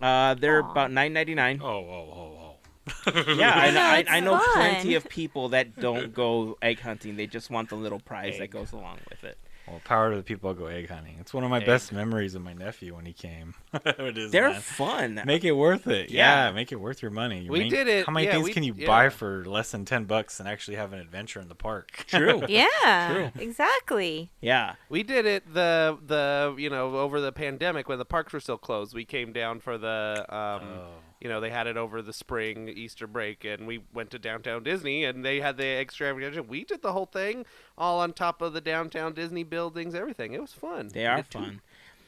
Uh, 0.00 0.34
they're 0.34 0.62
Aw. 0.62 0.70
about 0.70 0.90
nine 0.90 1.12
ninety 1.12 1.34
nine. 1.34 1.60
Oh, 1.62 1.66
oh, 1.68 2.08
oh, 2.12 2.32
oh. 2.40 2.47
Yeah, 3.36 3.52
I, 3.54 3.70
know- 3.70 3.80
I, 3.80 4.04
I 4.16 4.20
know 4.20 4.40
plenty 4.54 4.94
of 4.94 5.08
people 5.08 5.50
that 5.50 5.78
don't 5.78 6.12
go 6.24 6.56
egg 6.62 6.80
hunting. 6.80 7.16
They 7.16 7.26
just 7.26 7.50
want 7.50 7.68
the 7.68 7.76
little 7.76 8.00
prize 8.00 8.38
that 8.38 8.48
goes 8.50 8.72
along 8.72 8.98
with 9.10 9.24
it. 9.24 9.38
Well, 9.66 9.82
power 9.84 10.10
to 10.12 10.16
the 10.16 10.22
people 10.22 10.48
that 10.54 10.58
go 10.58 10.64
egg 10.64 10.88
hunting. 10.88 11.16
It's 11.20 11.34
one 11.34 11.44
of 11.44 11.50
my 11.50 11.58
Egg. 11.58 11.66
best 11.66 11.92
memories 11.92 12.34
of 12.34 12.40
my 12.40 12.54
nephew 12.54 12.94
when 12.96 13.04
he 13.04 13.12
came. 13.12 13.54
it 13.84 14.16
is, 14.16 14.32
They're 14.32 14.48
man. 14.48 14.60
fun. 14.62 15.20
Make 15.26 15.44
it 15.44 15.52
worth 15.52 15.86
it. 15.86 16.10
Yeah. 16.10 16.46
Yeah, 16.46 16.52
make 16.52 16.72
it 16.72 16.76
worth 16.80 17.02
your 17.02 17.10
money. 17.10 17.40
You 17.42 17.50
We 17.50 17.58
make- 17.58 17.70
did 17.70 17.86
it, 17.86 18.06
How 18.06 18.12
many 18.12 18.24
yeah, 18.24 18.32
things 18.32 18.44
we- 18.44 18.52
can 18.54 18.62
you 18.62 18.72
yeah. 18.78 18.86
buy 18.86 19.10
for 19.10 19.44
less 19.44 19.70
than 19.72 19.84
ten 19.84 20.04
bucks 20.04 20.40
and 20.40 20.48
actually 20.48 20.78
have 20.78 20.94
an 20.94 21.00
adventure 21.00 21.38
in 21.38 21.48
the 21.48 21.54
park? 21.54 22.04
True. 22.06 22.44
Yeah, 22.48 23.12
True. 23.12 23.42
exactly. 23.42 24.30
Yeah. 24.40 24.76
We 24.88 25.02
did 25.02 25.26
it 25.26 25.52
the 25.52 25.98
the 26.06 26.54
you 26.56 26.70
know 26.70 26.96
over 26.96 27.20
the 27.20 27.30
pandemic 27.32 27.90
when 27.90 27.98
the 27.98 28.06
parks 28.06 28.32
were 28.32 28.40
still 28.40 28.56
closed. 28.56 28.94
We 28.94 29.04
came 29.04 29.34
down 29.34 29.60
for 29.60 29.76
the 29.76 30.24
um 30.30 30.62
Oh. 30.64 30.86
You 31.20 31.28
know 31.28 31.40
they 31.40 31.50
had 31.50 31.66
it 31.66 31.76
over 31.76 32.02
the 32.02 32.12
spring 32.12 32.68
Easter 32.68 33.06
break 33.06 33.44
and 33.44 33.66
we 33.66 33.80
went 33.92 34.10
to 34.10 34.18
downtown 34.18 34.62
Disney 34.62 35.04
and 35.04 35.24
they 35.24 35.40
had 35.40 35.56
the 35.56 35.66
extravaganza. 35.66 36.42
We 36.42 36.64
did 36.64 36.82
the 36.82 36.92
whole 36.92 37.06
thing 37.06 37.44
all 37.76 38.00
on 38.00 38.12
top 38.12 38.40
of 38.42 38.52
the 38.52 38.60
downtown 38.60 39.14
Disney 39.14 39.44
buildings, 39.44 39.94
everything. 39.94 40.32
It 40.32 40.40
was 40.40 40.52
fun. 40.52 40.88
They 40.88 41.06
are 41.06 41.22
fun. 41.22 41.60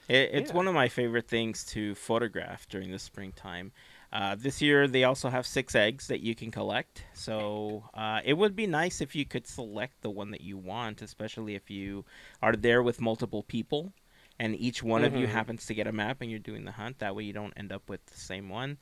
It, 0.07 0.29
it's 0.33 0.49
Yeah. 0.51 0.57
one 0.57 0.67
of 0.67 0.73
my 0.73 0.89
favorite 0.89 1.27
things 1.27 1.63
to 1.67 1.95
photograph 1.95 2.67
during 2.69 2.91
the 2.91 2.99
springtime. 2.99 3.71
Uh, 4.11 4.35
this 4.35 4.61
year, 4.61 4.87
they 4.89 5.05
also 5.05 5.29
have 5.29 5.45
six 5.47 5.73
eggs 5.73 6.07
that 6.07 6.19
you 6.19 6.35
can 6.35 6.51
collect. 6.51 7.05
So 7.13 7.85
uh, 7.93 8.19
it 8.25 8.33
would 8.33 8.55
be 8.55 8.67
nice 8.67 8.99
if 8.99 9.15
you 9.15 9.25
could 9.25 9.47
select 9.47 10.01
the 10.01 10.09
one 10.09 10.31
that 10.31 10.41
you 10.41 10.57
want, 10.57 11.01
especially 11.01 11.55
if 11.55 11.69
you 11.69 12.03
are 12.41 12.53
there 12.53 12.83
with 12.83 12.99
multiple 12.99 13.43
people 13.43 13.93
and 14.37 14.55
each 14.55 14.81
one 14.83 15.03
of 15.05 15.15
you 15.15 15.27
Mhm. 15.27 15.31
happens 15.31 15.65
to 15.67 15.73
get 15.73 15.87
a 15.87 15.91
map 15.93 16.19
and 16.19 16.29
you're 16.29 16.39
doing 16.39 16.65
the 16.65 16.71
hunt. 16.73 16.99
That 16.99 17.15
way, 17.15 17.23
you 17.23 17.31
don't 17.31 17.53
end 17.55 17.71
up 17.71 17.87
with 17.87 18.05
the 18.07 18.17
same 18.17 18.49
one. 18.49 18.79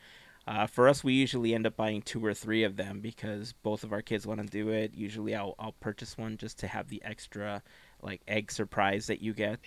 Uh, 0.50 0.66
for 0.66 0.89
us, 0.89 1.04
we 1.04 1.14
usually 1.14 1.54
end 1.54 1.68
up 1.68 1.76
buying 1.78 2.02
two 2.02 2.26
or 2.26 2.34
three 2.34 2.64
of 2.64 2.76
them 2.76 3.02
because 3.02 3.54
both 3.62 3.84
of 3.84 3.93
our 3.93 4.02
kids 4.02 4.26
want 4.26 4.41
to 4.41 4.47
do 4.47 4.70
it. 4.70 4.95
Usually, 4.95 5.36
I'll, 5.36 5.54
I'll 5.60 5.76
purchase 5.80 6.18
one 6.18 6.38
just 6.38 6.58
to 6.60 6.68
have 6.68 6.88
the 6.89 7.04
extra 7.06 7.62
like 8.02 8.22
egg 8.28 8.52
surprise 8.52 9.06
that 9.08 9.22
you 9.22 9.34
get. 9.36 9.60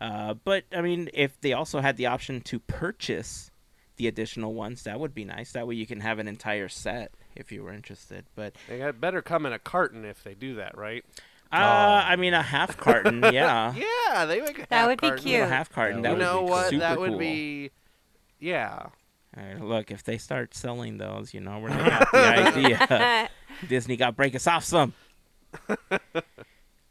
Uh, 0.00 0.34
but 0.34 0.64
I 0.76 0.80
mean, 0.80 1.10
if 1.14 1.40
they 1.40 1.52
also 1.52 1.78
had 1.78 1.96
the 1.96 2.06
option 2.06 2.40
to 2.40 2.58
purchase 2.58 3.52
the 3.98 4.08
additional 4.08 4.52
ones, 4.52 4.82
that 4.82 4.98
would 4.98 5.14
be 5.14 5.24
nice. 5.24 5.52
That 5.52 5.68
way, 5.68 5.76
you 5.76 5.86
can 5.86 6.00
have 6.00 6.18
an 6.18 6.26
entire 6.26 6.68
set. 6.68 7.12
if 7.36 7.52
you 7.52 7.62
were 7.62 7.72
interested. 7.72 8.24
But 8.34 8.54
They 8.68 8.78
got 8.78 9.00
better 9.00 9.22
come 9.22 9.46
in 9.46 9.52
a 9.52 9.58
carton 9.60 10.04
if 10.04 10.24
they 10.24 10.34
do 10.34 10.56
that, 10.56 10.76
right? 10.76 11.04
uh, 11.52 11.56
I 12.04 12.16
mean, 12.16 12.34
a 12.34 12.42
half 12.42 12.76
carton, 12.76 13.22
yeah. 13.32 13.72
Yeah, 13.74 14.24
they 14.24 14.40
make 14.40 14.58
a 14.58 14.62
That 14.62 14.70
half 14.70 14.86
would 14.88 15.00
be 15.00 15.10
cute. 15.22 15.40
A 15.42 15.46
half 15.46 15.70
carton. 15.70 16.02
That 16.02 16.18
That 16.18 16.18
You 16.18 16.18
would 16.18 16.24
know 16.24 16.44
be 16.46 16.50
what? 16.50 16.70
Super 16.70 16.80
that 16.80 16.98
would 16.98 17.10
cool. 17.10 17.18
be. 17.18 17.70
Yeah. 18.40 18.86
Right, 19.36 19.60
look, 19.60 19.90
if 19.90 20.02
they 20.02 20.18
start 20.18 20.54
selling 20.54 20.98
those, 20.98 21.32
you 21.32 21.40
know, 21.40 21.60
we're 21.60 21.68
gonna 21.68 22.06
the 22.12 22.18
idea. 22.18 23.28
Disney 23.68 23.96
got 23.96 24.06
to 24.06 24.12
break 24.12 24.34
us 24.34 24.46
off 24.46 24.64
some. 24.64 24.92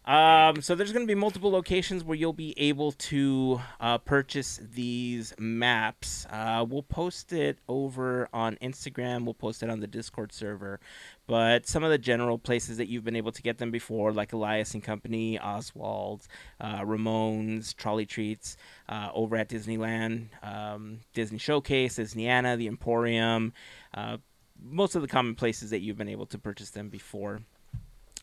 Um, 0.10 0.64
so 0.64 0.74
there's 0.74 0.92
going 0.92 1.06
to 1.06 1.08
be 1.08 1.14
multiple 1.14 1.52
locations 1.52 2.04
where 2.04 2.16
you'll 2.16 2.34
be 2.34 2.56
able 2.58 2.94
to 2.94 3.62
uh, 3.80 4.00
purchase 4.00 4.60
these 4.74 5.36
maps. 5.38 6.26
Uh, 6.32 6.66
we'll 6.68 6.82
post 6.82 7.32
it 7.32 7.60
over 7.68 8.28
on 8.34 8.56
Instagram. 8.56 9.24
We'll 9.24 9.36
post 9.36 9.62
it 9.62 9.70
on 9.70 9.82
the 9.82 9.86
Discord 9.86 10.34
server. 10.34 10.80
But 11.28 11.68
some 11.68 11.84
of 11.84 11.92
the 11.92 12.00
general 12.00 12.40
places 12.40 12.78
that 12.78 12.88
you've 12.88 13.04
been 13.04 13.16
able 13.16 13.32
to 13.32 13.42
get 13.44 13.60
them 13.60 13.70
before, 13.70 14.12
like 14.12 14.34
Elias 14.34 14.74
and 14.74 14.84
Company, 14.84 15.38
Oswald, 15.38 16.28
uh, 16.60 16.82
Ramone's, 16.84 17.76
Trolley 17.76 18.08
Treats, 18.08 18.58
uh, 18.90 19.10
over 19.14 19.36
at 19.36 19.48
Disneyland, 19.48 20.30
um, 20.42 21.02
Disney 21.14 21.38
Showcase, 21.38 22.00
Disneyana, 22.00 22.58
the 22.58 22.66
Emporium, 22.66 23.54
uh, 23.94 24.18
most 24.60 24.96
of 24.96 25.04
the 25.04 25.08
common 25.08 25.36
places 25.36 25.70
that 25.70 25.82
you've 25.82 25.98
been 26.00 26.10
able 26.10 26.26
to 26.26 26.40
purchase 26.40 26.72
them 26.72 26.90
before. 26.90 27.42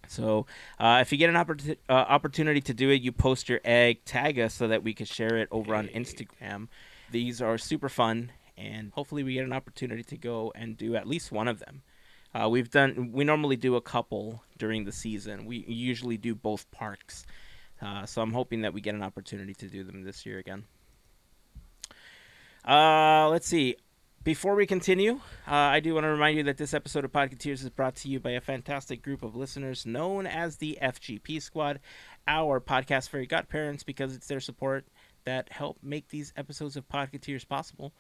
So 0.08 0.46
uh, 0.78 0.98
if 1.00 1.12
you 1.12 1.18
get 1.18 1.30
an 1.30 1.36
oppor- 1.36 1.76
uh, 1.88 1.92
opportunity 1.92 2.60
to 2.62 2.74
do 2.74 2.90
it, 2.90 3.02
you 3.02 3.12
post 3.12 3.48
your 3.48 3.60
egg, 3.64 4.04
tag 4.04 4.38
us 4.38 4.54
so 4.54 4.68
that 4.68 4.82
we 4.82 4.94
can 4.94 5.06
share 5.06 5.36
it 5.36 5.48
over 5.50 5.74
on 5.74 5.88
Instagram. 5.88 6.68
These 7.10 7.40
are 7.40 7.58
super 7.58 7.88
fun, 7.88 8.32
and 8.56 8.92
hopefully 8.92 9.22
we 9.22 9.34
get 9.34 9.44
an 9.44 9.52
opportunity 9.52 10.02
to 10.04 10.16
go 10.16 10.52
and 10.54 10.76
do 10.76 10.96
at 10.96 11.06
least 11.06 11.32
one 11.32 11.48
of 11.48 11.60
them. 11.60 11.82
Uh, 12.34 12.48
we've 12.48 12.70
done. 12.70 13.10
We 13.12 13.24
normally 13.24 13.56
do 13.56 13.76
a 13.76 13.80
couple 13.80 14.42
during 14.58 14.84
the 14.84 14.92
season. 14.92 15.46
We 15.46 15.64
usually 15.66 16.16
do 16.16 16.34
both 16.34 16.70
parks, 16.70 17.24
uh, 17.80 18.04
so 18.04 18.20
I'm 18.20 18.32
hoping 18.32 18.62
that 18.62 18.74
we 18.74 18.80
get 18.80 18.94
an 18.94 19.02
opportunity 19.02 19.54
to 19.54 19.68
do 19.68 19.84
them 19.84 20.02
this 20.02 20.26
year 20.26 20.38
again. 20.38 20.64
Uh, 22.66 23.28
let's 23.30 23.46
see. 23.46 23.76
Before 24.26 24.56
we 24.56 24.66
continue, 24.66 25.20
uh, 25.46 25.54
I 25.54 25.78
do 25.78 25.94
want 25.94 26.02
to 26.02 26.08
remind 26.08 26.36
you 26.36 26.42
that 26.42 26.56
this 26.56 26.74
episode 26.74 27.04
of 27.04 27.12
Podcateers 27.12 27.62
is 27.62 27.70
brought 27.70 27.94
to 27.94 28.08
you 28.08 28.18
by 28.18 28.32
a 28.32 28.40
fantastic 28.40 29.00
group 29.00 29.22
of 29.22 29.36
listeners 29.36 29.86
known 29.86 30.26
as 30.26 30.56
the 30.56 30.76
FGP 30.82 31.40
Squad, 31.40 31.78
our 32.26 32.60
podcast 32.60 33.08
fairy 33.08 33.28
godparents, 33.28 33.84
because 33.84 34.16
it's 34.16 34.26
their 34.26 34.40
support 34.40 34.84
that 35.26 35.52
help 35.52 35.78
make 35.80 36.08
these 36.08 36.32
episodes 36.36 36.74
of 36.76 36.88
Podcateers 36.88 37.46
possible. 37.46 37.92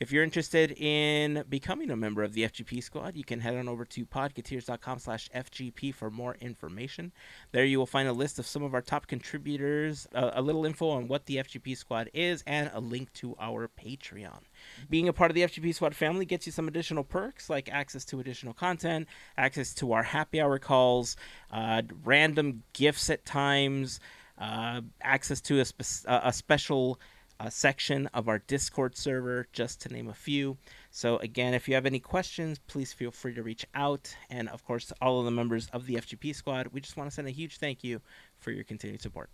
If 0.00 0.12
you're 0.12 0.22
interested 0.22 0.70
in 0.78 1.42
becoming 1.48 1.90
a 1.90 1.96
member 1.96 2.22
of 2.22 2.32
the 2.32 2.44
FGP 2.44 2.84
squad, 2.84 3.16
you 3.16 3.24
can 3.24 3.40
head 3.40 3.56
on 3.56 3.68
over 3.68 3.84
to 3.86 4.06
podcateers.com 4.06 5.00
slash 5.00 5.28
FGP 5.34 5.92
for 5.92 6.08
more 6.08 6.36
information. 6.40 7.10
There 7.50 7.64
you 7.64 7.78
will 7.78 7.86
find 7.86 8.08
a 8.08 8.12
list 8.12 8.38
of 8.38 8.46
some 8.46 8.62
of 8.62 8.74
our 8.74 8.80
top 8.80 9.08
contributors, 9.08 10.06
a, 10.14 10.34
a 10.36 10.42
little 10.42 10.64
info 10.64 10.90
on 10.90 11.08
what 11.08 11.26
the 11.26 11.36
FGP 11.36 11.76
squad 11.76 12.10
is, 12.14 12.44
and 12.46 12.70
a 12.72 12.78
link 12.78 13.12
to 13.14 13.34
our 13.40 13.68
Patreon. 13.68 14.42
Being 14.88 15.08
a 15.08 15.12
part 15.12 15.32
of 15.32 15.34
the 15.34 15.42
FGP 15.42 15.74
squad 15.74 15.96
family 15.96 16.24
gets 16.24 16.46
you 16.46 16.52
some 16.52 16.68
additional 16.68 17.02
perks 17.02 17.50
like 17.50 17.68
access 17.68 18.04
to 18.04 18.20
additional 18.20 18.54
content, 18.54 19.08
access 19.36 19.74
to 19.74 19.92
our 19.92 20.04
happy 20.04 20.40
hour 20.40 20.60
calls, 20.60 21.16
uh, 21.50 21.82
random 22.04 22.62
gifts 22.72 23.10
at 23.10 23.24
times, 23.26 23.98
uh, 24.38 24.80
access 25.02 25.40
to 25.40 25.58
a, 25.58 25.64
spe- 25.64 26.06
a 26.06 26.32
special 26.32 27.00
uh, 27.40 27.50
section 27.50 28.08
of 28.14 28.28
our 28.28 28.38
Discord 28.38 28.96
server, 28.96 29.46
just 29.52 29.80
to 29.82 29.88
name 29.88 30.08
a 30.08 30.14
few. 30.14 30.56
So, 30.90 31.18
again, 31.18 31.54
if 31.54 31.68
you 31.68 31.74
have 31.74 31.86
any 31.86 32.00
questions, 32.00 32.58
please 32.66 32.92
feel 32.92 33.10
free 33.10 33.34
to 33.34 33.42
reach 33.42 33.66
out. 33.74 34.14
And 34.30 34.48
of 34.48 34.64
course, 34.64 34.86
to 34.86 34.96
all 35.00 35.18
of 35.20 35.24
the 35.24 35.30
members 35.30 35.68
of 35.72 35.86
the 35.86 35.94
FGP 35.94 36.34
squad, 36.34 36.68
we 36.72 36.80
just 36.80 36.96
want 36.96 37.10
to 37.10 37.14
send 37.14 37.28
a 37.28 37.32
huge 37.32 37.58
thank 37.58 37.84
you 37.84 38.00
for 38.38 38.50
your 38.50 38.64
continued 38.64 39.02
support. 39.02 39.30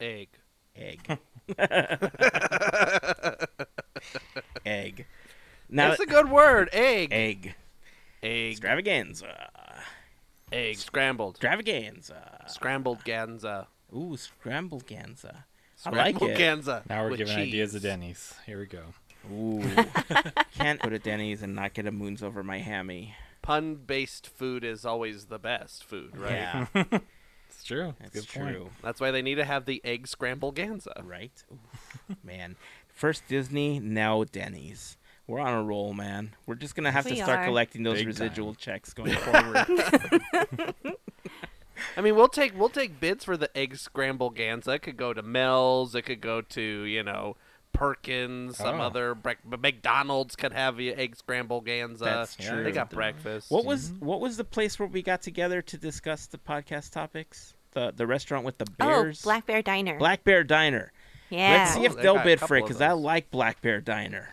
Egg. 0.00 0.28
Egg. 0.76 1.18
Egg. 4.66 5.06
Now, 5.68 5.88
That's 5.88 6.00
a 6.00 6.06
good 6.06 6.30
word. 6.30 6.68
Egg. 6.72 7.08
egg. 7.12 7.54
Egg. 8.22 8.52
Extravaganza. 8.52 9.50
Egg. 10.52 10.76
Scrambled. 10.76 11.36
Extravaganza. 11.36 12.44
Scrambled 12.46 13.04
ganza. 13.04 13.66
Ooh, 13.94 14.16
scrambled 14.16 14.86
ganza. 14.86 15.44
I 15.84 15.90
like 15.90 16.20
it. 16.22 16.38
ganza. 16.38 16.88
Now 16.88 17.04
we're 17.04 17.16
giving 17.16 17.34
cheese. 17.36 17.48
ideas 17.48 17.72
to 17.72 17.80
Denny's. 17.80 18.34
Here 18.46 18.58
we 18.58 18.66
go. 18.66 18.82
Ooh. 19.32 19.62
Can't 20.56 20.80
go 20.80 20.88
to 20.88 20.98
Denny's 20.98 21.42
and 21.42 21.54
not 21.54 21.74
get 21.74 21.86
a 21.86 21.92
moons 21.92 22.22
over 22.22 22.42
my 22.42 22.58
hammy. 22.58 23.14
Pun-based 23.42 24.26
food 24.28 24.64
is 24.64 24.84
always 24.84 25.26
the 25.26 25.38
best 25.38 25.84
food, 25.84 26.16
right? 26.16 26.32
Yeah, 26.32 26.66
It's 27.48 27.62
true. 27.64 27.94
that's 28.00 28.10
Good 28.14 28.28
point. 28.28 28.54
true. 28.56 28.70
That's 28.82 29.00
why 29.00 29.10
they 29.12 29.22
need 29.22 29.36
to 29.36 29.44
have 29.44 29.66
the 29.66 29.80
egg 29.84 30.08
scramble 30.08 30.52
ganza. 30.52 30.92
Right? 31.04 31.32
Ooh, 31.52 32.16
man. 32.24 32.56
First 32.88 33.22
Disney, 33.28 33.78
now 33.78 34.24
Denny's. 34.24 34.96
We're 35.28 35.40
on 35.40 35.54
a 35.54 35.62
roll, 35.62 35.92
man. 35.92 36.34
We're 36.46 36.54
just 36.56 36.74
gonna 36.76 36.92
have 36.92 37.06
to 37.06 37.14
start 37.16 37.40
are. 37.40 37.44
collecting 37.46 37.82
those 37.82 37.98
Big 37.98 38.06
residual 38.06 38.54
time. 38.54 38.58
checks 38.60 38.92
going 38.94 39.12
forward. 39.14 39.66
I 41.96 42.00
mean, 42.00 42.16
we'll 42.16 42.28
take 42.28 42.58
we'll 42.58 42.68
take 42.68 43.00
bids 43.00 43.24
for 43.24 43.36
the 43.36 43.54
egg 43.56 43.76
scramble 43.76 44.30
ganza. 44.30 44.74
It 44.76 44.78
could 44.82 44.96
go 44.96 45.12
to 45.12 45.22
Mel's. 45.22 45.94
It 45.94 46.02
could 46.02 46.20
go 46.20 46.40
to 46.40 46.60
you 46.60 47.02
know 47.02 47.36
Perkins. 47.72 48.56
Some 48.56 48.80
Oh. 48.80 48.84
other 48.84 49.14
brec- 49.14 49.44
McDonald's 49.60 50.34
could 50.36 50.52
have 50.52 50.76
the 50.76 50.94
egg 50.94 51.14
scramble 51.16 51.62
ganza. 51.62 52.02
Uh, 52.02 52.04
That's 52.04 52.36
true. 52.36 52.64
They 52.64 52.72
got 52.72 52.90
breakfast. 52.90 53.50
What 53.50 53.64
was 53.64 53.90
mm-hmm. 53.90 54.04
what 54.04 54.20
was 54.20 54.36
the 54.36 54.44
place 54.44 54.78
where 54.78 54.88
we 54.88 55.02
got 55.02 55.22
together 55.22 55.62
to 55.62 55.76
discuss 55.78 56.26
the 56.26 56.38
podcast 56.38 56.92
topics? 56.92 57.54
The 57.72 57.92
the 57.94 58.06
restaurant 58.06 58.44
with 58.44 58.58
the 58.58 58.66
Oh, 58.80 58.86
bears. 59.02 59.22
Black 59.22 59.46
Bear 59.46 59.62
Diner. 59.62 59.98
Black 59.98 60.24
Bear 60.24 60.42
Diner. 60.44 60.92
yeah. 61.28 61.58
Let's 61.58 61.74
see 61.74 61.80
Oh, 61.80 61.84
if 61.84 61.96
they 61.96 62.02
they'll 62.02 62.22
bid 62.22 62.40
for 62.40 62.56
it 62.56 62.62
because 62.62 62.80
I 62.80 62.92
like 62.92 63.30
Black 63.30 63.60
Bear 63.60 63.80
Diner. 63.80 64.30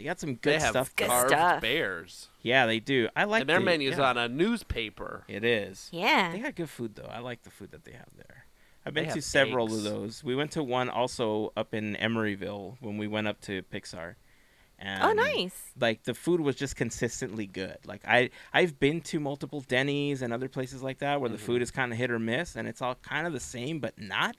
They 0.00 0.06
got 0.06 0.18
some 0.18 0.36
good 0.36 0.54
they 0.54 0.58
have 0.60 0.70
stuff. 0.70 0.96
Good 0.96 1.08
carved 1.08 1.28
stuff. 1.30 1.60
bears, 1.60 2.28
Yeah, 2.40 2.64
they 2.64 2.80
do. 2.80 3.08
I 3.14 3.24
like 3.24 3.42
and 3.42 3.50
their 3.50 3.58
the- 3.58 3.64
menu's 3.66 3.98
yeah. 3.98 4.08
on 4.08 4.16
a 4.16 4.28
newspaper. 4.28 5.24
It 5.28 5.44
is. 5.44 5.88
yeah. 5.92 6.32
They 6.32 6.38
got 6.38 6.54
good 6.54 6.70
food 6.70 6.94
though. 6.94 7.08
I 7.10 7.18
like 7.18 7.42
the 7.42 7.50
food 7.50 7.70
that 7.72 7.84
they 7.84 7.92
have 7.92 8.08
there. 8.16 8.46
I've 8.86 8.94
They 8.94 9.04
been 9.04 9.12
to 9.14 9.20
several 9.20 9.66
eggs. 9.66 9.76
of 9.76 9.82
those. 9.84 10.24
We 10.24 10.34
went 10.34 10.52
to 10.52 10.62
one 10.62 10.88
also 10.88 11.52
up 11.54 11.74
in 11.74 11.96
Emeryville 12.00 12.78
when 12.80 12.96
we 12.96 13.06
went 13.08 13.28
up 13.28 13.42
to 13.42 13.60
Pixar. 13.64 14.14
And 14.78 15.02
oh, 15.04 15.12
nice. 15.12 15.72
Like 15.78 16.04
the 16.04 16.14
food 16.14 16.40
was 16.40 16.56
just 16.56 16.76
consistently 16.76 17.46
good. 17.46 17.76
Like 17.84 18.00
I 18.08 18.30
I've 18.54 18.80
been 18.80 19.02
to 19.02 19.20
multiple 19.20 19.60
Denny's 19.60 20.22
and 20.22 20.32
other 20.32 20.48
places 20.48 20.82
like 20.82 21.00
that 21.00 21.20
where 21.20 21.28
the 21.28 21.36
Mhm. 21.36 21.40
food 21.40 21.60
is 21.62 21.70
kind 21.70 21.92
of 21.92 21.98
hit 21.98 22.10
or 22.10 22.18
miss 22.18 22.56
and 22.56 22.66
it's 22.66 22.80
all 22.80 22.94
kind 22.94 23.26
of 23.26 23.34
the 23.34 23.40
same 23.40 23.80
but 23.80 23.98
not. 23.98 24.36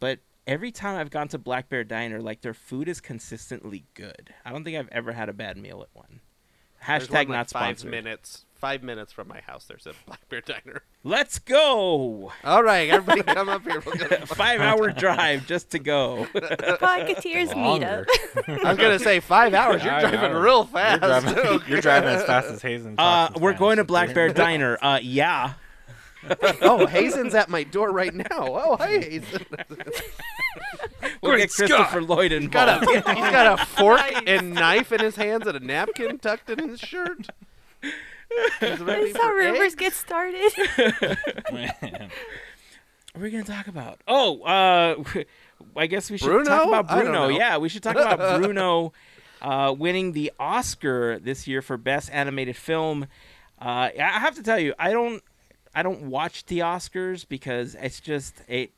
But 0.00 0.18
every 0.46 0.70
time 0.70 0.96
I've 0.98 1.10
gone 1.10 1.28
to 1.28 1.38
Black 1.38 1.68
Bear 1.68 1.84
Diner, 1.84 2.20
like 2.20 2.40
their 2.42 2.54
food 2.54 2.88
is 2.88 3.00
consistently 3.00 3.84
good. 3.94 4.32
I 4.44 4.50
don't 4.52 4.64
think 4.64 4.76
I've 4.76 4.88
ever 4.92 5.12
had 5.12 5.28
a 5.28 5.32
bad 5.32 5.56
meal 5.56 5.82
at 5.82 5.88
one. 5.92 6.20
Hashtag 6.84 7.08
one, 7.10 7.14
like, 7.18 7.28
not 7.28 7.50
five 7.50 7.78
sponsored. 7.78 7.90
minute 7.90 8.38
five 8.54 8.82
minutes 8.82 9.12
from 9.12 9.28
my 9.28 9.40
house. 9.40 9.64
There's 9.66 9.86
a 9.86 9.92
Black 10.06 10.28
Bear 10.28 10.40
Diner. 10.40 10.82
Let's 11.04 11.38
go. 11.38 12.32
All 12.44 12.62
right, 12.62 12.88
everybody, 12.90 13.22
come 13.22 13.48
up 13.48 13.62
here. 13.62 13.82
We'll 13.84 13.94
Five 14.26 14.60
hour 14.60 14.90
drive 14.92 15.46
just 15.46 15.70
to 15.70 15.78
go. 15.78 16.26
Podcateers 16.34 17.54
Longer. 17.54 18.06
meetup. 18.36 18.64
I 18.64 18.70
was 18.70 18.78
gonna 18.78 18.98
say 18.98 19.20
five 19.20 19.52
hours. 19.54 19.82
You're 19.82 19.92
Five 19.92 20.00
driving 20.10 20.20
hours. 20.20 20.44
real 20.44 20.56
You're 20.58 20.66
fast. 20.66 21.00
driving, 21.26 21.60
you're 21.68 21.80
driving 21.80 22.08
as 22.10 22.24
fast 22.24 22.48
as 22.48 22.62
Hazen. 22.62 22.94
Uh, 22.98 23.30
we're 23.40 23.54
going 23.54 23.76
to 23.78 23.84
Black 23.84 24.14
Bear 24.14 24.32
Diner. 24.32 24.78
Uh, 24.80 24.98
yeah. 25.02 25.54
oh, 26.62 26.86
Hazen's 26.86 27.34
at 27.34 27.48
my 27.48 27.62
door 27.64 27.90
right 27.92 28.14
now. 28.14 28.24
Oh, 28.30 28.76
hi, 28.76 28.98
Hazen. 28.98 29.46
We'll 31.22 31.32
Great 31.32 31.42
get 31.42 31.50
Christopher 31.52 32.02
Lloyd 32.02 32.32
He's 32.32 32.48
got 32.48 32.80
involved. 32.80 33.06
a 33.06 33.14
he's 33.14 33.30
got 33.30 33.60
a 33.60 33.64
fork 33.64 33.98
Nice. 34.00 34.22
and 34.26 34.54
knife 34.54 34.92
in 34.92 35.00
his 35.00 35.16
hands 35.16 35.46
and 35.46 35.56
a 35.56 35.60
napkin 35.60 36.18
tucked 36.18 36.50
in 36.50 36.68
his 36.68 36.80
shirt. 36.80 37.28
He's 37.82 38.80
ready 38.80 39.12
That's 39.12 39.16
how 39.22 39.28
for 39.30 39.34
rumors 39.36 39.72
eggs. 39.72 39.74
get 39.76 39.92
started. 39.92 40.52
Man. 41.52 42.10
What 43.12 43.20
are 43.20 43.20
we 43.22 43.30
going 43.30 43.44
to 43.44 43.50
talk 43.52 43.66
about? 43.66 44.00
Oh, 44.08 44.42
uh, 44.42 45.02
I 45.76 45.86
guess 45.86 46.10
we 46.10 46.18
should 46.18 46.26
Bruno? 46.26 46.44
talk 46.44 46.66
about 46.68 46.90
I 46.90 46.96
don't 46.96 47.04
Bruno. 47.06 47.28
know. 47.28 47.28
Yeah, 47.28 47.58
we 47.58 47.68
should 47.68 47.82
talk 47.82 47.96
about 47.96 48.40
Bruno 48.40 48.92
uh, 49.42 49.74
winning 49.76 50.12
the 50.12 50.32
Oscar 50.40 51.18
this 51.18 51.46
year 51.46 51.62
for 51.62 51.76
Best 51.76 52.10
Animated 52.12 52.56
Film. 52.56 53.06
Uh, 53.60 53.88
I 53.98 54.18
have 54.20 54.34
to 54.36 54.42
tell 54.42 54.58
you, 54.58 54.74
I 54.78 54.92
don't, 54.92 55.22
I 55.76 55.82
don't 55.82 56.04
watch 56.04 56.46
the 56.46 56.60
Oscars 56.60 57.28
because 57.28 57.74
it's 57.74 58.00
just 58.00 58.34
it. 58.48 58.72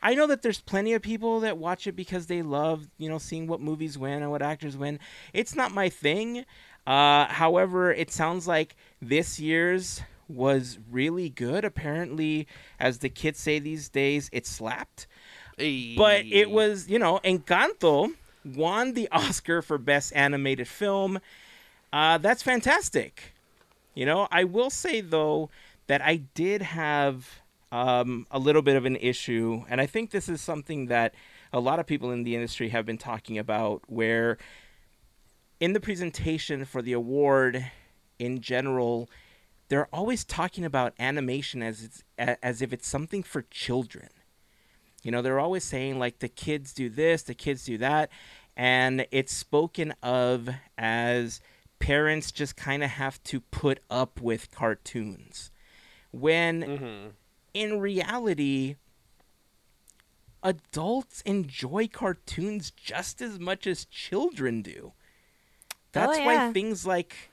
I 0.00 0.14
know 0.14 0.28
that 0.28 0.42
there's 0.42 0.60
plenty 0.60 0.92
of 0.92 1.02
people 1.02 1.40
that 1.40 1.58
watch 1.58 1.88
it 1.88 1.96
because 1.96 2.28
they 2.28 2.42
love, 2.42 2.86
you 2.96 3.08
know, 3.08 3.18
seeing 3.18 3.48
what 3.48 3.60
movies 3.60 3.98
win 3.98 4.22
and 4.22 4.30
what 4.30 4.40
actors 4.40 4.76
win. 4.76 5.00
It's 5.32 5.56
not 5.56 5.72
my 5.72 5.88
thing. 5.88 6.44
Uh, 6.86 7.26
however, 7.26 7.92
it 7.92 8.12
sounds 8.12 8.46
like 8.46 8.76
this 9.02 9.40
year's 9.40 10.00
was 10.28 10.78
really 10.92 11.28
good. 11.28 11.64
Apparently, 11.64 12.46
as 12.78 12.98
the 12.98 13.08
kids 13.08 13.40
say 13.40 13.58
these 13.58 13.88
days, 13.88 14.30
it 14.32 14.46
slapped. 14.46 15.08
Hey. 15.58 15.96
But 15.96 16.24
it 16.24 16.50
was, 16.50 16.88
you 16.88 17.00
know, 17.00 17.18
Encanto 17.24 18.12
won 18.44 18.92
the 18.92 19.08
Oscar 19.10 19.60
for 19.60 19.76
Best 19.76 20.12
Animated 20.14 20.68
Film. 20.68 21.18
Uh, 21.92 22.18
that's 22.18 22.44
fantastic. 22.44 23.34
You 23.94 24.06
know, 24.06 24.28
I 24.30 24.44
will 24.44 24.70
say 24.70 25.00
though 25.00 25.50
that 25.86 26.02
I 26.02 26.16
did 26.16 26.62
have 26.62 27.42
um, 27.70 28.26
a 28.30 28.38
little 28.38 28.62
bit 28.62 28.76
of 28.76 28.84
an 28.84 28.96
issue, 28.96 29.64
and 29.68 29.80
I 29.80 29.86
think 29.86 30.10
this 30.10 30.28
is 30.28 30.40
something 30.40 30.86
that 30.86 31.14
a 31.52 31.60
lot 31.60 31.78
of 31.78 31.86
people 31.86 32.10
in 32.10 32.24
the 32.24 32.34
industry 32.34 32.70
have 32.70 32.86
been 32.86 32.98
talking 32.98 33.38
about, 33.38 33.82
where 33.86 34.38
in 35.60 35.72
the 35.72 35.80
presentation 35.80 36.64
for 36.64 36.82
the 36.82 36.92
award 36.92 37.70
in 38.18 38.40
general, 38.40 39.08
they're 39.68 39.88
always 39.92 40.24
talking 40.24 40.64
about 40.64 40.94
animation 40.98 41.62
as 41.62 41.82
it's, 41.82 42.04
as 42.18 42.62
if 42.62 42.72
it's 42.72 42.86
something 42.86 43.22
for 43.22 43.42
children. 43.50 44.08
You 45.02 45.10
know, 45.10 45.20
they're 45.20 45.40
always 45.40 45.64
saying 45.64 45.98
like 45.98 46.20
the 46.20 46.28
kids 46.28 46.72
do 46.72 46.88
this, 46.88 47.22
the 47.22 47.34
kids 47.34 47.64
do 47.64 47.78
that, 47.78 48.10
and 48.56 49.06
it's 49.10 49.34
spoken 49.34 49.94
of 50.02 50.48
as 50.78 51.40
parents 51.78 52.32
just 52.32 52.56
kind 52.56 52.82
of 52.82 52.90
have 52.90 53.22
to 53.24 53.40
put 53.40 53.80
up 53.90 54.20
with 54.20 54.50
cartoons. 54.50 55.50
When 56.20 56.62
Mm-hmm. 56.62 57.08
in 57.54 57.80
reality, 57.80 58.76
adults 60.42 61.22
enjoy 61.22 61.88
cartoons 61.88 62.70
just 62.70 63.20
as 63.20 63.38
much 63.38 63.66
as 63.66 63.84
children 63.86 64.62
do. 64.62 64.92
That's 65.92 66.18
yeah. 66.18 66.46
why 66.48 66.52
things 66.52 66.86
like 66.86 67.30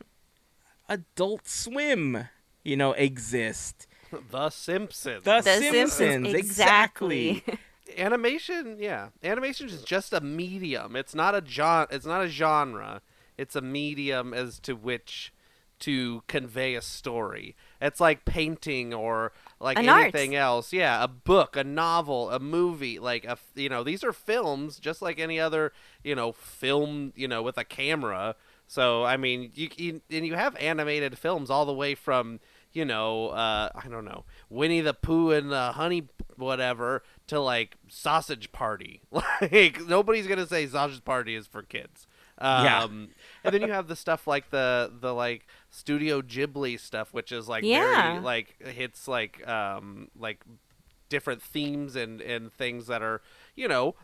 Adult 0.88 1.48
Swim, 1.48 2.28
you 2.64 2.76
know, 2.78 2.94
exist. 2.94 3.88
The 4.32 4.50
Simpsons. 4.50 5.24
The, 5.24 5.42
The 5.42 5.42
Simpsons, 5.42 5.94
Simpsons, 5.94 6.34
exactly. 6.34 7.30
exactly. 7.30 7.60
animation, 7.98 8.76
yeah, 8.78 9.08
animation 9.24 9.68
is 9.70 9.84
just 9.84 10.12
a 10.12 10.20
medium. 10.20 10.96
It's 10.98 11.16
not 11.16 11.34
a 11.34 11.42
genre. 11.46 11.88
It's 11.92 12.06
not 12.06 12.22
a 12.24 12.28
genre. 12.28 13.02
It's 13.38 13.56
a 13.56 13.62
medium 13.62 14.34
as 14.34 14.60
to 14.62 14.74
which 14.76 15.34
to 15.80 16.24
convey 16.28 16.76
a 16.76 16.82
story. 16.82 17.56
It's 17.82 18.00
like 18.00 18.26
painting 18.26 18.94
or 18.94 19.34
like 19.60 19.80
An 19.80 19.90
anything 19.90 20.36
else. 20.36 20.72
Yeah, 20.72 21.04
a 21.04 21.08
book, 21.08 21.56
a 21.56 21.64
novel, 21.64 22.30
a 22.30 22.40
movie. 22.40 23.00
Like 23.00 23.26
a 23.26 23.38
you 23.56 23.70
know, 23.70 23.84
these 23.84 24.04
are 24.04 24.14
films, 24.14 24.80
just 24.80 25.02
like 25.02 25.20
any 25.20 25.40
other, 25.40 25.74
you 26.04 26.16
know, 26.16 26.32
film. 26.32 27.12
You 27.16 27.28
know, 27.28 27.42
with 27.42 27.58
a 27.58 27.64
camera. 27.64 28.36
So 28.68 29.04
I 29.04 29.18
mean, 29.18 29.52
you, 29.56 29.70
you 29.76 30.02
and 30.12 30.26
you 30.26 30.36
have 30.36 30.56
animated 30.58 31.18
films 31.18 31.50
all 31.50 31.66
the 31.66 31.74
way 31.74 31.96
from 31.96 32.40
you 32.74 32.86
know, 32.86 33.30
uh, 33.30 33.70
I 33.76 33.88
don't 33.90 34.06
know, 34.06 34.24
Winnie 34.50 34.82
the 34.82 34.94
Pooh 34.94 35.32
and 35.32 35.52
the 35.52 35.74
Honey 35.74 36.08
whatever 36.38 37.04
to 37.28 37.40
like 37.40 37.78
Sausage 37.88 38.52
Party. 38.52 39.02
Like 39.42 39.88
nobody's 39.88 40.28
gonna 40.28 40.48
say 40.48 40.68
Sausage 40.68 41.04
Party 41.04 41.36
is 41.36 41.48
for 41.48 41.64
kids. 41.64 42.06
Um, 42.42 43.10
Yeah. 43.12 43.44
and 43.44 43.54
then 43.54 43.62
you 43.62 43.72
have 43.72 43.88
the 43.88 43.96
stuff 43.96 44.28
like 44.28 44.50
the 44.50 44.92
the 45.02 45.14
like 45.14 45.48
Studio 45.70 46.22
Ghibli 46.22 46.80
stuff, 46.80 47.14
which 47.14 47.32
is 47.32 47.48
like 47.48 47.68
Yeah. 47.68 47.72
very 47.72 48.20
like 48.20 48.56
hits 48.62 49.08
like 49.08 49.48
um 49.48 50.10
like 50.18 50.44
different 51.10 51.42
themes 51.42 51.96
and 51.96 52.22
and 52.22 52.52
things 52.54 52.88
that 52.88 53.02
are 53.02 53.22
you 53.56 53.68
know 53.68 53.96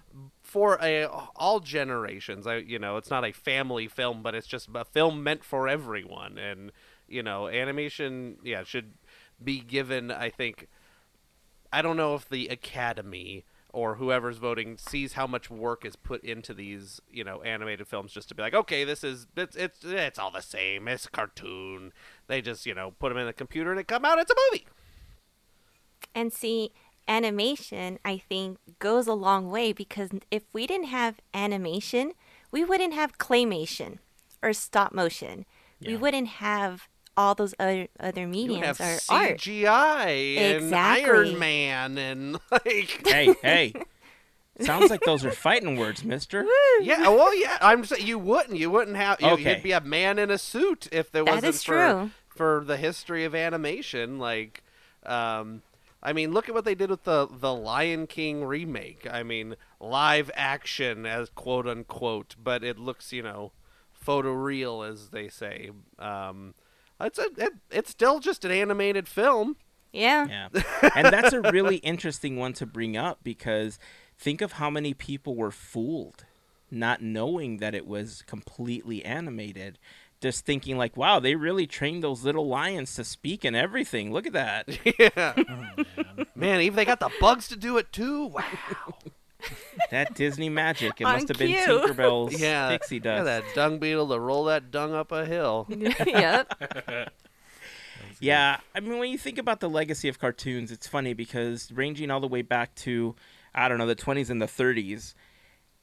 for 0.42 0.78
a 0.82 1.06
all 1.36 1.60
generations 1.60 2.46
i 2.48 2.58
you 2.58 2.80
know 2.80 2.98
it's 2.98 3.10
not 3.10 3.26
a 3.26 3.32
family 3.32 3.88
film 3.88 4.22
but 4.22 4.36
it's 4.36 4.48
just 4.48 4.70
a 4.76 4.86
film 4.86 5.24
meant 5.24 5.44
for 5.44 5.68
everyone 5.68 6.38
and 6.38 6.72
you 7.08 7.24
know 7.24 7.48
animation 7.48 8.38
yeah 8.44 8.64
should 8.64 8.94
be 9.44 9.60
given 9.60 10.12
i 10.12 10.30
think 10.30 10.68
i 11.72 11.82
don't 11.82 11.98
know 11.98 12.16
if 12.16 12.28
the 12.30 12.48
academy 12.48 13.44
or 13.78 13.94
whoever's 13.96 14.40
voting 14.40 14.76
sees 14.76 15.14
how 15.14 15.28
much 15.28 15.52
work 15.52 15.86
is 15.86 15.96
put 15.96 16.24
into 16.24 16.52
these 16.52 17.00
you 17.12 17.24
know 17.24 17.44
animated 17.44 17.88
films 17.88 18.12
just 18.12 18.28
to 18.28 18.34
be 18.34 18.42
like 18.42 18.56
okay 18.56 18.84
this 18.84 19.04
is 19.04 19.28
it's 19.38 19.56
it's 19.56 19.84
it's 19.84 20.18
all 20.18 20.32
the 20.32 20.42
same. 20.42 20.88
It's 20.88 21.06
a 21.06 21.12
cartoon. 21.12 21.94
They 22.26 22.42
just 22.42 22.66
you 22.66 22.74
know 22.74 22.96
put 23.00 23.10
them 23.10 23.20
in 23.20 23.28
the 23.28 23.34
computer 23.34 23.70
and 23.70 23.80
it 23.80 23.88
come 23.88 24.04
out. 24.04 24.18
It's 24.18 24.32
a 24.32 24.36
movie. 24.52 24.66
And 26.16 26.34
see, 26.34 26.72
animation, 27.08 28.00
I 28.04 28.18
think, 28.18 28.58
goes 28.80 29.06
a 29.06 29.14
long 29.14 29.52
way 29.52 29.74
because 29.74 30.10
if 30.32 30.44
we 30.54 30.66
didn't 30.66 30.88
have 30.88 31.20
animation, 31.36 32.14
we 32.52 32.64
wouldn't 32.64 32.96
have 32.96 33.20
claymation 33.20 34.00
or 34.42 34.54
stop 34.54 34.92
motion. 34.92 35.46
We 35.86 35.96
wouldn't 35.96 36.28
have 36.28 36.88
all 37.18 37.36
those 37.36 37.54
other 37.60 37.88
other 38.00 38.22
You 38.22 38.28
mediums 38.28 38.80
are 38.80 38.94
or 38.94 39.00
art. 39.10 39.38
CGI 39.40 40.38
and 40.38 40.64
Exactly. 40.66 41.04
Iron 41.12 41.40
Man 41.40 41.98
and 41.98 42.34
like 42.52 43.02
hey, 43.06 43.34
hey. 43.42 43.74
Sounds 44.62 44.90
like 44.90 45.02
those 45.02 45.24
are 45.26 45.32
fighting 45.32 45.76
words, 45.78 46.04
mister. 46.04 46.46
yeah, 46.82 47.10
well 47.10 47.36
yeah, 47.38 47.58
I'm 47.62 47.84
saying 47.86 48.08
you 48.08 48.18
wouldn't 48.18 48.58
you 48.58 48.70
wouldn't 48.72 48.98
have 48.98 49.20
you, 49.22 49.28
Okay. 49.30 49.54
you'd 49.56 49.64
be 49.64 49.72
a 49.72 49.82
man 49.82 50.18
in 50.18 50.32
a 50.32 50.38
suit 50.38 50.88
if 50.92 51.12
there 51.12 51.24
That 51.26 51.36
wasn't 51.36 51.56
is 51.56 51.64
for 51.64 51.74
true. 51.92 52.12
for 52.28 52.64
the 52.66 52.78
history 52.78 53.24
of 53.26 53.36
animation 53.36 54.18
like 54.20 54.64
um 55.06 55.62
I 56.04 56.14
mean, 56.14 56.32
look 56.32 56.48
at 56.48 56.54
what 56.54 56.64
they 56.64 56.76
did 56.76 56.92
with 56.92 57.04
the 57.06 57.28
the 57.30 57.54
Lion 57.54 58.06
King 58.06 58.46
remake. 58.46 59.08
I 59.12 59.24
mean, 59.24 59.56
live 59.80 60.30
action 60.36 61.06
as 61.08 61.30
quote 61.30 61.68
unquote, 61.68 62.36
but 62.42 62.64
it 62.64 62.78
looks, 62.78 63.12
you 63.12 63.24
know, 63.24 63.52
photoreal 64.06 64.88
as 64.90 65.10
they 65.10 65.28
say. 65.28 65.72
Um, 66.00 66.54
it's 67.00 67.20
a 67.20 67.28
it, 67.38 67.54
it's 67.72 67.90
still 67.92 68.20
just 68.20 68.46
an 68.46 68.52
animated 68.52 69.08
film. 69.08 69.58
Yeah. 69.94 70.28
Yeah. 70.28 70.90
And 70.96 71.08
that's 71.08 71.34
a 71.34 71.42
really 71.42 71.78
interesting 71.78 72.38
one 72.38 72.54
to 72.54 72.66
bring 72.66 72.98
up 72.98 73.20
because 73.24 73.80
think 74.18 74.42
of 74.42 74.54
how 74.54 74.70
many 74.70 74.94
people 74.94 75.36
were 75.36 75.52
fooled 75.52 76.26
not 76.72 77.02
knowing 77.02 77.58
that 77.58 77.76
it 77.76 77.88
was 77.88 78.24
completely 78.24 79.04
animated. 79.06 79.80
Just 80.20 80.46
thinking 80.46 80.78
like, 80.78 80.98
wow, 80.98 81.20
they 81.20 81.36
really 81.36 81.68
trained 81.68 82.04
those 82.04 82.24
little 82.24 82.48
lions 82.48 82.96
to 82.96 83.04
speak 83.04 83.46
and 83.46 83.56
everything. 83.56 84.12
Look 84.12 84.26
at 84.26 84.34
that. 84.34 84.68
yeah. 85.00 85.34
Oh, 85.38 86.26
man. 86.36 86.62
even 86.62 86.76
they 86.76 86.86
got 86.86 87.00
the 87.00 87.12
bugs 87.20 87.48
to 87.50 87.56
do 87.56 87.78
it 87.78 87.92
too. 87.92 88.26
Wow. 88.28 88.44
That 89.92 90.16
Disney 90.16 90.50
magic. 90.50 91.00
It 91.00 91.06
On 91.06 91.14
must 91.14 91.28
have 91.30 91.38
been 91.38 91.54
cue. 91.54 91.66
Tinkerbell's 91.66 92.34
Yeah. 92.40 92.70
pixie 92.70 93.02
Yeah, 93.04 93.24
that 93.24 93.44
dung 93.56 93.80
beetle 93.80 94.10
to 94.10 94.20
roll 94.20 94.46
that 94.46 94.70
dung 94.72 94.94
up 94.94 95.12
a 95.12 95.26
hill. 95.26 95.68
yep. 96.06 96.52
Yeah, 98.20 98.60
I 98.74 98.80
mean, 98.80 98.98
when 98.98 99.10
you 99.12 99.18
think 99.18 99.38
about 99.38 99.60
the 99.60 99.70
legacy 99.70 100.10
of 100.10 100.20
cartoons, 100.20 100.72
it's 100.72 100.88
funny 100.88 101.14
because 101.14 101.72
ranging 101.72 102.10
all 102.10 102.20
the 102.20 102.28
way 102.28 102.42
back 102.42 102.74
to, 102.76 103.16
I 103.54 103.68
don't 103.70 103.78
know, 103.78 103.86
the 103.86 103.96
20s 103.96 104.30
and 104.30 104.42
the 104.42 104.48
30s, 104.48 105.14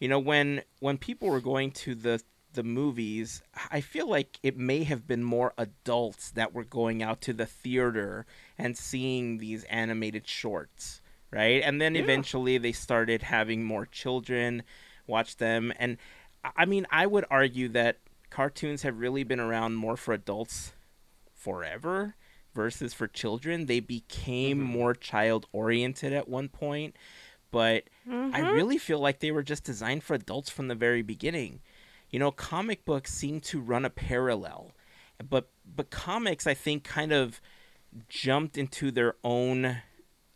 you 0.01 0.09
know, 0.09 0.19
when 0.19 0.63
when 0.81 0.99
people 0.99 1.29
were 1.29 1.41
going 1.41 1.71
to 1.71 1.95
the 1.95 2.21
the 2.53 2.63
movies, 2.65 3.43
I 3.71 3.81
feel 3.81 4.09
like 4.09 4.39
it 4.43 4.57
may 4.57 4.85
have 4.85 5.07
been 5.07 5.25
more 5.25 5.53
adults 5.59 6.31
that 6.33 6.53
were 6.53 6.65
going 6.65 7.03
out 7.03 7.21
to 7.23 7.33
the 7.33 7.47
theater 7.47 8.27
and 8.59 8.77
seeing 8.77 9.39
these 9.39 9.65
animated 9.65 10.27
shorts, 10.29 11.01
right? 11.35 11.63
And 11.65 11.81
then 11.81 11.95
Yeah. 11.95 12.03
eventually 12.03 12.59
they 12.59 12.73
started 12.73 13.23
having 13.23 13.65
more 13.65 13.87
children 13.87 14.63
watch 15.07 15.37
them, 15.37 15.73
and 15.79 15.99
I- 16.43 16.53
I 16.59 16.65
mean, 16.65 16.87
I 16.91 17.07
would 17.07 17.25
argue 17.31 17.69
that 17.71 17.99
cartoons 18.31 18.83
have 18.83 18.99
really 18.99 19.23
been 19.23 19.41
around 19.41 19.75
more 19.75 19.97
for 19.97 20.15
adults 20.15 20.73
forever 21.35 22.15
versus 22.55 22.95
for 22.95 23.07
children. 23.07 23.67
They 23.67 23.81
became 23.81 24.59
mm-hmm. 24.59 24.73
more 24.73 24.95
child 24.95 25.47
oriented 25.53 26.13
at 26.13 26.29
one 26.29 26.49
point, 26.49 26.97
but 27.51 27.85
I 28.07 28.11
mm-hmm. 28.11 28.47
really 28.53 28.79
feel 28.79 28.99
like 28.99 29.21
they 29.21 29.31
were 29.31 29.43
just 29.43 29.65
designed 29.65 30.05
for 30.05 30.15
adults 30.15 30.51
from 30.51 30.69
the 30.69 30.75
very 30.75 31.03
beginning. 31.03 31.61
You 32.11 32.19
know, 32.19 32.31
comic 32.31 32.85
books 32.85 33.13
seem 33.13 33.41
to 33.43 33.61
run 33.61 33.85
a 33.85 33.91
parallel, 33.91 34.73
but 35.29 35.51
but 35.65 35.91
comics 35.91 36.47
I 36.47 36.55
think 36.55 36.85
kind 36.85 37.13
of 37.13 37.41
jumped 38.09 38.59
into 38.59 38.91
their 38.91 39.15
own 39.23 39.83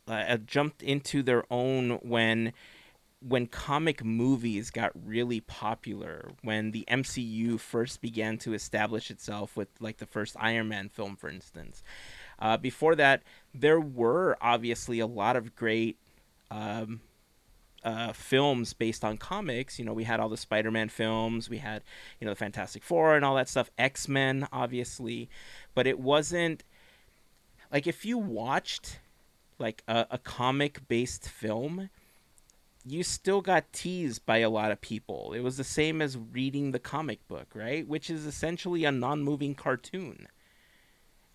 uh, 0.09 0.37
jumped 0.37 0.81
into 0.81 1.23
their 1.23 1.43
own 1.51 1.91
when 2.01 2.53
when 3.21 3.47
comic 3.47 4.03
movies 4.03 4.71
got 4.71 4.91
really 4.95 5.41
popular, 5.41 6.31
when 6.41 6.71
the 6.71 6.85
MCU 6.89 7.59
first 7.59 8.01
began 8.01 8.37
to 8.37 8.53
establish 8.53 9.11
itself 9.11 9.57
with 9.57 9.67
like 9.79 9.97
the 9.97 10.05
first 10.05 10.35
Iron 10.39 10.69
Man 10.69 10.89
film, 10.89 11.15
for 11.15 11.29
instance. 11.29 11.83
Uh, 12.39 12.55
before 12.55 12.95
that, 12.95 13.21
there 13.53 13.79
were 13.79 14.37
obviously 14.41 14.99
a 14.99 15.05
lot 15.05 15.35
of 15.35 15.53
great 15.53 15.97
um, 16.49 17.01
uh, 17.83 18.13
films 18.13 18.71
based 18.73 19.03
on 19.03 19.17
comics. 19.17 19.77
You 19.77 19.83
know, 19.83 19.93
we 19.93 20.05
had 20.05 20.21
all 20.21 20.29
the 20.29 20.37
Spider-Man 20.37 20.87
films, 20.87 21.49
we 21.49 21.57
had 21.57 21.83
you 22.19 22.25
know 22.25 22.31
the 22.31 22.37
Fantastic 22.39 22.83
Four 22.83 23.15
and 23.15 23.25
all 23.25 23.35
that 23.35 23.49
stuff, 23.49 23.69
X-Men, 23.77 24.47
obviously, 24.53 25.29
but 25.75 25.87
it 25.87 25.99
wasn't 25.99 26.63
like 27.71 27.85
if 27.85 28.05
you 28.05 28.17
watched 28.17 28.99
like 29.59 29.83
a, 29.87 30.07
a 30.11 30.17
comic-based 30.17 31.27
film 31.29 31.89
you 32.85 33.03
still 33.03 33.41
got 33.41 33.71
teased 33.73 34.25
by 34.25 34.37
a 34.37 34.49
lot 34.49 34.71
of 34.71 34.79
people. 34.81 35.33
It 35.33 35.41
was 35.41 35.57
the 35.57 35.65
same 35.65 36.01
as 36.01 36.17
reading 36.17 36.71
the 36.71 36.79
comic 36.79 37.27
book, 37.27 37.47
right? 37.53 37.85
Which 37.87 38.09
is 38.09 38.25
essentially 38.25 38.85
a 38.85 38.91
non-moving 38.91 39.53
cartoon. 39.53 40.27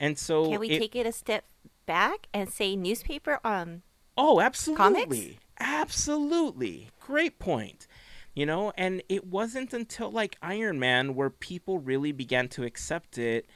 And 0.00 0.18
so 0.18 0.50
Can 0.50 0.58
we 0.58 0.70
it- 0.70 0.78
take 0.80 0.96
it 0.96 1.06
a 1.06 1.12
step 1.12 1.44
back 1.86 2.26
and 2.32 2.48
say 2.50 2.74
newspaper? 2.74 3.40
Um, 3.44 3.82
Oh, 4.16 4.40
absolutely. 4.40 4.76
Comics? 4.84 5.38
Absolutely. 5.60 6.88
Great 6.98 7.38
point. 7.38 7.86
You 8.34 8.46
know, 8.46 8.72
and 8.76 9.02
it 9.08 9.26
wasn't 9.26 9.72
until 9.72 10.10
like 10.10 10.36
Iron 10.42 10.80
Man 10.80 11.14
where 11.14 11.30
people 11.30 11.78
really 11.78 12.10
began 12.10 12.48
to 12.48 12.64
accept 12.64 13.16
it 13.16 13.46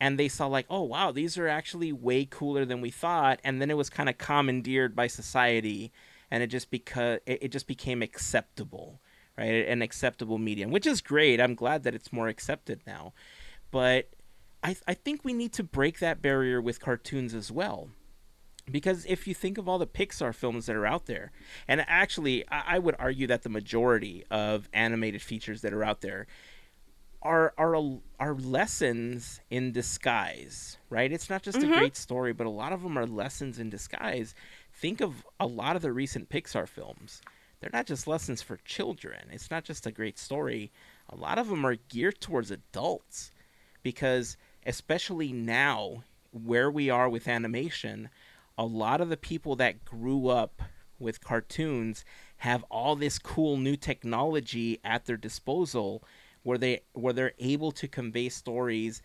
and 0.00 0.18
they 0.18 0.28
saw 0.28 0.46
like, 0.46 0.66
oh 0.70 0.82
wow, 0.82 1.12
these 1.12 1.36
are 1.38 1.48
actually 1.48 1.92
way 1.92 2.24
cooler 2.24 2.64
than 2.64 2.80
we 2.80 2.90
thought, 2.90 3.40
and 3.44 3.60
then 3.60 3.70
it 3.70 3.76
was 3.76 3.90
kind 3.90 4.08
of 4.08 4.18
commandeered 4.18 4.94
by 4.94 5.06
society, 5.06 5.92
and 6.30 6.42
it 6.42 6.48
just 6.48 6.70
because 6.70 7.20
it, 7.26 7.42
it 7.42 7.48
just 7.52 7.66
became 7.66 8.02
acceptable, 8.02 9.00
right? 9.36 9.66
An 9.66 9.82
acceptable 9.82 10.38
medium, 10.38 10.70
which 10.70 10.86
is 10.86 11.00
great. 11.00 11.40
I'm 11.40 11.54
glad 11.54 11.82
that 11.82 11.94
it's 11.94 12.12
more 12.12 12.28
accepted 12.28 12.80
now, 12.86 13.12
but 13.70 14.08
I 14.62 14.76
I 14.86 14.94
think 14.94 15.24
we 15.24 15.32
need 15.32 15.52
to 15.54 15.62
break 15.62 15.98
that 15.98 16.22
barrier 16.22 16.60
with 16.60 16.80
cartoons 16.80 17.34
as 17.34 17.50
well. 17.50 17.88
Because 18.70 19.06
if 19.06 19.26
you 19.26 19.32
think 19.32 19.56
of 19.56 19.66
all 19.66 19.78
the 19.78 19.86
Pixar 19.86 20.34
films 20.34 20.66
that 20.66 20.76
are 20.76 20.84
out 20.84 21.06
there, 21.06 21.32
and 21.66 21.82
actually, 21.88 22.46
I 22.48 22.76
I 22.76 22.78
would 22.78 22.96
argue 22.98 23.26
that 23.26 23.42
the 23.42 23.48
majority 23.48 24.24
of 24.30 24.68
animated 24.72 25.22
features 25.22 25.62
that 25.62 25.72
are 25.72 25.82
out 25.82 26.02
there 26.02 26.26
are 27.22 27.52
are 27.58 27.76
are 28.20 28.34
lessons 28.34 29.40
in 29.50 29.72
disguise, 29.72 30.78
right? 30.90 31.12
It's 31.12 31.28
not 31.28 31.42
just 31.42 31.58
a 31.58 31.60
mm-hmm. 31.62 31.78
great 31.78 31.96
story, 31.96 32.32
but 32.32 32.46
a 32.46 32.50
lot 32.50 32.72
of 32.72 32.82
them 32.82 32.96
are 32.96 33.06
lessons 33.06 33.58
in 33.58 33.70
disguise. 33.70 34.34
Think 34.72 35.00
of 35.00 35.24
a 35.40 35.46
lot 35.46 35.76
of 35.76 35.82
the 35.82 35.92
recent 35.92 36.28
Pixar 36.28 36.68
films. 36.68 37.22
They're 37.60 37.70
not 37.72 37.86
just 37.86 38.06
lessons 38.06 38.40
for 38.40 38.58
children. 38.58 39.28
It's 39.32 39.50
not 39.50 39.64
just 39.64 39.86
a 39.86 39.92
great 39.92 40.18
story. 40.18 40.70
A 41.08 41.16
lot 41.16 41.38
of 41.38 41.48
them 41.48 41.66
are 41.66 41.76
geared 41.88 42.20
towards 42.20 42.50
adults 42.50 43.32
because 43.82 44.36
especially 44.64 45.32
now 45.32 46.04
where 46.30 46.70
we 46.70 46.88
are 46.90 47.08
with 47.08 47.26
animation, 47.26 48.10
a 48.56 48.64
lot 48.64 49.00
of 49.00 49.08
the 49.08 49.16
people 49.16 49.56
that 49.56 49.84
grew 49.84 50.28
up 50.28 50.62
with 50.98 51.22
cartoons 51.22 52.04
have 52.38 52.64
all 52.70 52.94
this 52.94 53.18
cool 53.18 53.56
new 53.56 53.76
technology 53.76 54.78
at 54.84 55.06
their 55.06 55.16
disposal 55.16 56.04
where 56.42 56.58
they 56.58 56.80
where 56.92 57.12
they're 57.12 57.32
able 57.38 57.72
to 57.72 57.88
convey 57.88 58.28
stories 58.28 59.02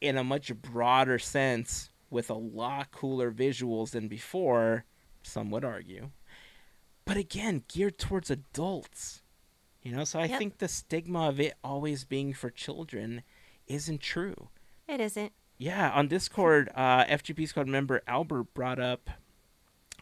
in 0.00 0.16
a 0.16 0.24
much 0.24 0.54
broader 0.54 1.18
sense 1.18 1.90
with 2.10 2.28
a 2.30 2.34
lot 2.34 2.90
cooler 2.90 3.30
visuals 3.32 3.90
than 3.92 4.08
before, 4.08 4.84
some 5.22 5.50
would 5.50 5.64
argue. 5.64 6.10
But 7.04 7.16
again, 7.16 7.64
geared 7.68 7.98
towards 7.98 8.30
adults. 8.30 9.22
You 9.82 9.92
know, 9.92 10.04
so 10.04 10.20
I 10.20 10.26
Yep. 10.26 10.38
think 10.38 10.58
the 10.58 10.68
stigma 10.68 11.28
of 11.28 11.40
it 11.40 11.54
always 11.64 12.04
being 12.04 12.32
for 12.32 12.50
children 12.50 13.22
isn't 13.66 14.00
true. 14.00 14.48
It 14.86 15.00
isn't. 15.00 15.32
Yeah, 15.58 15.90
on 15.90 16.08
Discord, 16.08 16.68
uh, 16.74 17.04
FGP 17.06 17.46
Squad 17.48 17.66
member 17.68 18.02
Albert 18.06 18.54
brought 18.54 18.78
up 18.80 19.10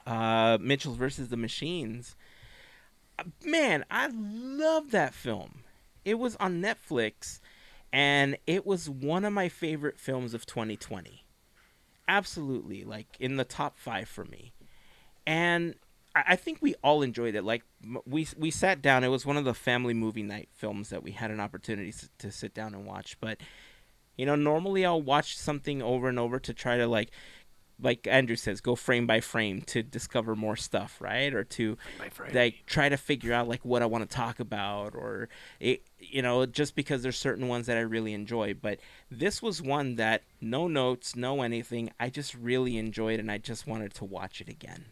uh, 0.07 0.59
Mitchell 0.61 0.95
versus 0.95 1.29
the 1.29 1.37
Machines. 1.37 2.17
Uh, 3.19 3.25
Man, 3.45 3.85
I 3.91 4.09
love 4.13 4.91
that 4.91 5.15
film. 5.15 5.63
It 6.05 6.19
was 6.19 6.37
on 6.37 6.63
Netflix, 6.63 7.41
and 7.93 8.39
it 8.47 8.67
was 8.67 8.89
one 8.89 9.25
of 9.25 9.33
my 9.33 9.49
favorite 9.49 9.99
films 9.99 10.35
of 10.35 10.47
2020. 10.47 11.25
Absolutely, 12.09 12.85
like 12.85 13.07
in 13.21 13.37
the 13.37 13.45
top 13.45 13.79
five 13.79 14.09
for 14.09 14.25
me. 14.25 14.53
And 15.27 15.75
I 16.15 16.25
I 16.29 16.37
think 16.37 16.59
we 16.61 16.75
all 16.83 17.03
enjoyed 17.03 17.35
it. 17.35 17.45
Like 17.45 17.63
we 18.07 18.27
we 18.37 18.51
sat 18.51 18.83
down. 18.83 19.05
It 19.05 19.09
was 19.09 19.27
one 19.27 19.37
of 19.37 19.45
the 19.45 19.55
family 19.55 19.95
movie 19.95 20.23
night 20.23 20.49
films 20.53 20.91
that 20.91 21.03
we 21.03 21.13
had 21.13 21.31
an 21.31 21.41
opportunity 21.41 21.93
to 22.19 22.31
sit 22.33 22.55
down 22.55 22.75
and 22.75 22.85
watch. 22.85 23.17
But 23.21 23.39
you 24.17 24.27
know, 24.27 24.35
normally 24.37 24.85
I'll 24.85 25.01
watch 25.01 25.39
something 25.39 25.81
over 25.83 26.09
and 26.09 26.19
over 26.19 26.39
to 26.41 26.53
try 26.53 26.77
to 26.77 26.87
like 26.87 27.11
like 27.83 28.07
Andrew 28.07 28.37
says, 28.37 28.61
go 28.61 28.75
frame 28.75 29.07
by 29.07 29.21
frame 29.21 29.63
to 29.63 29.83
discover 29.83 30.37
more 30.37 30.57
stuff, 30.57 31.01
right? 31.01 31.33
Or 31.33 31.45
to 31.45 31.79
like 32.35 32.67
try 32.67 32.89
to 32.89 32.97
figure 32.97 33.33
out 33.33 33.49
like 33.49 33.65
what 33.65 33.83
I 33.83 33.87
want 33.87 34.09
to 34.09 34.15
talk 34.15 34.41
about 34.41 34.95
or 34.95 35.29
it 35.61 35.83
you 36.01 36.23
know, 36.23 36.47
just 36.47 36.75
because 36.75 37.03
there's 37.03 37.19
certain 37.19 37.49
ones 37.49 37.67
that 37.67 37.77
I 37.77 37.81
really 37.81 38.13
enjoy. 38.15 38.55
But 38.55 38.79
this 39.11 39.43
was 39.43 39.63
one 39.63 39.97
that 39.97 40.23
no 40.41 40.67
notes, 40.67 41.15
no 41.15 41.43
anything. 41.43 41.91
I 42.01 42.11
just 42.11 42.35
really 42.35 42.79
enjoyed 42.79 43.21
and 43.21 43.31
I 43.31 43.39
just 43.39 43.67
wanted 43.67 43.95
to 43.95 44.05
watch 44.05 44.41
it 44.41 44.49
again. 44.49 44.87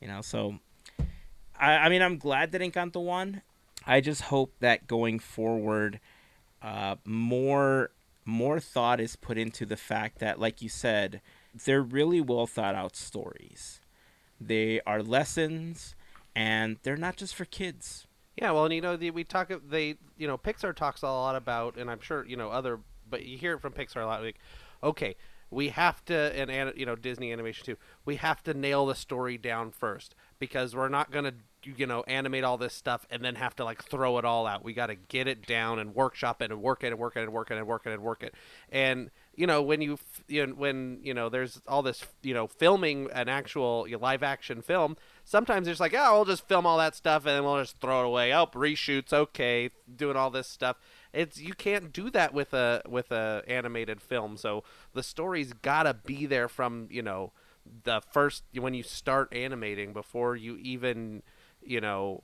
You 0.00 0.08
know, 0.08 0.20
so 0.20 0.58
I, 1.58 1.72
I 1.72 1.88
mean 1.88 2.02
I'm 2.02 2.18
glad 2.18 2.52
that 2.52 2.60
Encanto 2.60 3.02
won. 3.02 3.42
I 3.86 4.00
just 4.00 4.22
hope 4.22 4.54
that 4.60 4.86
going 4.86 5.18
forward 5.18 6.00
uh, 6.62 6.96
more 7.04 7.90
more 8.24 8.60
thought 8.60 9.00
is 9.00 9.16
put 9.16 9.36
into 9.36 9.66
the 9.66 9.76
fact 9.76 10.20
that, 10.20 10.38
like 10.38 10.62
you 10.62 10.68
said, 10.68 11.20
they're 11.64 11.82
really 11.82 12.20
well 12.20 12.46
thought 12.46 12.76
out 12.76 12.94
stories. 12.94 13.80
They 14.40 14.80
are 14.86 15.02
lessons, 15.02 15.96
and 16.34 16.76
they're 16.82 16.96
not 16.96 17.16
just 17.16 17.34
for 17.34 17.44
kids. 17.44 18.06
Yeah, 18.36 18.50
well, 18.52 18.64
and 18.64 18.74
you 18.74 18.80
know, 18.80 18.96
the, 18.96 19.10
we 19.10 19.24
talk. 19.24 19.52
They, 19.68 19.96
you 20.16 20.26
know, 20.26 20.38
Pixar 20.38 20.74
talks 20.74 21.02
a 21.02 21.06
lot 21.06 21.36
about, 21.36 21.76
and 21.76 21.90
I'm 21.90 22.00
sure 22.00 22.24
you 22.26 22.36
know 22.36 22.50
other, 22.50 22.80
but 23.08 23.24
you 23.26 23.36
hear 23.36 23.54
it 23.54 23.60
from 23.60 23.72
Pixar 23.72 24.02
a 24.02 24.06
lot. 24.06 24.22
Like, 24.22 24.38
okay, 24.82 25.16
we 25.50 25.68
have 25.68 26.02
to, 26.06 26.14
and, 26.14 26.72
you 26.76 26.86
know, 26.86 26.96
Disney 26.96 27.30
animation 27.30 27.66
too. 27.66 27.76
We 28.06 28.16
have 28.16 28.42
to 28.44 28.54
nail 28.54 28.86
the 28.86 28.94
story 28.94 29.36
down 29.36 29.70
first 29.70 30.14
because 30.38 30.74
we're 30.74 30.88
not 30.88 31.10
gonna, 31.10 31.34
you 31.62 31.86
know, 31.86 32.02
animate 32.06 32.42
all 32.42 32.56
this 32.56 32.72
stuff 32.72 33.06
and 33.10 33.22
then 33.22 33.34
have 33.34 33.54
to 33.56 33.64
like 33.64 33.84
throw 33.84 34.16
it 34.16 34.24
all 34.24 34.46
out. 34.46 34.64
We 34.64 34.72
got 34.72 34.86
to 34.86 34.94
get 34.94 35.28
it 35.28 35.46
down 35.46 35.78
and 35.78 35.94
workshop 35.94 36.40
it 36.40 36.50
and 36.50 36.62
work 36.62 36.82
it 36.84 36.88
and 36.88 36.98
work 36.98 37.16
it 37.16 37.22
and 37.24 37.32
work 37.32 37.50
it 37.50 37.58
and 37.58 37.66
work 37.66 37.82
it 37.84 37.92
and 37.92 38.02
work 38.02 38.22
it. 38.22 38.34
And 38.70 39.10
you 39.34 39.46
know, 39.46 39.60
when 39.60 39.82
you, 39.82 39.98
you 40.26 40.46
know, 40.46 40.54
when 40.54 41.00
you 41.02 41.12
know, 41.12 41.28
there's 41.28 41.60
all 41.68 41.82
this, 41.82 42.02
you 42.22 42.32
know, 42.32 42.46
filming 42.46 43.10
an 43.12 43.28
actual 43.28 43.86
you 43.86 43.96
know, 43.96 44.02
live 44.02 44.22
action 44.22 44.62
film. 44.62 44.96
Sometimes 45.24 45.68
it's 45.68 45.80
like, 45.80 45.94
oh, 45.96 46.14
we'll 46.14 46.24
just 46.24 46.46
film 46.48 46.66
all 46.66 46.78
that 46.78 46.94
stuff 46.94 47.24
and 47.26 47.36
then 47.36 47.44
we'll 47.44 47.60
just 47.60 47.80
throw 47.80 48.02
it 48.02 48.06
away. 48.06 48.34
Oh, 48.34 48.46
reshoots, 48.46 49.12
okay, 49.12 49.70
doing 49.94 50.16
all 50.16 50.30
this 50.30 50.48
stuff. 50.48 50.76
It's 51.12 51.38
you 51.38 51.54
can't 51.54 51.92
do 51.92 52.10
that 52.10 52.34
with 52.34 52.52
a 52.54 52.82
with 52.88 53.12
a 53.12 53.42
animated 53.46 54.00
film. 54.00 54.36
So 54.36 54.64
the 54.94 55.02
story's 55.02 55.52
gotta 55.52 55.94
be 55.94 56.26
there 56.26 56.48
from 56.48 56.88
you 56.90 57.02
know 57.02 57.32
the 57.84 58.00
first 58.10 58.44
when 58.54 58.74
you 58.74 58.82
start 58.82 59.32
animating 59.32 59.92
before 59.92 60.36
you 60.36 60.56
even 60.56 61.22
you 61.64 61.80
know 61.80 62.22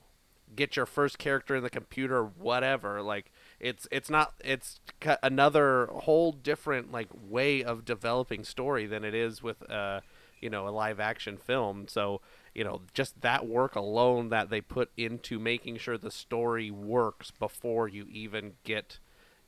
get 0.55 0.75
your 0.75 0.85
first 0.85 1.17
character 1.17 1.55
in 1.55 1.63
the 1.63 1.69
computer 1.69 2.23
whatever 2.23 3.01
like 3.01 3.31
it's 3.59 3.87
it's 3.91 4.09
not 4.09 4.33
it's 4.43 4.79
another 5.21 5.87
whole 5.91 6.31
different 6.31 6.91
like 6.91 7.07
way 7.13 7.63
of 7.63 7.85
developing 7.85 8.43
story 8.43 8.85
than 8.85 9.03
it 9.03 9.13
is 9.13 9.43
with 9.43 9.69
uh 9.69 10.01
you 10.41 10.49
know 10.49 10.67
a 10.67 10.71
live 10.71 10.99
action 10.99 11.37
film 11.37 11.87
so 11.87 12.19
you 12.59 12.65
know 12.65 12.81
just 12.93 13.21
that 13.21 13.47
work 13.47 13.73
alone 13.77 14.27
that 14.27 14.49
they 14.49 14.59
put 14.59 14.91
into 14.97 15.39
making 15.39 15.77
sure 15.77 15.97
the 15.97 16.11
story 16.11 16.69
works 16.69 17.31
before 17.31 17.87
you 17.87 18.05
even 18.11 18.51
get 18.65 18.99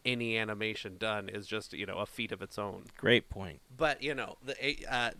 any 0.06 0.38
animation 0.38 0.96
done 0.98 1.28
is 1.28 1.46
just 1.46 1.74
you 1.74 1.86
know 1.86 1.98
a 1.98 2.06
feat 2.06 2.32
of 2.32 2.42
its 2.42 2.58
own 2.58 2.86
Great 2.96 3.30
point. 3.30 3.60
but 3.76 4.02
you 4.02 4.16
know 4.16 4.38
the 4.42 4.78
uh, 4.90 5.12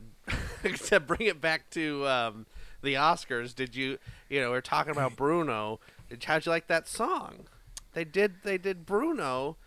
to 0.86 1.02
bring 1.02 1.24
it 1.28 1.42
back 1.42 1.70
to 1.72 2.08
um, 2.08 2.46
the 2.82 2.94
Oscars, 2.94 3.54
did 3.54 3.76
you 3.76 3.98
you 4.30 4.40
know 4.40 4.52
we're 4.52 4.62
talking 4.62 4.94
about 4.94 5.18
Bruno? 5.18 5.82
How'd 6.24 6.46
you 6.46 6.50
like 6.50 6.68
that 6.68 6.88
song? 6.88 7.48
They 7.92 8.06
did 8.06 8.36
they 8.44 8.58
did 8.58 8.86
Bruno 8.86 9.58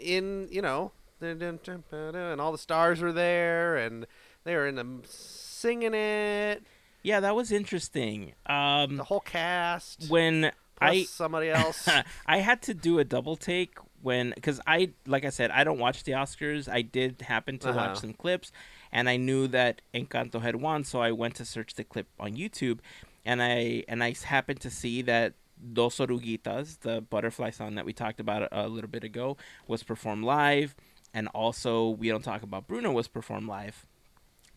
in 0.00 0.48
you 0.50 0.60
know 0.60 0.90
and 1.20 2.40
all 2.40 2.50
the 2.50 2.58
stars 2.58 3.00
were 3.00 3.12
there 3.12 3.76
and 3.76 4.08
they 4.42 4.56
were 4.56 4.66
in 4.66 4.74
the 4.74 4.86
singing 5.04 5.94
it. 5.94 6.64
Yeah, 7.08 7.20
that 7.20 7.34
was 7.34 7.50
interesting. 7.52 8.34
Um, 8.46 8.96
The 8.98 9.04
whole 9.04 9.20
cast. 9.20 10.10
when 10.10 10.52
I 10.80 11.04
somebody 11.04 11.48
else. 11.60 11.88
I 12.26 12.38
had 12.38 12.60
to 12.68 12.74
do 12.74 12.98
a 12.98 13.04
double 13.04 13.36
take 13.36 13.74
when 14.02 14.32
because 14.34 14.60
I 14.66 14.90
like 15.06 15.24
I 15.24 15.30
said 15.30 15.50
I 15.50 15.64
don't 15.64 15.78
watch 15.86 16.04
the 16.04 16.12
Oscars. 16.12 16.68
I 16.68 16.82
did 16.82 17.12
happen 17.22 17.58
to 17.60 17.68
Uh-huh. 17.70 17.78
watch 17.78 17.96
some 18.04 18.12
clips, 18.12 18.52
and 18.92 19.08
I 19.08 19.16
knew 19.16 19.48
that 19.48 19.80
Encanto 19.94 20.38
had 20.42 20.56
won, 20.56 20.84
so 20.84 21.00
I 21.00 21.12
went 21.12 21.34
to 21.36 21.44
search 21.44 21.74
the 21.74 21.84
clip 21.92 22.08
on 22.20 22.30
YouTube, 22.42 22.78
and 23.24 23.38
I 23.42 23.84
and 23.88 24.04
I 24.04 24.14
happened 24.36 24.60
to 24.60 24.70
see 24.70 25.00
that 25.12 25.32
Dos 25.72 25.96
Oruguitas, 25.98 26.80
the 26.80 27.00
butterfly 27.00 27.50
song 27.50 27.74
that 27.76 27.84
we 27.86 27.92
talked 27.94 28.20
about 28.20 28.42
a, 28.42 28.66
a 28.66 28.68
little 28.68 28.90
bit 28.96 29.02
ago, 29.02 29.36
was 29.66 29.82
performed 29.82 30.24
live, 30.24 30.76
and 31.14 31.26
also 31.28 31.88
We 31.88 32.08
Don't 32.12 32.22
Talk 32.22 32.42
About 32.42 32.68
Bruno 32.68 32.92
was 32.92 33.08
performed 33.08 33.48
live. 33.48 33.86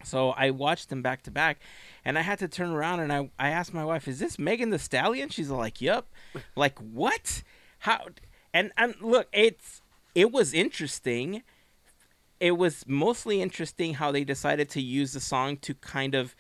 So 0.06 0.32
I 0.32 0.52
watched 0.52 0.90
them 0.90 1.02
back 1.02 1.24
to 1.24 1.32
back, 1.32 1.60
and 2.04 2.18
I 2.18 2.22
had 2.22 2.40
to 2.40 2.48
turn 2.48 2.72
around 2.72 3.00
and 3.02 3.12
I, 3.12 3.30
I 3.40 3.50
asked 3.50 3.74
my 3.74 3.86
wife, 3.86 4.08
"Is 4.08 4.20
this 4.20 4.40
Megan 4.40 4.70
Thee 4.70 4.78
Stallion?" 4.78 5.30
She's 5.30 5.50
like, 5.50 5.82
"Yep." 5.82 6.06
like 6.56 6.80
what? 6.80 7.44
How? 7.80 8.08
And 8.54 8.72
and 8.78 8.96
look, 9.02 9.28
it's 9.32 9.82
it 10.16 10.32
was 10.32 10.54
interesting. 10.54 11.44
It 12.40 12.58
was 12.58 12.86
mostly 12.88 13.42
interesting 13.42 13.96
how 13.96 14.12
they 14.12 14.24
decided 14.24 14.70
to 14.72 14.82
use 14.82 15.14
the 15.14 15.20
song 15.20 15.58
to 15.58 15.76
kind 15.76 16.16
of 16.16 16.36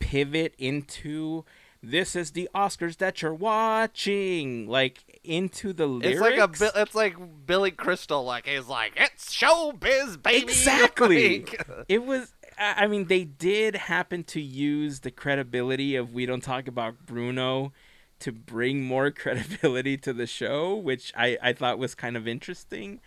pivot 0.00 0.54
into 0.58 1.44
this 1.82 2.16
is 2.16 2.32
the 2.32 2.48
Oscars 2.54 2.96
that 2.96 3.22
you're 3.22 3.34
watching, 3.34 4.66
like 4.66 5.20
into 5.22 5.72
the 5.72 5.86
lyrics. 5.86 6.20
It's 6.60 6.60
like 6.60 6.74
a 6.74 6.80
it's 6.80 6.94
like 6.94 7.46
Billy 7.46 7.70
Crystal 7.70 8.24
like 8.24 8.46
he's 8.46 8.66
like 8.66 8.94
it's 8.96 9.34
showbiz 9.34 10.20
baby 10.20 10.42
Exactly. 10.42 11.46
It 11.88 12.04
was 12.04 12.34
i 12.58 12.86
mean 12.86 13.06
they 13.06 13.24
did 13.24 13.74
happen 13.74 14.24
to 14.24 14.40
use 14.40 15.00
the 15.00 15.10
credibility 15.10 15.96
of 15.96 16.12
we 16.12 16.26
don't 16.26 16.42
talk 16.42 16.66
about 16.66 17.06
bruno 17.06 17.72
to 18.18 18.32
bring 18.32 18.82
more 18.82 19.10
credibility 19.12 19.96
to 19.96 20.12
the 20.12 20.26
show 20.26 20.74
which 20.74 21.12
i, 21.16 21.38
I 21.42 21.52
thought 21.52 21.78
was 21.78 21.94
kind 21.94 22.16
of 22.16 22.26
interesting 22.26 23.00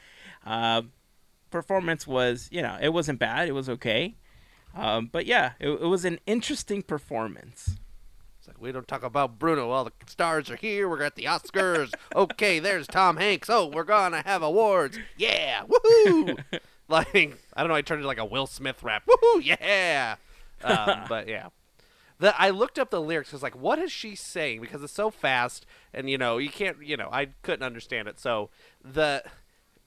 uh, 0.45 0.83
performance 1.51 2.07
was, 2.07 2.47
you 2.51 2.61
know, 2.61 2.77
it 2.81 2.89
wasn't 2.89 3.19
bad. 3.19 3.47
It 3.47 3.51
was 3.51 3.69
okay. 3.69 4.15
Um, 4.73 5.09
but 5.11 5.25
yeah, 5.25 5.51
it, 5.59 5.69
it 5.69 5.87
was 5.87 6.05
an 6.05 6.19
interesting 6.25 6.81
performance. 6.81 7.75
It's 8.39 8.47
like 8.47 8.59
we 8.59 8.71
don't 8.71 8.87
talk 8.87 9.03
about 9.03 9.37
Bruno. 9.37 9.69
All 9.69 9.83
the 9.83 9.91
stars 10.07 10.49
are 10.49 10.55
here. 10.55 10.89
We're 10.89 11.03
at 11.03 11.15
the 11.15 11.25
Oscars. 11.25 11.93
okay, 12.15 12.57
there's 12.57 12.87
Tom 12.87 13.17
Hanks. 13.17 13.49
Oh, 13.51 13.67
we're 13.67 13.83
gonna 13.83 14.23
have 14.25 14.41
awards. 14.41 14.97
Yeah, 15.15 15.63
woohoo! 15.69 16.43
Like 16.91 17.15
I 17.53 17.61
don't 17.61 17.69
know. 17.69 17.75
I 17.75 17.81
turned 17.81 17.99
into 17.99 18.07
like 18.07 18.19
a 18.19 18.25
Will 18.25 18.47
Smith 18.47 18.83
rap. 18.83 19.03
Woohoo! 19.07 19.43
Yeah. 19.61 20.15
Um, 20.63 21.05
but 21.09 21.27
yeah, 21.27 21.49
the 22.19 22.39
I 22.39 22.51
looked 22.51 22.77
up 22.77 22.91
the 22.91 23.01
lyrics 23.01 23.29
because 23.29 23.43
like 23.43 23.55
what 23.55 23.79
is 23.79 23.91
she 23.91 24.15
saying 24.15 24.61
because 24.61 24.83
it's 24.83 24.93
so 24.93 25.09
fast 25.09 25.65
and 25.93 26.09
you 26.09 26.17
know 26.17 26.37
you 26.37 26.49
can't 26.49 26.83
you 26.83 26.97
know 26.97 27.09
I 27.11 27.29
couldn't 27.41 27.63
understand 27.63 28.07
it. 28.07 28.19
So 28.19 28.49
the 28.83 29.23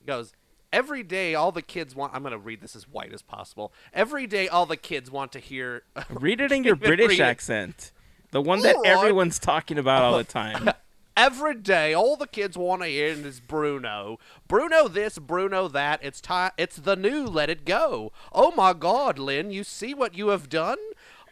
goes 0.07 0.32
every 0.72 1.02
day 1.05 1.36
all 1.36 1.52
the 1.52 1.62
kids 1.62 1.94
want 1.94 2.12
i'm 2.14 2.22
going 2.22 2.32
to 2.32 2.38
read 2.38 2.61
this 2.61 2.74
as 2.74 2.88
white 2.88 3.12
as 3.12 3.22
possible 3.22 3.72
every 3.92 4.26
day 4.26 4.48
all 4.48 4.66
the 4.66 4.76
kids 4.76 5.09
want 5.09 5.30
to 5.30 5.38
hear 5.38 5.84
Read 6.11 6.40
it 6.40 6.50
in 6.50 6.64
your 6.64 6.74
British 6.74 7.20
accent, 7.20 7.92
the 8.32 8.42
one 8.42 8.61
that 8.62 8.76
everyone's 8.84 9.38
talking 9.38 9.78
about 9.78 10.02
all 10.02 10.18
the 10.18 10.24
time. 10.24 10.70
Every 11.16 11.54
day, 11.54 11.94
all 11.94 12.16
the 12.16 12.26
kids 12.26 12.58
want 12.58 12.82
to 12.82 12.88
hear 12.88 13.06
is 13.06 13.38
Bruno. 13.38 14.18
Bruno 14.48 14.88
this, 14.88 15.20
Bruno 15.20 15.68
that. 15.68 16.00
It's 16.02 16.20
time. 16.20 16.50
It's 16.58 16.76
the 16.76 16.96
new 16.96 17.24
Let 17.24 17.48
It 17.48 17.64
Go. 17.64 18.10
Oh 18.32 18.50
my 18.50 18.72
God, 18.72 19.16
Lin, 19.16 19.52
you 19.52 19.62
see 19.62 19.94
what 19.94 20.16
you 20.16 20.28
have 20.28 20.48
done? 20.48 20.78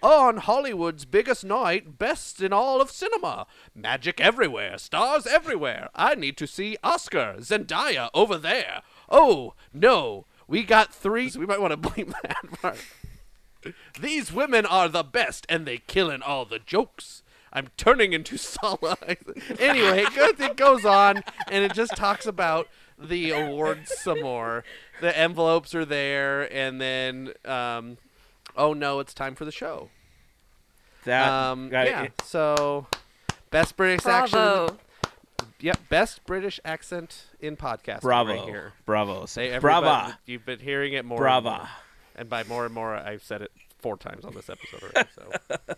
On 0.01 0.37
Hollywood's 0.37 1.05
biggest 1.05 1.45
night, 1.45 1.99
best 1.99 2.41
in 2.41 2.53
all 2.53 2.81
of 2.81 2.93
cinema. 2.93 3.47
Magic 3.75 4.21
everywhere, 4.21 4.79
stars 4.79 5.27
everywhere. 5.27 5.91
I 5.97 6.15
need 6.15 6.37
to 6.37 6.47
see 6.47 6.77
Oscar, 6.85 7.37
Zendaya 7.39 8.09
over 8.15 8.39
there. 8.39 8.83
Oh, 9.09 9.55
no. 9.73 10.27
We 10.47 10.63
got 10.63 10.95
three. 10.95 11.31
We 11.37 11.47
might 11.47 11.61
want 11.61 11.73
to 11.73 11.89
bleep 11.89 12.13
that 12.23 12.61
part. 12.63 12.79
These 14.01 14.33
women 14.33 14.65
are 14.65 14.89
the 14.89 15.05
best, 15.05 15.45
and 15.49 15.67
they 15.67 15.79
killing 15.79 16.23
all 16.23 16.45
the 16.45 16.59
jokes. 16.61 17.22
I'm 17.53 17.69
turning 17.77 18.13
into 18.13 18.37
Sala. 18.39 18.97
anyway, 19.59 20.05
it 20.05 20.15
goes, 20.15 20.41
it 20.41 20.57
goes 20.57 20.85
on, 20.85 21.23
and 21.51 21.65
it 21.65 21.75
just 21.75 21.95
talks 21.97 22.27
about 22.27 22.67
the 22.99 23.31
awards 23.33 23.93
some 24.01 24.21
more. 24.23 24.65
The 25.01 25.17
envelopes 25.17 25.75
are 25.75 25.85
there, 25.85 26.51
and 26.53 26.81
then, 26.81 27.33
um, 27.45 27.99
oh 28.57 28.73
no, 28.73 29.01
it's 29.01 29.13
time 29.15 29.35
for 29.35 29.45
the 29.45 29.53
show. 29.53 29.91
That 31.05 31.29
Um, 31.29 31.69
got 31.69 31.87
yeah. 31.89 32.03
it. 32.05 32.13
So, 32.25 32.87
best 33.51 33.77
British 33.77 34.07
accent. 34.07 34.31
Bravo. 34.33 34.79
Yep, 35.61 35.89
best 35.89 36.25
British 36.27 36.59
accent 36.65 37.27
in 37.41 37.57
podcast. 37.57 38.01
Bravo, 38.03 38.35
right 38.35 38.43
here. 38.45 38.73
bravo, 38.87 39.27
Say 39.27 39.49
say 39.49 39.55
everybody- 39.55 39.85
brava, 39.87 40.19
You've 40.27 40.45
been 40.47 40.59
hearing 40.61 40.93
it 40.93 41.05
more. 41.05 41.27
and 41.27 41.45
more. 41.45 41.69
And 42.17 42.29
by 42.29 42.45
more 42.45 42.65
and 42.65 42.75
more, 42.75 42.95
I've 42.97 43.23
said 43.23 43.43
it 43.43 43.53
four 43.81 43.97
times 43.97 44.25
on 44.25 44.35
this 44.35 44.49
episode 44.51 44.83
already. 44.83 45.09
So 45.15 45.75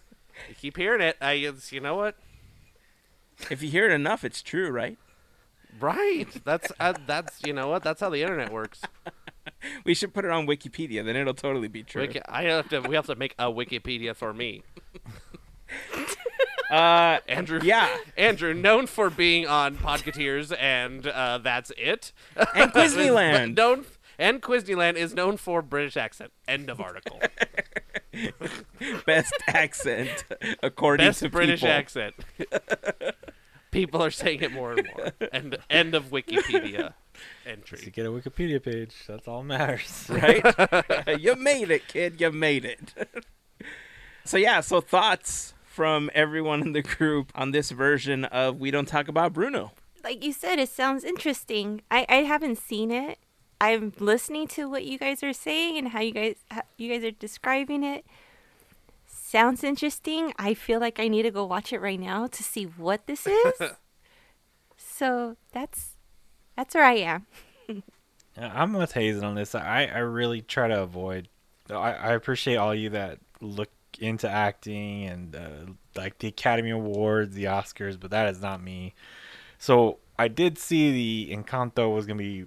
you 0.49 0.55
keep 0.55 0.77
hearing 0.77 1.01
it. 1.01 1.17
I, 1.21 1.33
it's, 1.33 1.73
you 1.73 1.81
know 1.81 1.97
what? 1.97 2.17
If 3.51 3.63
you 3.63 3.71
hear 3.71 3.87
it 3.91 3.93
enough, 3.93 4.25
it's 4.25 4.43
true, 4.43 4.71
right? 4.71 4.99
Right. 5.81 6.29
That's 6.45 6.71
uh, 6.79 6.95
that's 7.07 7.41
you 7.45 7.53
know 7.53 7.69
what? 7.69 7.83
That's 7.83 8.01
how 8.01 8.11
the 8.11 8.23
internet 8.23 8.53
works. 8.53 8.83
We 9.85 9.95
should 9.95 10.15
put 10.15 10.25
it 10.25 10.31
on 10.31 10.47
Wikipedia, 10.47 11.05
then 11.05 11.17
it'll 11.17 11.35
totally 11.35 11.69
be 11.69 11.83
true. 11.83 12.03
Wiki- 12.03 12.25
I 12.29 12.45
have 12.45 12.69
to. 12.71 12.81
We 12.81 12.95
have 12.95 13.07
to 13.07 13.15
make 13.15 13.35
a 13.39 13.45
Wikipedia 13.45 14.15
for 14.15 14.33
me. 14.33 14.63
uh, 16.71 17.19
Andrew. 17.29 17.61
Yeah. 17.63 17.95
Andrew, 18.17 18.55
known 18.55 18.87
for 18.87 19.11
being 19.11 19.47
on 19.47 19.77
Podcateers 19.77 20.57
and 20.59 21.07
uh, 21.07 21.39
that's 21.39 21.73
it. 21.77 22.13
And 22.37 22.73
Quizneyland. 22.73 23.57
known 23.57 23.85
and 24.19 24.43
Quizneyland 24.43 24.95
is 24.95 25.15
known 25.15 25.37
for 25.37 25.63
British 25.63 25.97
accent. 25.97 26.33
End 26.47 26.71
of 26.71 26.81
article. 26.81 27.21
best 29.07 29.35
accent 29.47 30.25
according 30.63 31.07
Best 31.07 31.21
to 31.21 31.29
British 31.29 31.61
people. 31.61 31.73
accent. 31.75 32.15
people 33.71 34.03
are 34.03 34.11
saying 34.11 34.43
it 34.43 34.53
more 34.53 34.73
and 34.73 34.89
more. 34.97 35.13
End 35.33 35.57
end 35.71 35.95
of 35.95 36.07
Wikipedia 36.11 36.93
To 37.45 37.51
entry. 37.51 37.91
get 37.91 38.07
a 38.07 38.11
Wikipedia 38.11 38.63
page, 38.63 38.95
that's 39.07 39.27
all 39.29 39.43
that 39.43 39.47
matters. 39.47 40.07
right? 41.07 41.21
you 41.21 41.35
made 41.37 41.71
it, 41.71 41.87
kid. 41.89 42.21
You 42.21 42.31
made 42.33 42.65
it. 42.65 42.95
so 44.25 44.37
yeah, 44.37 44.61
so 44.61 44.81
thoughts 44.81 45.55
from 45.65 46.09
everyone 46.15 46.63
in 46.63 46.73
the 46.73 46.83
group 46.83 47.33
on 47.35 47.51
this 47.51 47.71
version 47.73 48.25
of 48.27 48.59
We 48.61 48.71
Don't 48.71 48.87
Talk 48.87 49.09
About 49.09 49.33
Bruno. 49.33 49.73
Like 50.05 50.23
you 50.23 50.33
said, 50.33 50.59
it 50.59 50.69
sounds 50.69 51.03
interesting. 51.03 51.81
I, 51.91 52.07
I 52.09 52.17
haven't 52.17 52.59
seen 52.59 52.91
it. 52.91 53.19
I'm 53.65 53.93
listening 53.99 54.49
to 54.49 54.69
what 54.69 54.85
you 54.85 54.99
guys 54.99 55.23
are 55.23 55.33
saying 55.33 55.79
and 55.79 55.89
how 55.89 56.01
you 56.01 56.13
guys 56.13 56.37
how 56.51 56.63
you 56.77 56.93
guys 56.93 57.05
are 57.05 57.11
describing 57.11 57.83
it. 57.83 58.05
Sounds 59.07 59.65
interesting. 59.65 60.33
I 60.39 60.55
feel 60.55 60.81
like 60.81 61.01
I 61.01 61.09
need 61.09 61.23
to 61.23 61.31
go 61.31 61.45
watch 61.45 61.73
it 61.73 61.81
right 61.81 61.99
now 61.99 62.27
to 62.27 62.43
see 62.43 62.65
what 62.65 63.07
this 63.07 63.27
is. 63.27 63.55
so 64.77 65.37
that's 65.53 65.97
that's 66.57 66.75
where 66.75 66.85
I 66.85 66.95
am. 66.95 67.27
I'm 68.37 68.73
with 68.73 68.93
Hazen 68.93 69.25
on 69.25 69.35
this. 69.35 69.55
I, 69.55 69.87
I 69.87 69.99
really 69.99 70.43
try 70.43 70.69
to 70.69 70.83
avoid. 70.83 71.29
I, 71.71 71.93
I 71.93 72.13
appreciate 72.13 72.57
all 72.57 72.75
you 72.75 72.91
that 72.91 73.19
look 73.41 73.71
into 73.99 74.29
acting 74.29 75.05
and 75.05 75.37
uh, 75.37 75.73
like 75.97 76.19
the 76.19 76.29
Academy 76.29 76.71
Awards, 76.71 77.35
the 77.35 77.45
Oscars, 77.45 77.99
but 77.99 78.11
that 78.11 78.29
is 78.29 78.41
not 78.41 78.63
me. 78.63 78.95
So 79.59 79.99
I 80.19 80.29
did 80.29 80.59
see 80.59 81.27
the 81.29 81.37
Encanto 81.37 81.95
was 81.95 82.07
gonna 82.07 82.19
be 82.19 82.47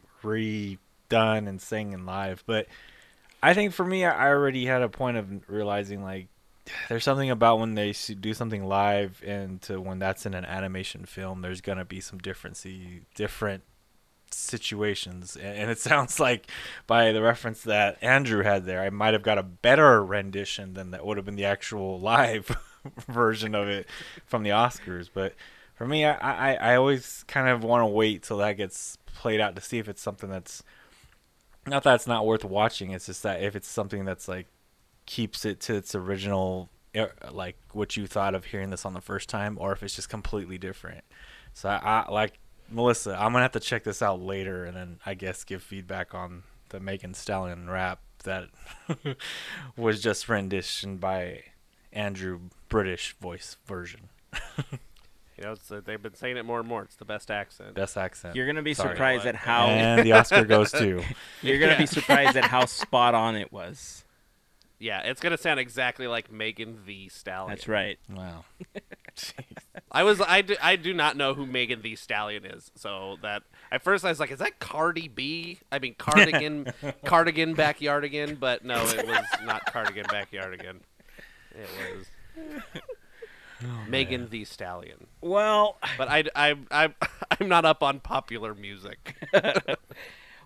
redone 1.10 1.48
and 1.48 1.62
singing 1.62 2.06
live, 2.06 2.44
but 2.46 2.68
I 3.42 3.54
think 3.54 3.74
for 3.74 3.86
me, 3.86 4.04
I 4.06 4.30
already 4.30 4.66
had 4.66 4.82
a 4.82 4.90
point 4.90 5.18
of 5.18 5.50
realizing 5.50 6.04
like 6.04 6.28
there's 6.90 7.04
something 7.04 7.30
about 7.30 7.60
when 7.60 7.76
they 7.76 7.94
do 8.20 8.34
something 8.34 8.66
live 8.66 9.24
and 9.26 9.62
to 9.64 9.80
when 9.80 10.00
that's 10.00 10.26
in 10.26 10.34
an 10.34 10.46
animation 10.46 11.06
film, 11.06 11.42
there's 11.42 11.62
gonna 11.62 11.86
be 11.86 12.02
some 12.02 12.20
difference, 12.20 12.66
different 13.16 13.64
situations. 14.32 15.36
And 15.36 15.58
and 15.58 15.72
it 15.72 15.80
sounds 15.80 16.20
like 16.20 16.50
by 16.88 17.12
the 17.12 17.22
reference 17.22 17.62
that 17.64 17.98
andrew 18.02 18.44
had 18.44 18.66
there 18.66 18.82
i 18.82 18.90
might 18.90 19.14
have 19.14 19.24
got 19.24 19.38
a 19.38 19.44
better 19.44 20.04
rendition 20.04 20.74
than 20.74 20.92
that 20.92 21.06
would 21.06 21.18
have 21.18 21.26
been 21.26 21.36
the 21.36 21.46
actual 21.46 22.00
live 22.02 22.56
version 23.08 23.56
of 23.56 23.68
it 23.68 23.88
from 24.26 24.44
the 24.44 24.50
oscars. 24.50 25.10
But 25.14 25.36
for 25.76 25.88
me 25.88 26.06
i 26.06 26.16
i, 26.16 26.74
I 26.74 26.76
always 26.76 27.24
kind 27.28 27.48
of 27.48 27.64
want 27.64 27.84
to 27.84 27.88
wait 27.88 28.24
till 28.24 28.38
that 28.38 28.54
gets 28.54 28.98
played 29.06 29.40
out 29.40 29.56
to 29.56 29.62
see 29.62 29.80
if 29.80 29.88
it's 29.88 30.02
something 30.02 30.30
that's 30.30 30.64
not 31.68 31.84
that 31.84 31.96
it's 31.96 32.08
not 32.08 32.26
worth 32.26 32.44
watching 32.44 32.92
it's 32.92 33.06
just 33.06 33.24
that 33.24 33.42
if 33.44 33.56
it's 33.56 33.68
something 33.68 34.06
that's 34.06 34.28
like 34.28 34.48
keeps 35.06 35.46
it 35.46 35.60
to 35.60 35.76
its 35.76 35.96
original 35.96 36.70
like 37.32 37.58
what 37.74 37.98
you 37.98 38.08
thought 38.08 38.34
of 38.34 38.46
hearing 38.46 38.70
this 38.70 38.86
on 38.86 38.94
the 38.94 39.02
first 39.02 39.30
time 39.30 39.58
or 39.60 39.72
if 39.72 39.84
it's 39.84 39.96
just 39.96 40.10
completely 40.10 40.58
different. 40.58 41.04
So 41.54 41.70
i, 41.70 42.06
I 42.08 42.12
like 42.12 42.40
Melissa, 42.70 43.16
I'm 43.16 43.32
gonna 43.32 43.44
have 43.44 43.54
to 43.54 43.60
check 43.60 43.84
this 43.84 44.02
out 44.02 44.22
later, 44.22 44.66
and 44.66 44.76
then 44.76 45.00
I 45.06 45.14
guess 45.14 45.44
give 45.46 45.64
feedback 45.64 46.14
on 46.14 46.44
the 46.70 46.82
Megan 46.82 47.14
Stallion 47.14 47.70
rap 47.70 48.00
that 48.26 48.50
was 49.78 50.02
just 50.02 50.28
renditioned 50.28 51.00
by 51.00 51.44
Andrew 51.94 52.42
British 52.68 53.16
voice 53.22 53.56
version, 53.66 54.10
You 55.38 55.46
know, 55.46 55.52
it's, 55.52 55.72
uh, 55.72 55.82
they've 55.86 56.02
been 56.02 56.16
saying 56.16 56.38
it 56.38 56.46
more 56.46 56.60
and 56.60 56.68
more. 56.68 56.82
It's 56.84 56.96
the 56.96 57.06
best 57.06 57.30
accent. 57.30 57.76
best 57.76 57.96
accent. 57.98 58.36
You're 58.36 58.48
gonna 58.48 58.64
be 58.64 58.74
Sorry. 58.74 58.90
surprised 58.96 59.26
at 59.28 59.36
how 59.36 59.68
and 59.68 60.04
the 60.06 60.14
Oscar 60.14 60.46
goes 60.46 60.72
to. 60.72 61.04
you're 61.44 61.60
gonna 61.60 61.74
Yeah. 61.74 61.78
be 61.78 61.86
surprised 61.86 62.36
at 62.38 62.46
how 62.46 62.66
spot 62.66 63.14
on 63.14 63.36
it 63.36 63.52
was. 63.52 64.04
Yeah, 64.80 65.02
it's 65.02 65.22
gonna 65.22 65.38
sound 65.38 65.60
exactly 65.60 66.08
like 66.08 66.32
Megan 66.32 66.80
Thee 66.86 67.10
Stallion. 67.10 67.50
That's 67.50 67.68
right. 67.68 68.00
Wow. 68.10 68.46
I 69.92 70.04
was 70.04 70.22
I 70.22 70.42
do, 70.42 70.56
I 70.62 70.76
do 70.76 70.94
not 70.94 71.18
know 71.18 71.34
who 71.34 71.46
Megan 71.46 71.82
Thee 71.82 71.96
Stallion 71.96 72.46
is. 72.46 72.72
So 72.76 73.18
that 73.22 73.44
at 73.72 73.84
first 73.84 74.06
I 74.06 74.10
was 74.10 74.20
like, 74.20 74.32
is 74.32 74.40
that 74.40 74.60
Cardi 74.60 75.08
B? 75.08 75.60
I 75.72 75.80
mean 75.80 75.96
Cardigan 75.96 76.72
Cardigan 77.06 77.56
Backyardigan, 77.56 78.40
but 78.40 78.64
no, 78.66 78.84
it 78.88 79.08
was 79.08 79.26
not 79.46 79.66
Cardigan 79.72 80.06
Backyardigan. 80.06 80.78
It 81.56 81.68
was 81.96 82.06
Megan 83.88 84.30
Thee 84.30 84.46
Stallion. 84.46 85.08
Well, 85.22 85.78
But 85.98 86.10
I 86.10 86.24
I 86.36 86.56
I 86.72 86.94
I'm 87.40 87.48
not 87.48 87.66
up 87.66 87.84
on 87.84 88.00
popular 88.00 88.54
music. 88.54 89.16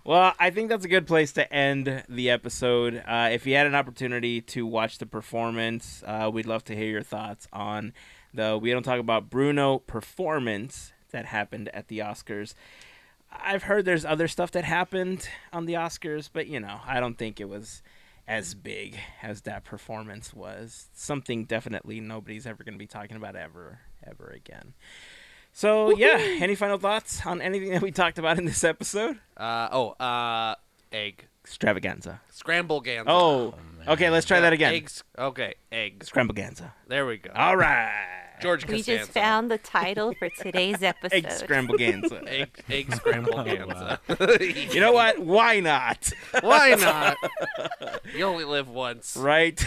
Well, 0.04 0.34
I 0.40 0.50
think 0.50 0.68
that's 0.68 0.84
a 0.84 0.88
good 0.88 1.06
place 1.06 1.30
to 1.34 1.52
end 1.52 2.02
the 2.08 2.28
episode. 2.28 3.04
Uh, 3.06 3.28
if 3.30 3.46
you 3.46 3.54
had 3.54 3.68
an 3.68 3.76
opportunity 3.76 4.40
to 4.40 4.66
watch 4.66 4.98
the 4.98 5.06
performance, 5.06 6.02
uh, 6.04 6.28
we'd 6.32 6.46
love 6.46 6.64
to 6.64 6.74
hear 6.74 6.88
your 6.88 7.02
thoughts 7.04 7.46
on 7.52 7.92
the 8.34 8.58
We 8.58 8.72
Don't 8.72 8.82
Talk 8.82 8.98
About 8.98 9.30
Bruno 9.30 9.78
performance 9.78 10.92
that 11.12 11.26
happened 11.26 11.68
at 11.72 11.86
the 11.86 12.00
Oscars. 12.00 12.54
I've 13.30 13.62
heard 13.62 13.84
there's 13.84 14.04
other 14.04 14.26
stuff 14.26 14.50
that 14.52 14.64
happened 14.64 15.28
on 15.52 15.66
the 15.66 15.74
Oscars, 15.74 16.28
but 16.32 16.48
you 16.48 16.58
know, 16.58 16.80
I 16.84 16.98
don't 16.98 17.16
think 17.16 17.40
it 17.40 17.48
was 17.48 17.80
as 18.26 18.54
big 18.54 18.98
as 19.22 19.42
that 19.42 19.64
performance 19.64 20.32
was. 20.32 20.88
Something 20.92 21.44
definitely 21.44 22.00
nobody's 22.00 22.46
ever 22.46 22.64
going 22.64 22.74
to 22.74 22.78
be 22.78 22.86
talking 22.86 23.16
about 23.16 23.36
ever, 23.36 23.80
ever 24.06 24.28
again. 24.28 24.74
So, 25.52 25.96
yeah, 25.96 26.16
any 26.18 26.54
final 26.54 26.78
thoughts 26.78 27.26
on 27.26 27.42
anything 27.42 27.70
that 27.70 27.82
we 27.82 27.90
talked 27.90 28.18
about 28.18 28.38
in 28.38 28.46
this 28.46 28.64
episode? 28.64 29.18
Uh, 29.36 29.68
oh, 29.70 29.90
uh, 29.90 30.54
egg. 30.90 31.26
extravaganza. 31.44 32.20
Scrambleganza. 32.32 33.04
Oh, 33.06 33.54
okay. 33.86 34.08
Let's 34.08 34.26
try 34.26 34.40
that 34.40 34.52
again. 34.52 34.74
Eggs. 34.74 35.04
Okay, 35.18 35.54
eggs. 35.70 36.10
Scrambleganza. 36.10 36.72
There 36.88 37.04
we 37.04 37.18
go. 37.18 37.30
All 37.34 37.56
right. 37.56 38.20
George 38.42 38.66
We 38.66 38.78
Costanza. 38.78 38.98
just 39.00 39.12
found 39.12 39.50
the 39.50 39.58
title 39.58 40.14
for 40.18 40.28
today's 40.28 40.82
episode. 40.82 41.12
Egg 41.24 41.26
scrambleganza. 41.28 42.26
egg, 42.28 42.48
egg 42.68 42.88
scrambleganza. 42.90 43.98
you 44.74 44.80
know 44.80 44.92
what? 44.92 45.18
Why 45.20 45.60
not? 45.60 46.12
Why 46.40 46.74
not? 46.74 47.16
you 48.16 48.24
only 48.24 48.44
live 48.44 48.68
once. 48.68 49.16
right? 49.16 49.64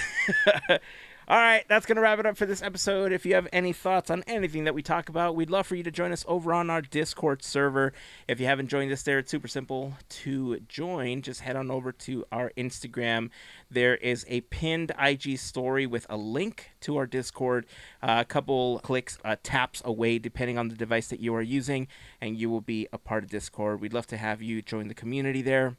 All 1.27 1.37
right, 1.37 1.65
that's 1.67 1.87
going 1.87 1.95
to 1.95 2.03
wrap 2.03 2.19
it 2.19 2.27
up 2.27 2.37
for 2.37 2.45
this 2.45 2.61
episode. 2.61 3.11
If 3.11 3.25
you 3.25 3.33
have 3.33 3.47
any 3.51 3.73
thoughts 3.73 4.11
on 4.11 4.21
anything 4.27 4.65
that 4.65 4.75
we 4.75 4.83
talk 4.83 5.09
about, 5.09 5.35
we'd 5.35 5.49
love 5.49 5.65
for 5.65 5.73
you 5.73 5.81
to 5.81 5.89
join 5.89 6.11
us 6.11 6.23
over 6.27 6.53
on 6.53 6.69
our 6.69 6.83
Discord 6.83 7.41
server. 7.41 7.93
If 8.27 8.39
you 8.39 8.45
haven't 8.45 8.67
joined 8.67 8.91
us 8.91 9.01
there, 9.01 9.17
it's 9.17 9.31
super 9.31 9.47
simple 9.47 9.93
to 10.07 10.59
join. 10.67 11.23
Just 11.23 11.41
head 11.41 11.55
on 11.55 11.71
over 11.71 11.91
to 11.91 12.25
our 12.31 12.51
Instagram. 12.55 13.31
There 13.71 13.95
is 13.95 14.23
a 14.27 14.41
pinned 14.41 14.91
IG 14.99 15.39
story 15.39 15.87
with 15.87 16.05
a 16.11 16.15
link 16.15 16.69
to 16.81 16.97
our 16.97 17.07
Discord, 17.07 17.65
uh, 18.03 18.17
a 18.19 18.25
couple 18.25 18.77
clicks, 18.83 19.17
uh, 19.25 19.35
taps 19.41 19.81
away, 19.83 20.19
depending 20.19 20.59
on 20.59 20.67
the 20.67 20.75
device 20.75 21.07
that 21.07 21.21
you 21.21 21.33
are 21.33 21.41
using, 21.41 21.87
and 22.21 22.37
you 22.37 22.51
will 22.51 22.61
be 22.61 22.87
a 22.93 22.99
part 22.99 23.23
of 23.23 23.31
Discord. 23.31 23.81
We'd 23.81 23.93
love 23.93 24.05
to 24.07 24.17
have 24.17 24.43
you 24.43 24.61
join 24.61 24.89
the 24.89 24.93
community 24.93 25.41
there 25.41 25.75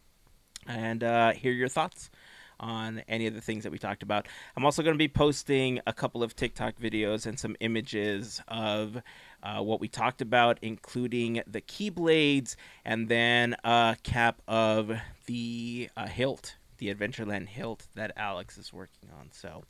and 0.66 1.04
uh, 1.04 1.34
hear 1.34 1.52
your 1.52 1.68
thoughts 1.68 2.10
on 2.60 3.02
any 3.08 3.26
of 3.26 3.34
the 3.34 3.40
things 3.40 3.64
that 3.64 3.72
we 3.72 3.78
talked 3.78 4.02
about. 4.02 4.26
I'm 4.56 4.64
also 4.64 4.82
going 4.82 4.94
to 4.94 4.98
be 4.98 5.08
posting 5.08 5.80
a 5.86 5.92
couple 5.92 6.22
of 6.22 6.34
TikTok 6.34 6.76
videos 6.78 7.26
and 7.26 7.38
some 7.38 7.56
images 7.60 8.40
of 8.48 9.00
uh, 9.42 9.62
what 9.62 9.80
we 9.80 9.88
talked 9.88 10.20
about, 10.20 10.58
including 10.62 11.42
the 11.46 11.60
Keyblades 11.60 12.56
and 12.84 13.08
then 13.08 13.56
a 13.64 13.96
cap 14.02 14.42
of 14.48 14.92
the 15.26 15.88
uh, 15.96 16.06
hilt, 16.06 16.56
the 16.78 16.94
Adventureland 16.94 17.48
hilt 17.48 17.86
that 17.94 18.12
Alex 18.16 18.58
is 18.58 18.72
working 18.72 19.10
on. 19.18 19.28
So. 19.32 19.64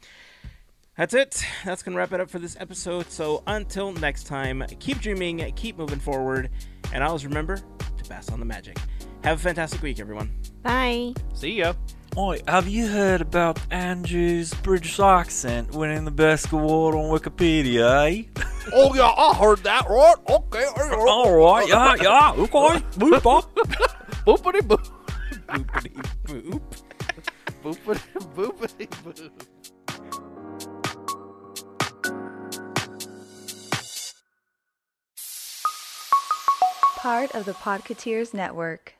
That's 0.97 1.13
it. 1.13 1.45
That's 1.63 1.83
going 1.83 1.93
to 1.93 1.99
wrap 1.99 2.15
it 2.15 2.21
up 2.21 2.31
for 2.31 2.39
this 2.39 2.57
episode. 2.59 3.11
So 3.11 3.43
until 3.47 3.93
next 3.93 4.25
time, 4.25 4.65
keep 4.81 4.99
dreaming, 5.01 5.53
keep 5.55 5.77
moving 5.77 5.99
forward, 5.99 6.49
and 6.91 7.05
always 7.05 7.27
remember 7.27 7.57
to 7.59 8.05
pass 8.09 8.31
on 8.31 8.41
the 8.41 8.47
magic. 8.47 8.79
Have 9.23 9.39
a 9.39 9.43
fantastic 9.43 9.83
week, 9.83 10.01
everyone. 10.01 10.33
Bye. 10.63 11.13
See 11.35 11.53
ya. 11.53 11.75
Oi, 12.19 12.41
have 12.49 12.67
you 12.67 12.87
heard 12.87 13.21
about 13.21 13.61
Andrew's 13.71 14.55
British 14.55 14.99
accent 14.99 15.73
winning 15.73 16.07
the 16.07 16.11
best 16.11 16.51
award 16.51 16.95
on 16.95 17.11
Wikipedia, 17.11 18.11
eh? 18.11 18.23
Oh 18.73 18.95
yeah, 18.95 19.13
I 19.17 19.35
heard 19.35 19.63
that. 19.65 19.87
Right? 19.89 20.15
Okay. 20.29 20.65
Alright, 20.65 21.69
yeah, 21.69 21.95
yeah, 22.01 22.33
okay. 22.33 22.83
Move 22.97 23.27
on. 23.27 23.43
Boopity 24.27 24.61
boop. 24.63 24.91
Boopity 25.47 25.93
boop. 26.35 26.63
Boopity 27.63 28.01
boopity 28.35 28.89
boop. 29.05 29.31
Part 36.97 37.35
of 37.37 37.45
the 37.45 37.53
Podcateers 37.53 38.35
Network. 38.35 38.96